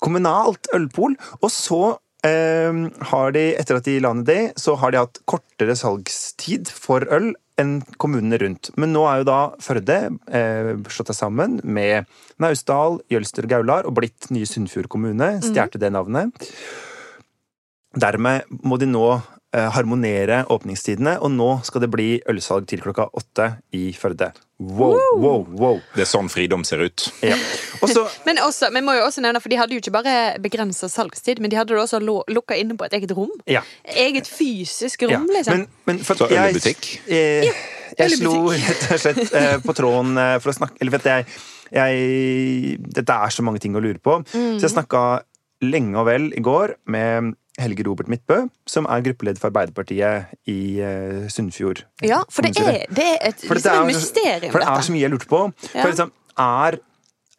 kommunalt 0.00 0.68
ølpol. 0.76 1.16
Og 1.42 1.50
så 1.50 1.98
har 2.26 3.32
de, 3.32 3.44
etter 3.56 3.78
at 3.78 3.86
de 3.86 3.94
la 4.02 4.10
ned 4.12 4.26
det, 4.28 4.42
så 4.60 4.74
har 4.76 4.92
de 4.92 5.00
hatt 5.00 5.22
kortere 5.30 5.76
salgstid 5.78 6.68
for 6.68 7.06
øl 7.08 7.30
enn 7.60 7.78
kommunene 8.00 8.38
rundt. 8.40 8.70
Men 8.80 8.94
nå 8.94 9.04
er 9.08 9.20
jo 9.20 9.28
da 9.28 9.40
Førde 9.62 9.98
eh, 10.32 10.70
slått 10.92 11.12
seg 11.12 11.18
sammen 11.18 11.58
med 11.64 12.08
Naustdal, 12.42 13.00
Jølster 13.12 13.48
og 13.48 13.54
Gaular 13.54 13.88
og 13.88 13.96
blitt 13.98 14.30
nye 14.34 14.48
Sunnfjord 14.48 14.90
kommune. 14.92 15.32
Stjerte 15.44 15.80
det 15.80 15.92
navnet. 15.94 16.48
Dermed 18.00 18.48
må 18.64 18.78
de 18.80 18.88
nå 18.88 19.06
harmonere 19.50 20.44
åpningstidene, 20.52 21.16
og 21.18 21.32
nå 21.34 21.48
skal 21.66 21.82
det 21.82 21.88
bli 21.90 22.10
ølsalg 22.30 22.68
til 22.70 22.82
klokka 22.84 23.08
åtte 23.18 23.48
i 23.74 23.88
Førde. 23.98 24.28
Wow, 24.60 24.92
wow, 25.16 25.46
wow. 25.56 25.78
Det 25.96 26.04
er 26.04 26.08
sånn 26.10 26.28
fridom 26.28 26.62
ser 26.68 26.82
ut. 26.84 27.06
Ja. 27.24 27.34
Også, 27.84 28.02
Men 28.28 28.36
også, 28.44 28.68
vi 28.74 28.82
må 28.84 28.92
jo 28.98 29.06
også 29.06 29.22
nevne, 29.24 29.40
for 29.40 29.48
de 29.48 29.56
hadde 29.56 29.72
jo 29.72 29.80
ikke 29.80 29.94
bare 29.94 30.14
begrensa 30.44 30.86
salgstid, 30.92 31.40
men 31.40 31.48
de 31.50 31.56
hadde 31.56 31.72
det 31.72 31.80
også 31.80 31.98
lukka 32.04 32.58
inne 32.60 32.76
på 32.76 32.84
et 32.84 32.98
eget 32.98 33.14
rom. 33.16 33.32
Ja. 33.48 33.62
Eget 33.88 34.28
fysisk 34.28 35.06
Ja, 35.06 35.14
rom, 35.14 35.24
liksom. 35.32 35.62
Men, 35.62 35.78
men 35.88 36.02
for 36.04 36.20
Så 36.20 36.28
ølbutikk? 36.28 36.90
jeg, 37.08 37.48
eh, 37.48 37.64
jeg 37.96 38.18
slo 38.20 38.34
rett 38.52 38.84
og 38.92 39.00
slett 39.00 39.32
eh, 39.32 39.56
på 39.64 39.74
tråden 39.80 40.12
eh, 40.20 40.36
for 40.44 40.52
å 40.52 40.56
snakke 40.58 40.76
Eller 40.84 40.92
vet 40.92 41.08
at 41.08 41.24
jeg, 41.24 41.40
jeg 41.80 42.76
Dette 43.00 43.16
er 43.16 43.32
så 43.32 43.46
mange 43.48 43.64
ting 43.64 43.74
å 43.74 43.82
lure 43.82 43.98
på. 43.98 44.20
Så 44.28 44.60
jeg 44.60 44.74
snakka 44.76 45.22
lenge 45.64 45.96
og 46.00 46.06
vel 46.08 46.28
i 46.36 46.44
går 46.44 46.76
med 46.92 47.32
Helge 47.60 47.84
Robert 47.86 48.08
Midtbø, 48.10 48.42
som 48.68 48.88
er 48.90 49.02
gruppeleder 49.04 49.40
for 49.40 49.50
Arbeiderpartiet 49.50 50.32
i 50.50 50.80
eh, 50.84 51.26
Sunnfjord. 51.32 51.84
ja, 52.04 52.22
for 52.32 52.46
det 52.46 52.56
er, 52.60 52.86
det 52.88 53.06
er 53.06 53.28
et 53.30 53.44
For 53.44 53.58
liksom 53.58 53.82
er- 53.82 53.90
mysterium, 53.90 54.52
For 54.52 54.64
det 54.64 54.72
er 54.72 54.86
så 54.86 54.94
mye 54.94 55.04
jeg 55.04 55.12
lurte 55.12 55.30
på. 55.30 55.42
Ja. 55.74 55.82
For 55.82 55.92
liksom, 55.92 56.12
er, 56.40 56.80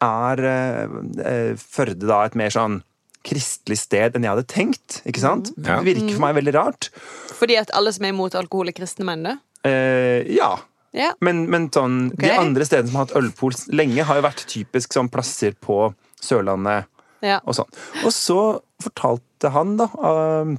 er 0.06 0.44
eh, 0.52 0.96
eh, 1.26 1.52
Førde 1.58 2.06
da 2.06 2.24
et 2.26 2.38
mer 2.38 2.54
sånn 2.54 2.80
kristelig 3.22 3.78
sted 3.78 4.16
enn 4.16 4.26
jeg 4.26 4.34
hadde 4.34 4.48
tenkt? 4.50 5.00
Ikke 5.06 5.22
sant? 5.22 5.52
Ja. 5.56 5.78
Det 5.78 5.92
virker 5.92 6.16
for 6.16 6.24
meg 6.24 6.36
veldig 6.40 6.54
rart. 6.56 6.90
Fordi 7.38 7.58
at 7.60 7.70
alle 7.76 7.92
som 7.94 8.06
er 8.06 8.14
imot 8.14 8.34
alkohol, 8.38 8.70
er 8.72 8.76
kristne 8.76 9.06
menn, 9.06 9.26
da? 9.26 9.36
Eh, 9.68 10.26
ja. 10.34 10.56
Yeah. 10.92 11.14
Men, 11.24 11.46
men 11.48 11.70
sånn, 11.72 12.10
okay. 12.12 12.28
de 12.28 12.36
andre 12.36 12.66
stedene 12.68 12.90
som 12.90 12.98
har 12.98 13.06
hatt 13.06 13.16
ølpol 13.16 13.54
lenge, 13.72 14.04
har 14.04 14.18
jo 14.18 14.24
vært 14.26 14.42
typisk 14.50 14.92
sånn 14.92 15.08
plasser 15.12 15.54
på 15.56 15.86
Sørlandet 16.22 16.90
ja. 17.24 17.38
og 17.46 17.56
sånn. 17.56 17.70
Og 18.04 18.12
så 18.14 18.40
fortalte 18.82 19.31
han 19.50 19.76
da 19.80 19.88
um, 19.98 20.54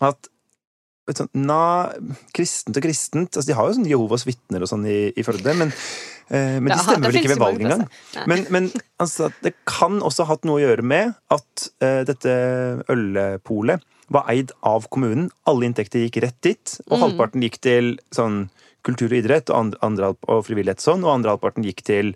at 0.00 0.28
na, 1.34 1.90
kristent 2.36 2.76
og 2.78 2.84
kristent 2.84 3.34
altså 3.34 3.48
De 3.48 3.54
har 3.58 3.66
jo 3.66 3.74
sånn 3.80 3.88
Jehovas 3.90 4.22
vitner 4.28 4.62
og 4.62 4.68
sånn 4.70 4.84
i, 4.86 4.98
i 5.18 5.24
Førde, 5.26 5.54
men, 5.58 5.72
eh, 6.30 6.58
men 6.62 6.70
de 6.70 6.76
stemmer 6.78 7.10
vel 7.10 7.18
ikke 7.18 7.32
ved 7.32 7.40
valg 7.42 7.64
engang. 7.64 7.82
Men, 8.30 8.44
men 8.54 8.68
altså, 9.02 9.30
det 9.42 9.56
kan 9.66 9.98
også 10.06 10.26
ha 10.28 10.34
hatt 10.36 10.46
noe 10.46 10.60
å 10.60 10.62
gjøre 10.62 10.84
med 10.86 11.16
at 11.34 11.66
eh, 11.82 12.02
dette 12.06 12.36
ølpolet 12.94 13.82
var 14.10 14.30
eid 14.30 14.52
av 14.66 14.86
kommunen. 14.90 15.32
Alle 15.50 15.66
inntekter 15.66 16.02
gikk 16.04 16.20
rett 16.22 16.38
dit, 16.46 16.76
og 16.88 16.96
Mm. 16.98 17.02
halvparten 17.04 17.42
gikk 17.46 17.58
til 17.62 17.92
sånn 18.14 18.48
kultur 18.86 19.10
og 19.10 19.18
idrett 19.18 19.50
og, 19.50 19.74
andre, 19.82 20.14
og 20.30 20.46
frivillighet 20.46 20.80
sånn, 20.82 21.02
og 21.04 21.12
andre 21.18 21.34
halvparten 21.34 21.66
gikk 21.66 21.82
til 21.86 22.14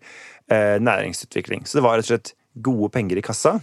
eh, 0.50 0.78
næringsutvikling. 0.78 1.66
Så 1.66 1.78
det 1.78 1.84
var 1.86 1.98
rett 1.98 2.06
og 2.06 2.14
slett 2.14 2.34
gode 2.62 2.90
penger 2.94 3.18
i 3.18 3.26
kassa. 3.26 3.58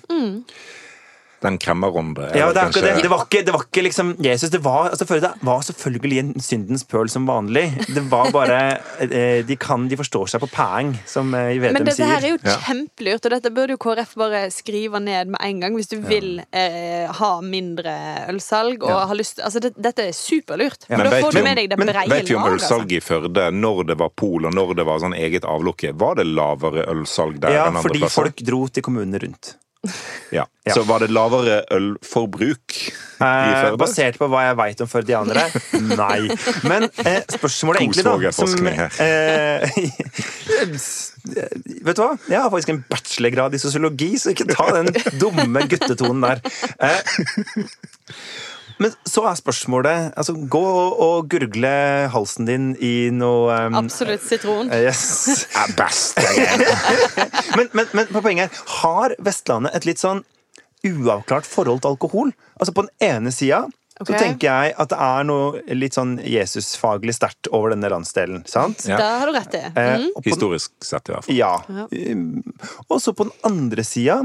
Den 1.42 1.58
kremmerrunde 1.58 2.28
er 2.30 2.38
Ja, 2.38 2.48
det, 2.54 2.62
kanskje... 2.68 2.82
det. 2.86 3.02
Det, 3.02 3.10
var 3.10 3.24
ikke, 3.26 3.40
det 3.48 3.54
var 3.56 3.64
ikke 3.66 3.84
liksom 3.88 4.12
Jesus. 4.22 4.50
Det 4.54 4.60
var, 4.62 4.90
altså, 4.92 5.06
det 5.10 5.32
var 5.42 5.62
selvfølgelig 5.66 6.20
en 6.22 6.34
syndens 6.44 6.84
pøl 6.86 7.10
som 7.10 7.26
vanlig. 7.26 7.64
Det 7.96 8.04
var 8.12 8.30
bare 8.36 8.58
eh, 9.02 9.42
De 9.48 9.56
kan, 9.58 9.88
de 9.90 9.98
forstår 9.98 10.30
seg 10.36 10.44
på 10.44 10.50
pæng, 10.54 10.92
som 11.10 11.34
eh, 11.34 11.56
Men 11.64 11.82
dette 11.88 12.06
her 12.06 12.22
er 12.22 12.36
jo 12.36 12.38
Ja. 12.46 12.58
kjempelurt, 12.68 13.26
og 13.26 13.32
dette 13.36 13.52
burde 13.54 13.74
jo 13.76 13.82
KrF 13.82 14.14
bare 14.22 14.44
skrive 14.54 15.00
ned 15.02 15.34
med 15.34 15.42
en 15.46 15.60
gang 15.64 15.76
hvis 15.78 15.90
du 15.92 15.98
vil 16.06 16.42
eh, 16.54 17.10
ha 17.20 17.32
mindre 17.42 17.96
ølsalg 18.32 18.84
og 18.86 18.90
Ja. 18.94 19.06
har 19.10 19.18
lyst 19.18 19.40
Altså, 19.42 19.60
det, 19.64 19.74
dette 19.82 20.08
er 20.10 20.14
superlurt. 20.14 20.86
For 20.88 20.98
Men 20.98 21.10
da 21.10 21.22
får 21.22 21.32
du 21.38 21.42
med 21.44 21.58
deg 21.58 21.70
det 21.74 21.78
men 21.82 21.88
laget. 21.90 22.10
Vet 22.14 22.30
vi 22.30 22.36
om. 22.38 22.44
Altså. 22.46 22.76
ølsalget 22.76 22.98
i 22.98 23.02
Førde, 23.02 23.48
når 23.52 23.84
det 23.90 23.98
var 23.98 24.10
pol 24.16 24.46
og 24.46 24.54
når 24.54 24.76
det 24.78 24.86
var 24.86 25.02
sånn 25.02 25.18
eget 25.18 25.46
avlukke? 25.50 25.94
Var 25.98 26.22
det 26.22 26.28
lavere 26.30 26.86
ølsalg 26.94 27.40
der 27.42 27.56
Ja, 27.58 27.66
enn 27.70 27.78
andre 27.82 27.88
fordi 27.90 28.06
folk 28.14 28.46
dro 28.46 28.68
til 28.68 28.86
kommunene 28.86 29.20
rundt. 29.26 29.56
Ja. 30.32 30.46
Ja. 30.64 30.74
Så 30.78 30.84
var 30.88 31.02
det 31.02 31.10
lavere 31.12 31.64
ølforbruk 31.76 32.76
i 32.78 32.92
Eh, 33.22 33.76
basert 33.78 34.18
på 34.18 34.28
hva 34.32 34.46
jeg 34.48 34.58
veit 34.58 34.82
om 34.82 34.90
førdianere? 34.90 35.44
Nei. 36.02 36.22
Men 36.66 36.88
eh, 37.04 37.20
spørsmålet 37.30 37.84
egentlig, 37.84 38.06
da 38.08 38.32
som, 38.34 38.56
her. 38.66 38.90
eh, 39.06 39.60
Vet 41.86 41.98
du 41.98 42.02
hva? 42.02 42.16
Jeg 42.32 42.40
har 42.40 42.50
faktisk 42.54 42.74
en 42.74 42.82
bachelorgrad 42.90 43.58
i 43.58 43.62
sosiologi, 43.62 44.16
så 44.22 44.34
ikke 44.34 44.50
ta 44.50 44.72
den 44.80 44.90
dumme 45.22 45.68
guttetonen 45.70 46.26
der. 46.26 46.42
Eh, 46.82 47.00
Men 48.82 48.94
så 49.06 49.22
er 49.30 49.36
spørsmålet 49.38 50.14
altså, 50.18 50.34
Gå 50.50 50.62
og, 50.66 51.00
og 51.06 51.28
gurgle 51.30 51.72
halsen 52.14 52.48
din 52.50 52.70
i 52.82 53.10
noe 53.14 53.54
um, 53.68 53.76
Absolutt 53.84 54.24
sitron. 54.26 54.72
Uh, 54.72 54.80
Yes. 54.88 55.46
Er 55.62 55.76
best. 55.78 56.18
Men, 57.58 57.68
men, 57.76 57.86
men 57.94 58.08
på 58.08 58.22
poenget 58.24 58.48
her, 58.50 58.62
har 58.82 59.14
Vestlandet 59.22 59.76
et 59.76 59.86
litt 59.86 60.00
sånn 60.02 60.24
uavklart 60.88 61.46
forhold 61.46 61.82
til 61.84 61.92
alkohol? 61.94 62.32
Altså 62.58 62.74
På 62.74 62.88
den 62.88 63.12
ene 63.12 63.34
sida 63.36 63.68
Okay. 64.02 64.16
så 64.16 64.22
tenker 64.24 64.48
jeg 64.48 64.72
at 64.82 64.90
det 64.90 64.98
er 65.06 65.26
noe 65.30 65.60
litt 65.78 65.94
sånn 65.94 66.16
Jesusfaglig 66.26 67.14
sterkt 67.14 67.46
over 67.54 67.70
denne 67.76 67.86
landsdelen. 67.92 68.40
sant? 68.50 68.82
Ja. 68.90 68.96
Det 68.98 69.10
har 69.20 69.30
du 69.30 69.36
rett 69.36 69.54
i. 69.54 69.60
Eh, 69.68 69.90
Mhm. 70.00 70.24
Historisk 70.26 70.72
sett, 70.82 71.06
i 71.06 71.14
hvert 71.14 71.28
fall. 71.28 71.36
Ja. 71.38 71.52
Ja. 71.70 71.86
Um, 72.16 72.42
Og 72.90 72.98
så 73.04 73.14
på 73.14 73.28
den 73.30 73.36
andre 73.46 73.84
sida, 73.86 74.16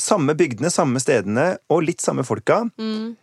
samme 0.00 0.32
bygdene, 0.38 0.70
samme 0.72 1.02
stedene 1.04 1.58
og 1.68 1.82
litt 1.84 2.00
samme 2.00 2.24
folka. 2.24 2.62
Mm. 2.80 3.16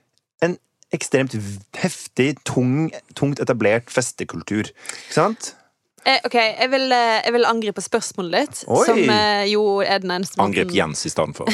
En 0.43 0.57
ekstremt 0.93 1.33
heftig, 1.79 2.35
tung, 2.45 2.91
tungt 3.17 3.41
etablert 3.41 3.89
festekultur. 3.93 4.69
Ikke 4.69 5.15
sant? 5.15 5.53
Eh, 6.03 6.19
ok, 6.27 6.33
jeg 6.35 6.67
vil, 6.67 6.91
eh, 6.91 7.21
jeg 7.23 7.31
vil 7.31 7.45
angripe 7.47 7.81
spørsmålet 7.81 8.33
ditt, 8.43 8.63
Oi. 8.67 8.81
som 8.89 8.97
eh, 8.99 9.45
jo 9.53 9.79
er 9.79 10.01
den 10.03 10.11
eneste 10.11 10.35
måten- 10.35 10.49
Angrip 10.49 10.73
Jens 10.75 11.05
i 11.07 11.09
stedet 11.13 11.37
for. 11.37 11.47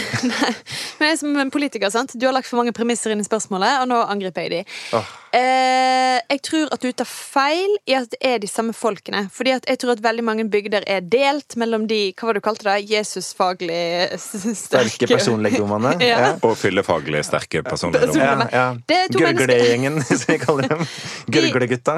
Men 0.97 1.05
jeg 1.05 1.13
er 1.13 1.19
som 1.21 1.37
en 1.37 1.51
politiker, 1.53 1.91
sant? 1.93 2.15
Du 2.17 2.25
har 2.25 2.33
lagt 2.33 2.49
for 2.49 2.57
mange 2.57 2.73
premisser 2.73 3.13
inn 3.13 3.21
i 3.21 3.27
spørsmålet, 3.27 3.83
og 3.83 3.91
nå 3.91 3.99
angriper 4.09 4.47
jeg 4.47 4.51
de. 4.55 4.63
Åh. 4.97 5.11
Eh, 5.29 6.17
jeg 6.29 6.41
tror 6.45 6.71
at 6.73 6.81
du 6.81 6.89
tar 6.97 7.05
feil 7.09 7.75
i 7.89 7.93
at 7.97 8.09
det 8.09 8.17
er 8.25 8.39
de 8.41 8.47
samme 8.49 8.73
folkene. 8.73 9.27
Fordi 9.33 9.51
at 9.57 9.67
jeg 9.69 9.79
tror 9.81 9.91
at 9.93 10.01
veldig 10.03 10.23
mange 10.25 10.45
bygder 10.49 10.83
er 10.89 11.01
delt 11.05 11.55
mellom 11.59 11.85
de 11.89 11.99
Hva 12.17 12.29
var 12.29 12.37
det 12.37 12.41
du 12.41 12.45
kalte 12.47 12.65
det? 12.65 12.77
Jesusfaglig 12.89 13.79
s- 14.17 14.47
Sterke 14.65 15.07
personlegdommene. 15.11 15.95
Ja. 16.09 16.31
Og 16.45 16.55
fyllefaglig 16.57 17.21
sterke 17.27 17.61
personer. 17.65 17.99
Person- 18.07 18.17
Ja, 18.21 18.47
ja. 18.51 18.63
Er. 18.89 19.07
Gurglegjengen, 19.13 19.99
som 20.07 20.33
jeg 20.33 20.41
kaller 20.41 20.67
dem. 20.71 20.81
Gurglegutta. 21.29 21.97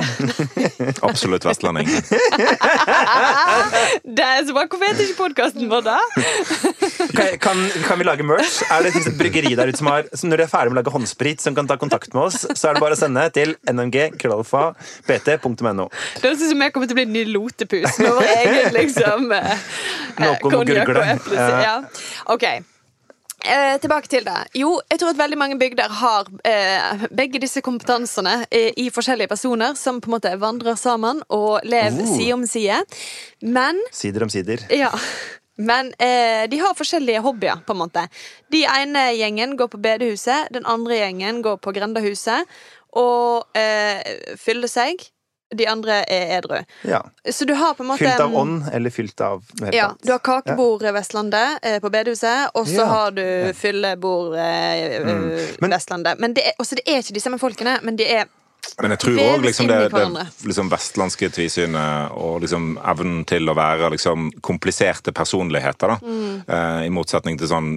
Absolutt 1.08 1.46
vestlending. 1.48 1.88
Det 4.06 4.26
er 4.26 4.44
så 4.48 4.54
bra. 4.56 4.66
Hvorfor 4.68 4.86
heter 4.90 5.06
ikke 5.06 5.18
podkasten 5.22 5.70
vår 5.72 5.86
da? 5.88 5.98
Kan, 7.16 7.38
kan, 7.44 7.64
kan 7.88 8.00
vi 8.02 8.08
lage 8.08 8.26
merch? 8.28 8.60
Er 8.72 8.84
det 8.86 8.94
et 9.00 9.16
bryggeri 9.20 9.54
der 9.58 9.72
ute 9.72 9.80
som 9.80 9.90
har 9.92 10.08
som 10.14 10.30
Når 10.32 10.42
de 10.44 10.46
er 10.48 10.52
ferdig 10.52 10.72
med 10.74 10.78
å 10.78 10.82
lage 10.82 10.94
håndsprit, 10.96 11.42
som 11.44 11.56
kan 11.58 11.68
ta 11.70 11.78
kontakt 11.82 12.14
med 12.16 12.28
oss, 12.28 12.44
så 12.52 12.70
er 12.72 12.78
det 12.78 12.84
bare 12.84 12.98
å 12.98 13.00
sende 13.00 13.21
til 13.30 13.56
nmg.krøllalfa.pt.no. 13.72 15.88
Det 16.22 16.30
høres 16.30 16.42
ut 16.42 16.50
som 16.52 16.62
jeg 16.66 16.74
kommer 16.74 16.88
til 16.90 16.96
å 16.96 17.00
bli 17.02 17.06
ny 17.12 17.24
lotepus 17.32 18.00
med 18.02 18.12
vår 18.18 18.28
egen 18.36 18.74
liksom 18.80 19.32
eh, 19.38 19.56
å 20.28 20.30
konjakk 20.44 20.90
og 20.96 21.02
eple. 21.06 21.38
Ja. 21.66 21.76
Ok. 22.34 22.46
Eh, 23.42 23.76
tilbake 23.82 24.06
til 24.12 24.24
det. 24.28 24.38
Jo, 24.54 24.76
jeg 24.92 25.00
tror 25.02 25.10
at 25.16 25.18
veldig 25.18 25.38
mange 25.42 25.56
bygder 25.58 25.90
har 26.02 26.24
eh, 26.46 27.06
begge 27.18 27.40
disse 27.42 27.62
kompetansene 27.66 28.44
eh, 28.54 28.70
i 28.78 28.90
forskjellige 28.94 29.32
personer 29.32 29.74
som 29.80 29.98
på 30.02 30.12
en 30.12 30.16
måte 30.20 30.36
vandrer 30.42 30.76
sammen 30.78 31.24
og 31.34 31.60
lever 31.66 32.02
Oh. 32.06 32.12
side 32.18 32.34
om 32.36 32.46
side. 32.48 32.78
Men 33.42 33.82
Sider 33.92 34.24
om 34.28 34.30
sider. 34.30 34.58
ja. 34.70 34.92
Men 35.62 35.92
eh, 36.02 36.48
de 36.50 36.58
har 36.58 36.74
forskjellige 36.74 37.20
hobbyer, 37.22 37.60
på 37.68 37.74
en 37.76 37.80
måte. 37.84 38.02
De 38.50 38.64
ene 38.66 39.04
gjengen 39.14 39.52
går 39.60 39.68
på 39.70 39.78
bedehuset, 39.84 40.48
den 40.56 40.66
andre 40.66 40.96
gjengen 41.04 41.42
går 41.46 41.58
på 41.62 41.74
grendahuset 41.76 42.48
og 42.98 43.58
eh, 43.58 44.36
fyller 44.38 44.72
seg. 44.72 45.04
De 45.52 45.66
andre 45.68 45.98
er 46.08 46.30
edru. 46.38 46.62
Ja. 46.88 47.02
Så 47.28 47.44
du 47.44 47.52
har 47.60 47.74
på 47.76 47.84
en 47.84 47.90
måte 47.90 48.06
Fylt 48.06 48.22
av 48.24 48.36
ånd, 48.40 48.70
eller 48.72 48.90
fylt 48.90 49.20
av 49.22 49.42
Ja, 49.76 49.90
du 50.00 50.14
har 50.14 50.22
kakebord 50.24 50.86
Vestlandet 50.96 51.60
eh, 51.68 51.80
på 51.84 51.92
bedehuset, 51.92 52.54
og 52.56 52.70
så 52.70 52.86
Ja. 52.86 52.86
har 52.86 53.12
du 53.12 53.26
fyllebord 53.60 54.38
eh, 54.40 55.02
mm. 55.04 55.68
Vestlandet. 55.68 56.20
Men 56.24 56.34
det 56.34 56.46
er, 56.48 56.56
også 56.58 56.80
det 56.80 56.88
er 56.88 57.04
ikke 57.04 57.18
de 57.20 57.24
samme 57.26 57.40
folkene, 57.42 57.80
men 57.84 58.00
de 58.00 58.08
er 58.08 58.32
Men 58.82 58.94
jeg 58.94 59.00
tror 59.04 59.18
òg 59.20 59.44
liksom 59.46 59.68
det, 59.70 59.78
det 59.94 60.04
liksom 60.48 60.70
vestlandske 60.72 61.30
tvisynet 61.34 62.14
og 62.18 62.42
liksom 62.44 62.76
evnen 62.92 63.24
til 63.30 63.50
å 63.50 63.56
være 63.58 63.90
liksom 63.96 64.30
kompliserte 64.46 65.14
personligheter, 65.18 65.96
da. 65.96 65.98
Mm. 66.02 66.36
Eh, 66.48 66.86
I 66.88 66.92
motsetning 66.94 67.38
til 67.42 67.50
sånn 67.50 67.72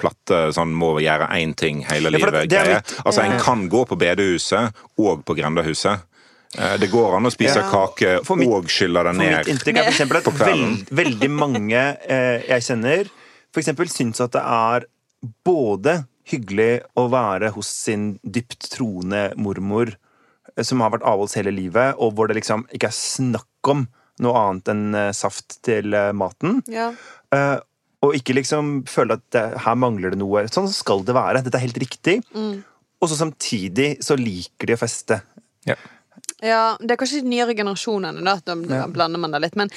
platte 0.00 0.42
sånn 0.56 0.72
må 0.76 0.94
gjøre 1.02 1.28
én 1.40 1.54
ting 1.56 1.82
hele 1.88 2.10
Ja, 2.12 2.18
for 2.20 2.30
det- 2.32 2.50
litt- 2.52 2.94
Altså, 3.04 3.24
en 3.24 3.38
kan 3.40 3.68
gå 3.68 3.86
på 3.88 3.96
bedehuset 3.98 4.72
og 4.98 5.24
på 5.24 5.36
grendahuset. 5.36 6.00
Eh, 6.58 6.76
Det 6.78 6.90
går 6.90 7.16
an 7.16 7.24
å 7.24 7.32
spise 7.32 7.56
Ja. 7.56 7.70
kake 7.70 8.24
For 8.24 8.36
mitt- 8.36 8.48
og 8.48 8.64
skylle 8.68 9.02
det 9.04 9.14
For 9.14 9.18
mitt 9.18 9.30
ned. 9.30 9.46
inntrykk 9.46 9.76
er 9.78 9.84
for 9.84 9.92
eksempel 9.92 10.16
at 10.16 10.24
På 10.24 10.32
kvelden. 10.32 10.86
veld, 10.86 10.90
veldig 11.20 11.30
mange 11.30 11.96
eh, 12.08 12.42
jeg 12.48 12.62
kjenner, 12.62 13.10
for 13.52 13.60
eksempel 13.60 13.86
syns 13.88 14.20
at 14.20 14.32
det 14.32 14.42
er 14.42 14.84
både 15.44 16.06
hyggelig 16.28 16.82
å 16.96 17.08
være 17.10 17.52
hos 17.52 17.66
sin 17.66 18.18
dypt 18.24 18.68
troende 18.70 19.34
mormor, 19.36 19.94
som 20.64 20.80
har 20.80 20.92
vært 20.94 21.04
avholds 21.04 21.36
hele 21.36 21.52
livet, 21.52 21.96
og 22.00 22.14
hvor 22.16 22.28
det 22.30 22.38
liksom 22.38 22.64
ikke 22.72 22.88
er 22.88 22.96
snakk 22.96 23.70
om 23.72 23.86
noe 24.24 24.40
annet 24.40 24.70
enn 24.72 24.84
eh, 24.96 25.10
saft 25.12 25.58
til 25.66 25.92
eh, 25.92 26.12
maten. 26.16 26.62
Ja. 26.72 26.92
Uh, 27.34 27.58
og 28.06 28.14
ikke 28.16 28.36
liksom 28.36 28.84
føle 28.88 29.16
at 29.18 29.24
det, 29.34 29.42
her 29.64 29.76
mangler 29.76 30.12
det 30.14 30.20
noe. 30.20 30.44
Sånn 30.52 30.68
skal 30.72 31.02
det 31.04 31.16
være. 31.16 31.42
Dette 31.44 31.58
er 31.58 31.64
helt 31.66 31.80
riktig. 31.80 32.20
Og 32.36 33.10
så 33.10 33.16
samtidig 33.18 33.96
så 34.04 34.14
liker 34.20 34.68
de 34.70 34.76
å 34.76 34.80
feste. 34.80 35.18
Ja. 35.66 35.74
Ja, 36.44 36.76
det 36.80 36.92
er 36.92 37.00
kanskje 37.00 37.22
de 37.24 37.30
nyere 37.32 37.56
generasjonene, 37.56 38.22
da. 38.24 38.36
Da 38.44 38.54
Ja. 38.54 38.86
blander 38.86 39.18
man 39.18 39.32
det 39.32 39.40
litt. 39.42 39.56
Men 39.56 39.72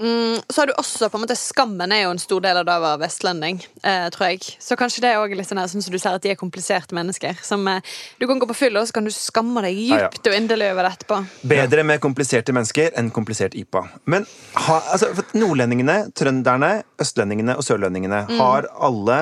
mm, 0.00 0.38
så 0.48 0.62
har 0.62 0.70
du 0.70 0.74
også 0.80 1.08
på 1.10 1.18
en 1.18 1.24
måte 1.24 1.36
Skammen 1.38 1.92
er 1.92 2.04
jo 2.04 2.12
en 2.14 2.20
stor 2.22 2.42
del 2.44 2.60
av 2.60 2.66
det 2.68 2.76
å 2.78 2.84
være 2.84 3.00
vestlending, 3.02 3.58
eh, 3.82 4.06
tror 4.14 4.30
jeg. 4.30 4.54
Så 4.62 4.78
kanskje 4.78 5.04
det 5.04 5.10
er 5.12 5.20
også 5.20 5.38
litt 5.38 5.50
sånn 5.50 5.60
her, 5.62 5.70
sånn 5.72 5.84
som 5.84 5.94
du 5.94 5.98
ser 6.00 6.16
at 6.16 6.24
de 6.24 6.32
er 6.32 6.38
kompliserte 6.40 6.96
mennesker. 6.96 7.42
Som 7.44 7.66
eh, 7.68 7.82
Du 8.20 8.26
kan 8.30 8.40
gå 8.40 8.48
på 8.50 8.56
fylla, 8.56 8.82
og 8.82 8.88
så 8.90 8.98
kan 8.98 9.08
du 9.08 9.12
skamme 9.14 9.64
deg 9.66 9.82
djupt 9.90 10.30
og 10.30 10.38
inderlig 10.38 10.72
over 10.72 10.88
det 10.88 10.94
etterpå. 10.96 11.20
Bedre 11.52 11.86
med 11.88 12.02
kompliserte 12.04 12.54
mennesker 12.56 12.96
enn 12.98 13.12
komplisert 13.14 13.56
IPA. 13.58 13.86
Men 14.06 14.26
ha, 14.68 14.80
altså, 14.94 15.12
nordlendingene, 15.36 16.12
trønderne, 16.18 16.74
østlendingene 17.02 17.58
og 17.58 17.66
sørlendingene 17.66 18.26
har 18.38 18.70
alle 18.78 19.20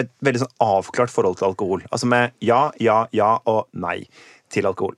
et 0.00 0.10
veldig 0.26 0.42
sånn 0.42 0.56
avklart 0.64 1.12
forhold 1.12 1.38
til 1.38 1.50
alkohol. 1.50 1.84
Altså 1.90 2.08
med 2.10 2.34
ja, 2.44 2.66
ja, 2.82 3.04
ja 3.14 3.36
og 3.50 3.68
nei 3.78 4.02
til 4.52 4.66
alkohol. 4.70 4.96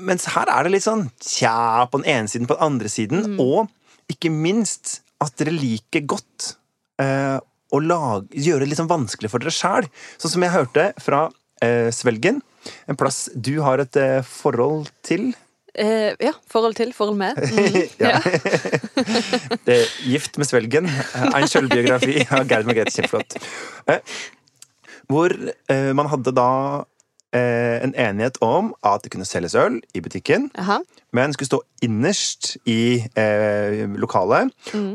Mens 0.00 0.28
her 0.32 0.48
er 0.48 0.64
det 0.64 0.74
litt 0.76 0.86
sånn 0.86 1.08
tja 1.18 1.86
på 1.90 2.00
den 2.00 2.08
ene 2.12 2.30
siden, 2.30 2.48
på 2.48 2.56
den 2.56 2.66
andre 2.70 2.90
siden. 2.92 3.34
Og 3.42 3.68
ikke 4.12 4.32
minst 4.32 5.00
at 5.20 5.34
dere 5.40 5.52
liker 5.54 6.04
godt 6.08 6.54
eh, 7.02 7.36
å 7.70 7.78
lage, 7.84 8.32
gjøre 8.34 8.64
det 8.64 8.70
litt 8.72 8.80
sånn 8.80 8.90
vanskelig 8.90 9.30
for 9.30 9.42
dere 9.42 9.54
sjæl. 9.54 9.86
Sånn 10.20 10.32
som 10.34 10.44
jeg 10.46 10.54
hørte 10.54 10.88
fra 11.02 11.26
eh, 11.62 11.90
Svelgen, 11.94 12.40
en 12.90 12.98
plass 12.98 13.28
du 13.34 13.54
har 13.64 13.82
et 13.84 13.96
eh, 14.00 14.18
forhold 14.26 14.90
til. 15.06 15.30
Eh, 15.78 16.10
ja, 16.18 16.32
forhold 16.50 16.74
til, 16.80 16.92
forhold 16.96 17.20
med. 17.20 17.38
Mm. 17.50 17.76
Ja. 18.00 18.18
Det 19.66 19.76
er 19.76 19.88
Gift 20.08 20.38
med 20.40 20.48
svelgen. 20.48 20.88
En 21.14 21.46
sjølbiografi 21.48 22.24
av 22.26 22.48
Gerd 22.50 22.66
Margrethe. 22.68 22.92
Kjempeflott. 22.96 23.36
Eh, 23.90 24.00
Hvor 25.10 25.32
eh, 25.70 25.90
man 25.96 26.10
hadde 26.10 26.34
da 26.36 26.48
en 27.38 27.94
enighet 27.94 28.40
om 28.42 28.72
at 28.86 29.04
det 29.04 29.12
kunne 29.14 29.28
selges 29.28 29.54
øl 29.54 29.78
i 29.94 30.02
butikken, 30.02 30.48
Aha. 30.58 30.80
men 31.14 31.34
skulle 31.36 31.50
stå 31.50 31.60
innerst 31.86 32.56
i 32.66 33.04
eh, 33.14 33.84
lokalet. 34.00 34.50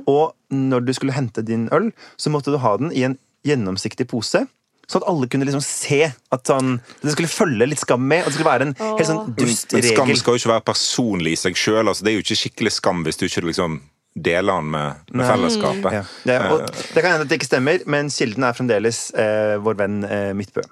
Og 0.08 0.36
når 0.52 0.84
du 0.86 0.94
skulle 0.94 1.16
hente 1.16 1.46
din 1.46 1.70
øl, 1.72 1.94
så 2.18 2.34
måtte 2.34 2.52
du 2.52 2.60
ha 2.64 2.76
den 2.82 2.92
i 2.92 3.06
en 3.08 3.18
gjennomsiktig 3.48 4.08
pose. 4.12 4.46
Sånn 4.86 5.02
at 5.02 5.10
alle 5.10 5.28
kunne 5.32 5.48
liksom 5.48 5.64
se 5.66 6.04
at 6.06 6.50
sånn, 6.50 6.76
det 7.02 7.16
skulle 7.16 7.32
følge 7.32 7.66
litt 7.72 7.82
skam 7.82 8.04
med. 8.06 8.22
Og 8.22 8.30
det 8.30 8.38
skulle 8.38 8.52
være 8.52 8.68
en 8.68 8.76
helt 8.78 9.10
sånn 9.10 9.34
dust 9.38 9.74
Men 9.74 9.88
skam 9.88 10.12
skal 10.20 10.36
jo 10.36 10.42
ikke 10.44 10.54
være 10.54 10.66
personlig 10.68 11.34
i 11.34 11.42
seg 11.42 11.58
sjøl. 11.58 11.88
Altså, 11.88 12.06
det 12.06 12.12
er 12.12 12.20
jo 12.20 12.26
ikke 12.26 12.42
skikkelig 12.44 12.74
skam 12.78 13.02
hvis 13.08 13.18
du 13.18 13.26
ikke 13.26 13.48
liksom 13.50 13.80
deler 14.16 14.56
den 14.62 14.70
med, 14.72 15.02
med 15.12 15.28
fellesskapet. 15.28 15.94
Ja. 15.94 16.02
Det, 16.24 16.36
og 16.52 16.62
det 16.96 17.02
kan 17.04 17.12
hende 17.12 17.26
at 17.26 17.30
det 17.32 17.36
ikke 17.42 17.50
stemmer, 17.50 17.82
men 17.92 18.08
kilden 18.10 18.46
er 18.48 18.56
fremdeles 18.56 19.00
eh, 19.20 19.56
vår 19.60 19.76
venn 19.82 19.98
eh, 20.08 20.30
Midtbø. 20.40 20.64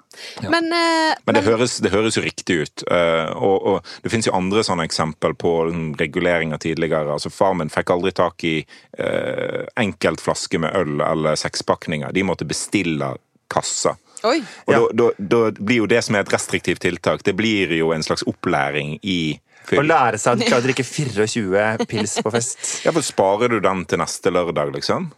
Men, 0.48 0.70
eh, 0.72 1.12
Men 1.26 1.36
det 1.36 1.42
høres, 1.44 1.76
det 1.84 1.92
høres 1.92 2.16
jo 2.16 2.22
riktig 2.24 2.56
ut. 2.62 2.84
eh, 2.88 3.28
og, 3.36 3.66
og 3.74 3.90
det 4.02 4.12
finnes 4.14 4.30
jo 4.30 4.36
andre 4.36 4.64
sånne 4.64 4.86
eksempel 4.88 5.36
på 5.36 5.52
reguleringer 6.00 6.56
tidligere. 6.64 7.12
Altså 7.12 7.28
Far 7.30 7.52
min 7.58 7.68
fikk 7.72 7.92
aldri 7.92 8.14
tak 8.16 8.44
i 8.48 8.54
uh, 8.98 9.64
enkeltflaske 9.80 10.58
med 10.64 10.74
øl 10.80 11.00
eller 11.04 11.36
sekspakninger. 11.36 12.12
De 12.16 12.24
måtte 12.24 12.48
bestille 12.48 13.12
kassa. 13.52 13.96
Oi. 14.24 14.38
Og 14.64 14.72
Ja. 14.72 14.78
da, 14.96 15.10
da, 15.20 15.38
da 15.50 15.50
blir 15.60 15.82
jo 15.82 15.86
det 15.90 16.00
som 16.06 16.16
er 16.16 16.24
et 16.24 16.32
restriktivt 16.32 16.80
tiltak, 16.80 17.22
det 17.28 17.36
blir 17.36 17.74
jo 17.76 17.92
en 17.92 18.02
slags 18.02 18.24
opplæring 18.24 18.96
i 19.02 19.38
Å 19.72 19.82
lære 19.84 20.18
seg 20.20 20.44
å 20.52 20.62
drikke 20.64 20.84
24 20.84 21.86
pils 21.88 22.18
på 22.22 22.32
fest. 22.34 22.58
Ja, 22.84 22.92
for 22.92 23.04
Sparer 23.04 23.48
du 23.56 23.60
den 23.64 23.84
til 23.88 23.98
neste 24.02 24.32
lørdag, 24.34 24.74
liksom? 24.76 25.10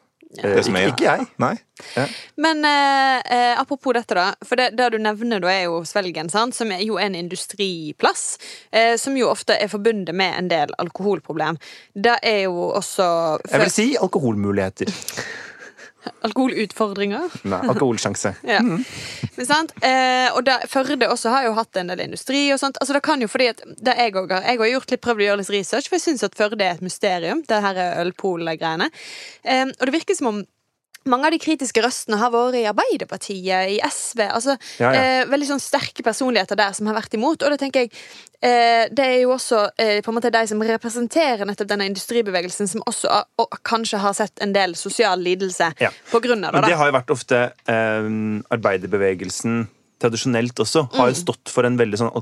Er- 0.42 0.58
Ikke 0.90 1.04
jeg. 1.06 1.26
Nei? 1.40 1.54
Men 2.36 2.64
eh, 2.64 3.22
eh, 3.24 3.60
apropos 3.60 3.94
dette, 3.96 4.14
da. 4.14 4.26
For 4.44 4.58
det, 4.58 4.70
det 4.76 4.90
du 4.92 4.98
nevner, 5.00 5.40
da, 5.40 5.48
er 5.48 5.64
jo 5.68 5.78
Svelgen, 5.88 6.28
sant? 6.32 6.54
som 6.56 6.70
er 6.74 6.82
jo 6.84 6.98
en 7.00 7.14
industriplass. 7.14 8.38
Eh, 8.70 8.96
som 9.00 9.16
jo 9.16 9.30
ofte 9.30 9.56
er 9.56 9.70
forbundet 9.72 10.14
med 10.14 10.34
en 10.36 10.48
del 10.52 10.74
alkoholproblem. 10.82 11.56
Det 11.94 12.18
er 12.22 12.42
jo 12.46 12.68
også 12.76 13.08
Jeg 13.50 13.64
vil 13.64 13.70
si 13.72 13.88
alkoholmuligheter. 13.96 14.92
Alkoholutfordringer. 16.26 17.30
Nei, 17.48 17.60
alkoholsjanse. 17.72 18.34
Ja. 18.46 18.60
Men 18.62 19.46
sant? 19.48 19.72
Eh, 19.84 20.28
og 20.32 20.44
da, 20.46 20.58
Førde 20.70 21.08
også 21.10 21.32
har 21.32 21.46
jo 21.48 21.54
hatt 21.56 21.76
en 21.80 21.90
del 21.90 22.04
industri 22.06 22.46
og 22.54 22.60
sånt. 22.62 22.78
Altså, 22.80 22.96
det 22.96 23.02
kan 23.06 23.22
jo 23.22 23.28
fordi 23.30 23.50
at 23.52 23.62
det 23.66 23.96
jeg, 23.98 24.14
også 24.14 24.38
har, 24.38 24.44
jeg 24.46 24.60
har 24.62 24.72
gjort 24.72 24.92
litt, 24.94 25.04
prøvd 25.04 25.22
å 25.22 25.26
gjøre 25.26 25.40
litt 25.42 25.54
research, 25.54 25.88
for 25.90 25.98
jeg 25.98 26.06
syns 26.06 26.26
at 26.26 26.36
Førde 26.38 26.60
er 26.62 26.76
et 26.76 26.84
mysterium, 26.84 27.42
det 27.48 27.62
her 27.64 27.80
ølpol-greiene. 28.04 28.90
Eh, 29.44 29.66
og 29.72 29.88
det 29.88 29.96
virker 29.96 30.18
som 30.18 30.30
om 30.32 30.44
mange 31.06 31.26
av 31.26 31.32
de 31.34 31.38
kritiske 31.38 31.82
røstene 31.84 32.18
har 32.20 32.30
vært 32.34 32.54
i 32.60 32.64
Arbeiderpartiet, 32.70 33.70
i 33.74 33.80
SV. 33.86 34.20
altså 34.28 34.56
Ja, 34.80 34.92
ja. 34.92 35.02
Eh, 35.22 35.26
Veldig 35.30 35.48
sånn 35.48 35.60
sterke 35.62 36.02
personligheter 36.06 36.56
der 36.56 36.72
som 36.76 36.86
har 36.86 36.94
vært 36.98 37.14
imot. 37.14 37.42
Og 37.42 37.50
det 37.50 37.58
tenker 37.60 37.80
jeg 37.86 37.90
eh, 38.42 38.88
Det 38.92 39.04
er 39.06 39.20
jo 39.22 39.30
også 39.36 39.70
eh, 39.78 40.00
på 40.02 40.10
en 40.12 40.18
måte 40.18 40.30
de 40.32 40.42
som 40.46 40.60
representerer 40.62 41.46
nettopp 41.46 41.68
denne 41.68 41.86
industribevegelsen, 41.90 42.68
som 42.68 42.82
også 42.86 43.22
og 43.38 43.58
kanskje 43.64 43.98
har 44.02 44.12
sett 44.14 44.38
en 44.42 44.52
del 44.52 44.74
sosial 44.74 45.18
lidelse 45.20 45.72
Ja. 45.80 45.90
på 46.10 46.20
grunn 46.20 46.44
av 46.44 46.52
det. 46.52 46.60
Men 46.60 46.68
det 46.70 46.74
da. 46.76 46.80
har 46.82 46.86
jo 46.92 46.98
vært 46.98 47.14
ofte 47.16 47.42
eh, 47.66 48.10
arbeiderbevegelsen 48.56 49.66
tradisjonelt 50.02 50.58
også. 50.60 50.88
Har 50.92 51.08
Mm. 51.08 51.14
jo 51.14 51.22
stått 51.24 51.48
for 51.48 51.64
en 51.64 51.78
veldig 51.78 51.98
sånn 51.98 52.12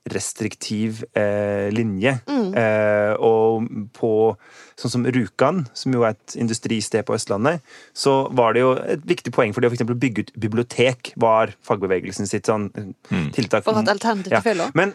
alkoholrestriktiv 0.00 1.04
eh, 1.14 1.70
linje. 1.72 2.18
Mm. 2.26 2.54
Eh, 2.54 3.14
og 3.20 3.66
på 3.92 4.36
sånn 4.76 4.90
som 4.90 5.06
Rjukan, 5.06 5.66
som 5.74 5.92
jo 5.92 6.04
er 6.04 6.14
et 6.14 6.36
industristed 6.36 7.04
på 7.04 7.14
Østlandet, 7.14 7.60
så 7.92 8.28
var 8.32 8.54
det 8.54 8.60
jo 8.60 8.74
et 8.76 9.04
viktig 9.04 9.32
poeng 9.32 9.52
for 9.52 9.60
det 9.60 9.68
å 9.68 9.70
for 9.70 9.78
eksempel 9.78 9.98
bygge 10.00 10.24
ut 10.24 10.32
bibliotek, 10.40 11.12
var 11.16 11.52
fagbevegelsen 11.62 12.26
sitt 12.26 12.46
sånn 12.46 12.70
mm. 12.72 13.30
tiltak. 13.36 13.64
For 13.64 13.76
at 13.76 13.88
alternativ 13.88 14.40
til. 14.42 14.64
Men 14.74 14.94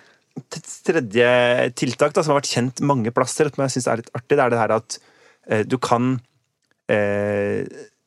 tredje 0.84 1.28
tiltak 1.80 2.14
da, 2.14 2.24
som 2.24 2.34
har 2.34 2.41
vært 2.41 2.51
kjent 2.51 2.82
mange 2.84 3.14
plasser, 3.16 3.49
som 3.53 3.66
jeg 3.66 3.78
syns 3.78 3.88
er 3.88 4.01
litt 4.01 4.14
artig, 4.18 4.36
det 4.36 4.43
er 4.43 4.56
det 4.56 4.64
her 4.64 4.78
at 4.80 4.97
eh, 5.49 5.64
du 5.68 5.78
kan 5.80 6.18
eh, 6.91 7.64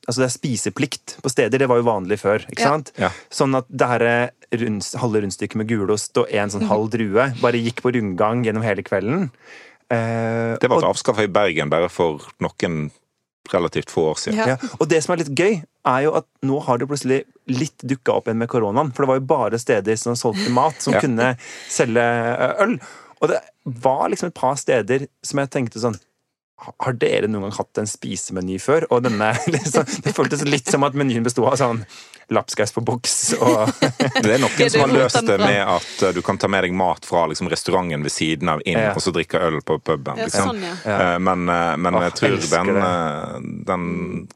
Altså 0.09 0.22
det 0.22 0.26
er 0.30 0.38
spiseplikt 0.38 1.16
på 1.22 1.28
steder, 1.30 1.59
det 1.61 1.68
var 1.68 1.76
jo 1.76 1.84
vanlig 1.84 2.16
før. 2.18 2.38
ikke 2.48 2.62
Ja. 2.64 2.68
sant? 2.72 2.92
Ja. 2.96 3.11
Sånn 3.30 3.54
at 3.59 3.66
det 3.68 3.86
her 3.86 4.30
rund, 4.56 4.82
halve 4.96 5.20
rundstykket 5.22 5.56
med 5.61 5.68
gulost 5.68 6.16
og 6.16 6.32
en 6.32 6.48
sånn 6.48 6.66
halv 6.66 6.88
drue 6.90 7.26
bare 7.42 7.61
gikk 7.61 7.82
på 7.84 7.92
rundgang 7.92 8.42
gjennom 8.46 8.62
hele 8.64 8.82
kvelden. 8.82 9.30
Eh, 9.90 10.56
Det 10.61 10.68
var 10.70 10.82
avskaffa 10.88 11.22
i 11.24 11.28
Bergen 11.32 11.68
bare 11.70 11.88
for 11.92 12.20
noen 12.40 12.90
relativt 13.52 13.88
få 13.90 14.11
år 14.12 14.18
siden. 14.20 14.36
Ja. 14.36 14.46
ja. 14.46 14.56
Og 14.80 14.88
det 14.88 15.02
som 15.04 15.12
er 15.14 15.22
litt 15.22 15.34
gøy, 15.36 15.62
er 15.88 16.02
jo 16.04 16.14
at 16.18 16.26
nå 16.44 16.59
har 16.66 16.78
det 16.78 16.88
plutselig 16.90 17.22
litt 17.48 17.78
dukka 17.84 18.12
opp 18.18 18.26
igjen 18.28 18.36
med 18.42 18.48
koronaen. 18.52 18.90
For 18.92 19.04
det 19.04 19.09
var 19.09 19.20
jo 19.20 19.26
bare 19.30 19.59
steder 19.61 19.96
som 19.96 20.14
solgte 20.14 20.50
mat, 20.52 20.76
som 20.84 20.92
Ja. 20.94 21.00
kunne 21.00 21.36
selge 21.68 21.96
eh, 22.04 22.62
øl. 22.64 22.78
Og 23.22 23.28
det 23.32 23.40
var 23.64 24.09
liksom 24.11 24.28
et 24.28 24.34
par 24.34 24.54
steder 24.56 25.06
som 25.22 25.38
jeg 25.40 25.50
tenkte 25.50 25.80
sånn 25.80 25.96
"Ha- 25.96 26.00
har 26.59 26.92
dere 26.98 27.28
noen 27.30 27.48
gang 27.48 27.56
hatt 27.61 27.78
en 27.82 27.86
spisemeny 27.88 28.59
før? 28.62 28.86
Og 28.90 29.04
denne, 29.06 29.32
liksom, 29.54 29.86
Det 30.04 30.14
føltes 30.16 30.44
litt 30.48 30.70
som 30.70 30.86
at 30.86 30.96
menyen 30.98 31.26
besto 31.26 31.46
av 31.46 31.59
sånn 31.61 31.84
lapskaus 32.28 32.74
på 32.76 32.82
boks 32.84 33.14
og 33.40 33.70
Det 34.24 34.34
er 34.34 34.42
noen 34.42 34.68
som 34.68 34.82
har 34.82 34.90
løst 34.92 35.22
det 35.24 35.38
med 35.40 35.62
at 35.62 36.02
uh, 36.04 36.11
du 36.12 36.20
kan 36.24 36.36
ta 36.36 36.50
med 36.50 36.66
deg 36.66 36.74
mat 36.76 37.06
fra 37.09 37.22
liksom, 37.30 37.48
restauranten 37.48 38.04
ved 38.04 38.12
siden 38.12 38.50
av 38.52 38.61
inn, 38.66 38.76
Ja. 38.78 38.90
og 38.92 39.00
så 39.00 39.12
drikke 39.14 39.40
øl 39.46 39.61
på 39.64 39.78
puben. 39.80 40.18
Ja, 40.18 40.26
Liksom. 40.28 40.50
sånn, 40.50 40.61
ja. 40.66 40.74
Eh, 40.84 41.18
Men, 41.24 41.48
uh, 41.48 41.76
men 41.80 41.96
Åh, 41.96 42.04
jeg 42.09 42.14
tror 42.18 42.36
elsker 42.36 42.68
den, 42.68 43.64
den 43.66 43.86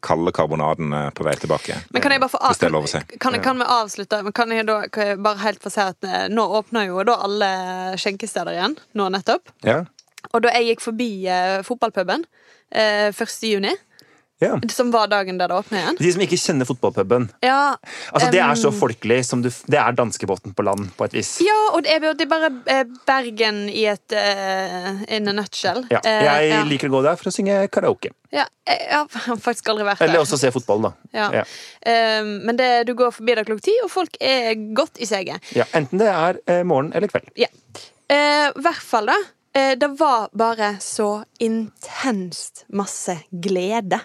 kalde 0.01 0.33
karbonaden 0.33 0.93
er 0.97 1.11
på 1.14 1.27
vei 1.27 1.35
tilbake. 1.37 1.77
Men 1.93 2.03
kan 2.03 2.14
jeg 2.14 2.23
bare 2.23 2.33
få 2.33 2.41
av, 2.41 2.87
si. 2.89 3.03
Kan, 3.20 3.37
kan 3.45 3.61
vi 3.61 3.68
avslutte? 3.68 4.23
Men 4.25 4.33
kan 4.33 4.51
jeg 4.57 4.66
da 4.66 4.79
kan 4.93 5.07
jeg 5.12 5.20
bare 5.23 5.43
helt 5.45 5.62
få 5.62 5.73
si 5.73 5.81
at 5.85 6.09
eh, 6.09 6.27
nå 6.33 6.47
åpner 6.59 6.89
jo 6.89 7.03
da 7.07 7.18
alle 7.27 7.51
skjenkesteder 8.01 8.57
igjen. 8.57 8.79
Nå 8.99 9.09
nettopp. 9.12 9.53
Ja. 9.66 9.83
Og 10.33 10.45
da 10.45 10.53
jeg 10.57 10.72
gikk 10.72 10.85
forbi 10.85 11.11
eh, 11.28 11.61
fotballpuben 11.66 12.26
eh, 12.72 13.09
1. 13.12 13.41
juni, 13.49 13.72
ja. 14.43 14.61
som 14.72 14.91
var 14.91 15.07
dagen 15.12 15.39
der 15.39 15.51
det 15.53 15.55
åpna 15.55 15.78
igjen 15.78 15.99
De 16.01 16.12
som 16.14 16.22
ikke 16.24 16.39
kjenner 16.41 16.66
fotballpuben. 16.66 17.28
Ja, 17.45 17.76
Altså, 18.11 18.30
det 18.35 18.41
er 18.43 18.57
så 18.59 18.72
folkelig 18.74 19.20
som 19.28 19.43
du 19.45 19.49
Det 19.51 19.78
er 19.78 19.95
danskebåten 19.97 20.55
på 20.57 20.64
land, 20.66 20.89
på 20.97 21.07
et 21.07 21.14
vis. 21.16 21.35
ja, 21.45 21.59
og 21.76 21.85
det 21.85 21.95
er, 21.95 22.26
bare 22.28 22.51
eh, 22.66 22.83
Bergen 23.07 23.64
i 23.70 23.85
et 23.91 24.16
uh, 24.16 25.03
in 25.12 25.28
a 25.28 25.35
nutshell. 25.37 25.85
Ja. 25.91 26.01
Jeg 26.05 26.49
ja. 26.51 26.62
liker 26.68 26.91
å 26.91 26.97
gå 26.97 27.03
der 27.07 27.20
for 27.20 27.30
å 27.30 27.35
synge 27.35 27.61
karaoke. 27.72 28.12
Ja, 28.33 28.47
jeg 28.68 29.05
har 29.26 29.41
faktisk 29.41 29.70
aldri 29.72 29.87
vært 29.89 30.03
der. 30.03 30.11
Eller 30.11 30.24
også 30.24 30.41
se 30.41 30.51
fotball, 30.55 30.89
da. 30.89 30.93
Ja. 31.14 31.45
Men 32.22 32.59
det, 32.59 32.70
du 32.89 32.95
går 32.99 33.12
forbi 33.14 33.37
der 33.37 33.47
klokka 33.49 33.66
ti, 33.68 33.76
og 33.85 33.93
folk 33.93 34.16
er 34.20 34.55
godt 34.76 35.01
i 35.03 35.09
seget. 35.09 35.53
Ja, 35.57 35.68
enten 35.76 36.03
det 36.03 36.11
er 36.11 36.64
morgen 36.68 36.93
eller 36.97 37.12
kveld. 37.12 37.30
Ja. 37.39 37.51
I 38.12 38.20
hvert 38.61 38.85
fall, 38.85 39.12
da. 39.12 39.18
Eh, 39.55 39.79
det 39.79 39.89
var 39.89 40.31
bare 40.33 40.77
så 40.81 41.25
intenst 41.39 42.65
masse 42.73 43.19
glede. 43.31 43.99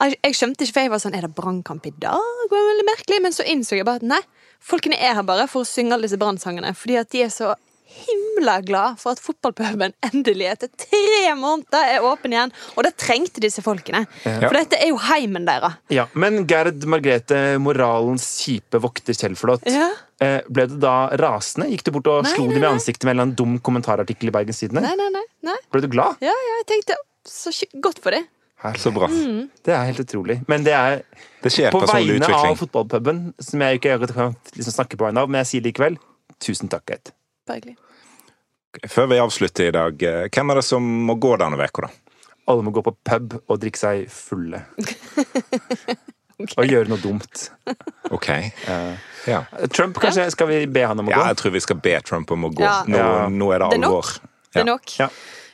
Jeg, 0.00 0.36
skjønte 0.36 0.64
ikke, 0.64 0.72
for 0.72 0.86
jeg 0.86 0.92
var 0.94 1.02
sånn 1.02 1.16
Er 1.18 1.26
det 1.26 1.34
brannkamp 1.36 1.84
i 1.84 1.92
dag? 1.92 2.24
Det 2.48 2.56
var 2.56 2.70
veldig 2.70 2.86
merkelig. 2.88 3.20
Men 3.26 3.36
så 3.36 3.44
innså 3.44 3.76
jeg 3.76 3.84
bare 3.84 4.00
at 4.00 4.08
nei, 4.14 4.22
folkene 4.64 4.96
er 4.96 5.18
her 5.18 5.26
bare 5.28 5.44
for 5.50 5.64
å 5.64 5.68
synge 5.68 5.96
alle 5.96 6.08
disse 6.08 6.20
brannsangene. 6.20 6.72
Fordi 6.78 6.96
at 7.02 7.12
de 7.12 7.24
er 7.26 7.32
så 7.34 7.52
himla 7.94 8.56
glad 8.66 8.98
for 9.00 9.14
at 9.14 9.20
fotballpuben 9.22 9.94
endelig 10.08 10.48
etter 10.52 10.70
tre 10.80 11.34
måneder 11.38 11.94
er 11.94 12.04
åpen 12.06 12.34
igjen. 12.34 12.52
Og 12.76 12.84
det 12.86 12.94
trengte 13.00 13.42
disse 13.44 13.62
folkene. 13.64 14.04
For 14.24 14.56
dette 14.58 14.80
er 14.82 14.90
jo 14.90 14.98
heimen 15.08 15.46
deres. 15.48 15.78
Ja, 15.94 16.06
Men 16.18 16.42
Gerd 16.50 16.84
Margrethe, 16.90 17.58
moralens 17.62 18.26
kjipe 18.44 18.80
vokter 18.82 19.14
Kjellflot, 19.16 19.64
Ja. 19.70 19.90
eh, 20.20 20.40
ble 20.50 20.66
du 20.70 20.76
da 20.82 21.08
rasende? 21.20 21.70
Gikk 21.70 21.84
du 21.84 21.92
bort 21.96 22.06
og 22.12 22.22
Nei, 22.24 22.34
slo 22.34 22.46
nei, 22.46 22.54
dem 22.54 22.64
i 22.66 22.72
ansiktet 22.74 23.04
med 23.08 23.20
en 23.20 23.34
dum 23.34 23.58
kommentarartikkel 23.58 24.28
i 24.28 24.34
Bergens 24.34 24.60
Tidende? 24.60 24.82
Nei, 24.82 24.94
nei, 24.96 25.10
nei. 25.14 25.24
nei. 25.50 25.56
Ble 25.72 25.80
du 25.80 25.88
glad? 25.88 26.16
Ja, 26.20 26.34
ja, 26.34 26.60
jeg 26.62 26.66
tenkte 26.74 26.96
så 27.24 27.50
godt 27.80 28.02
for 28.04 28.10
det. 28.10 28.24
Så 28.80 28.88
bra. 28.96 29.06
Mm. 29.12 29.50
Det 29.62 29.74
er 29.76 29.82
helt 29.90 30.00
utrolig. 30.00 30.38
Men 30.48 30.64
det 30.64 30.72
er 30.72 31.02
Det 31.42 31.50
skjer 31.52 31.70
på 31.70 31.82
vegne 31.84 32.14
vegne 32.16 32.24
av 32.24 32.30
utvikling. 32.30 32.56
fotballpuben, 32.56 33.34
som 33.38 33.60
jeg 33.60 33.80
ikke 33.80 33.98
liksom 34.56 34.72
snakke 34.72 34.96
på 34.96 35.04
vegne 35.04 35.20
av, 35.20 35.28
men 35.28 35.44
jeg 35.44 35.50
sier 35.50 35.66
likevel 35.66 35.98
tusen 36.40 36.70
takk, 36.72 36.86
Gerd. 36.88 37.12
Bergelig. 37.48 37.76
Før 38.90 39.06
vi 39.12 39.18
avslutter 39.22 39.68
i 39.68 39.74
dag, 39.74 40.02
eh, 40.02 40.28
hvem 40.34 40.50
er 40.50 40.54
det 40.60 40.64
som 40.66 40.82
må 41.06 41.14
gå 41.20 41.36
denne 41.38 41.58
uka, 41.60 41.86
da? 41.86 41.90
Alle 42.50 42.62
må 42.66 42.72
gå 42.74 42.82
på 42.84 42.92
pub 43.06 43.36
og 43.48 43.60
drikke 43.62 43.78
seg 43.80 44.08
fulle. 44.12 44.64
Og 46.58 46.66
gjøre 46.66 46.90
noe 46.90 46.98
dumt. 46.98 47.44
OK. 48.10 48.26
Uh, 48.66 48.96
Ja. 49.24 49.44
Trump, 49.72 49.96
kanskje? 50.02 50.26
Skal 50.34 50.48
vi 50.50 50.56
be 50.66 50.82
han 50.84 50.98
om 51.00 51.06
å 51.06 51.12
ja, 51.14 51.20
gå? 51.22 51.28
jeg 51.30 51.36
tror 51.40 51.52
vi 51.54 51.60
skal 51.62 51.78
be 51.80 51.92
Trump 52.04 52.32
om 52.34 52.44
å 52.44 52.50
gå. 52.52 52.64
Ja. 52.66 52.82
Nå, 52.90 52.98
Ja. 52.98 53.28
nå 53.30 53.46
er 53.54 53.62
det 53.62 53.68
Det 53.70 53.76
er 53.78 53.80
nok. 53.84 53.94
alvor. 53.94 54.10
Det 54.52 54.60
er 54.60 54.64
nok. 54.68 54.98
Ja. 54.98 55.08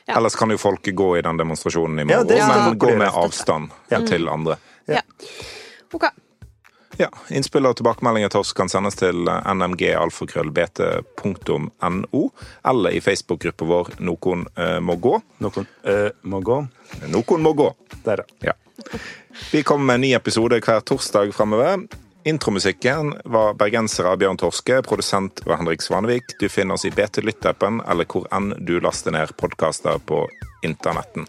Ja. 0.09 0.15
Ellers 0.17 0.35
kan 0.35 0.49
jo 0.49 0.57
folk 0.57 0.81
gå 0.83 1.07
i 1.19 1.21
den 1.21 1.37
demonstrasjonen 1.37 2.01
i 2.01 2.11
Ja, 2.11 2.17
morgen, 2.23 2.27
det 2.27 2.39
men 2.47 2.79
gå 2.81 2.97
med 2.97 3.07
avstand 3.13 3.69
Ja. 3.93 4.01
til 4.01 4.27
andre. 4.27 4.57
Ja. 4.87 5.01
Ok. 5.93 6.09
Ja, 6.99 7.07
Innspill 7.31 7.63
og 7.69 7.77
tilbakemeldinger 7.79 8.29
til 8.33 8.41
oss 8.43 8.51
kan 8.57 8.69
sendes 8.71 8.95
til 8.99 9.17
eh, 9.29 9.53
nmgalfakrøllbt.no, 9.53 12.21
eller 12.71 12.89
i 12.91 13.01
Facebook-gruppa 13.03 13.65
vår 13.69 13.87
Noen 14.03 14.39
eh, 14.55 14.79
må 14.83 14.95
gå. 14.99 15.21
Noen 15.43 15.65
øh, 15.87 16.09
må 16.23 16.39
gå. 16.45 16.57
Noen 17.13 17.41
må 17.45 17.51
gå. 17.57 17.69
Der, 18.05 18.17
ja. 18.43 18.53
Vi 19.51 19.63
kommer 19.63 19.85
med 19.85 19.95
en 19.95 20.01
ny 20.07 20.13
episode 20.17 20.59
hver 20.59 20.79
torsdag 20.85 21.33
framover. 21.35 21.77
Intromusikken 22.27 23.13
var 23.33 23.53
bergensere 23.57 24.07
av 24.11 24.17
Bjørn 24.21 24.37
Torske, 24.37 24.81
produsent 24.85 25.41
var 25.47 25.57
Henrik 25.57 25.81
Svanevik. 25.81 26.23
Du 26.39 26.49
finner 26.53 26.73
oss 26.77 26.85
i 26.85 26.91
BT 26.93 27.17
Lytt-appen 27.25 27.81
eller 27.89 28.05
hvor 28.05 28.27
enn 28.35 28.53
du 28.61 28.79
laster 28.83 29.11
ned 29.15 29.27
podkaster 29.41 29.97
på 30.05 30.29
internetten. 30.61 31.25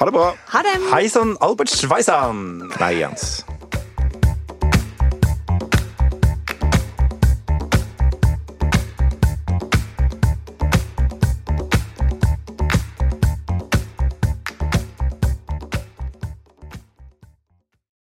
Ha 0.00 0.04
det 0.08 0.14
bra. 0.16 0.28
Ha 0.56 0.60
det! 0.66 0.76
Hei 0.90 1.06
sann, 1.12 1.36
Albert 1.44 1.70
Schweizan. 1.70 2.38
Nei, 2.80 2.92
Jens. 2.98 3.44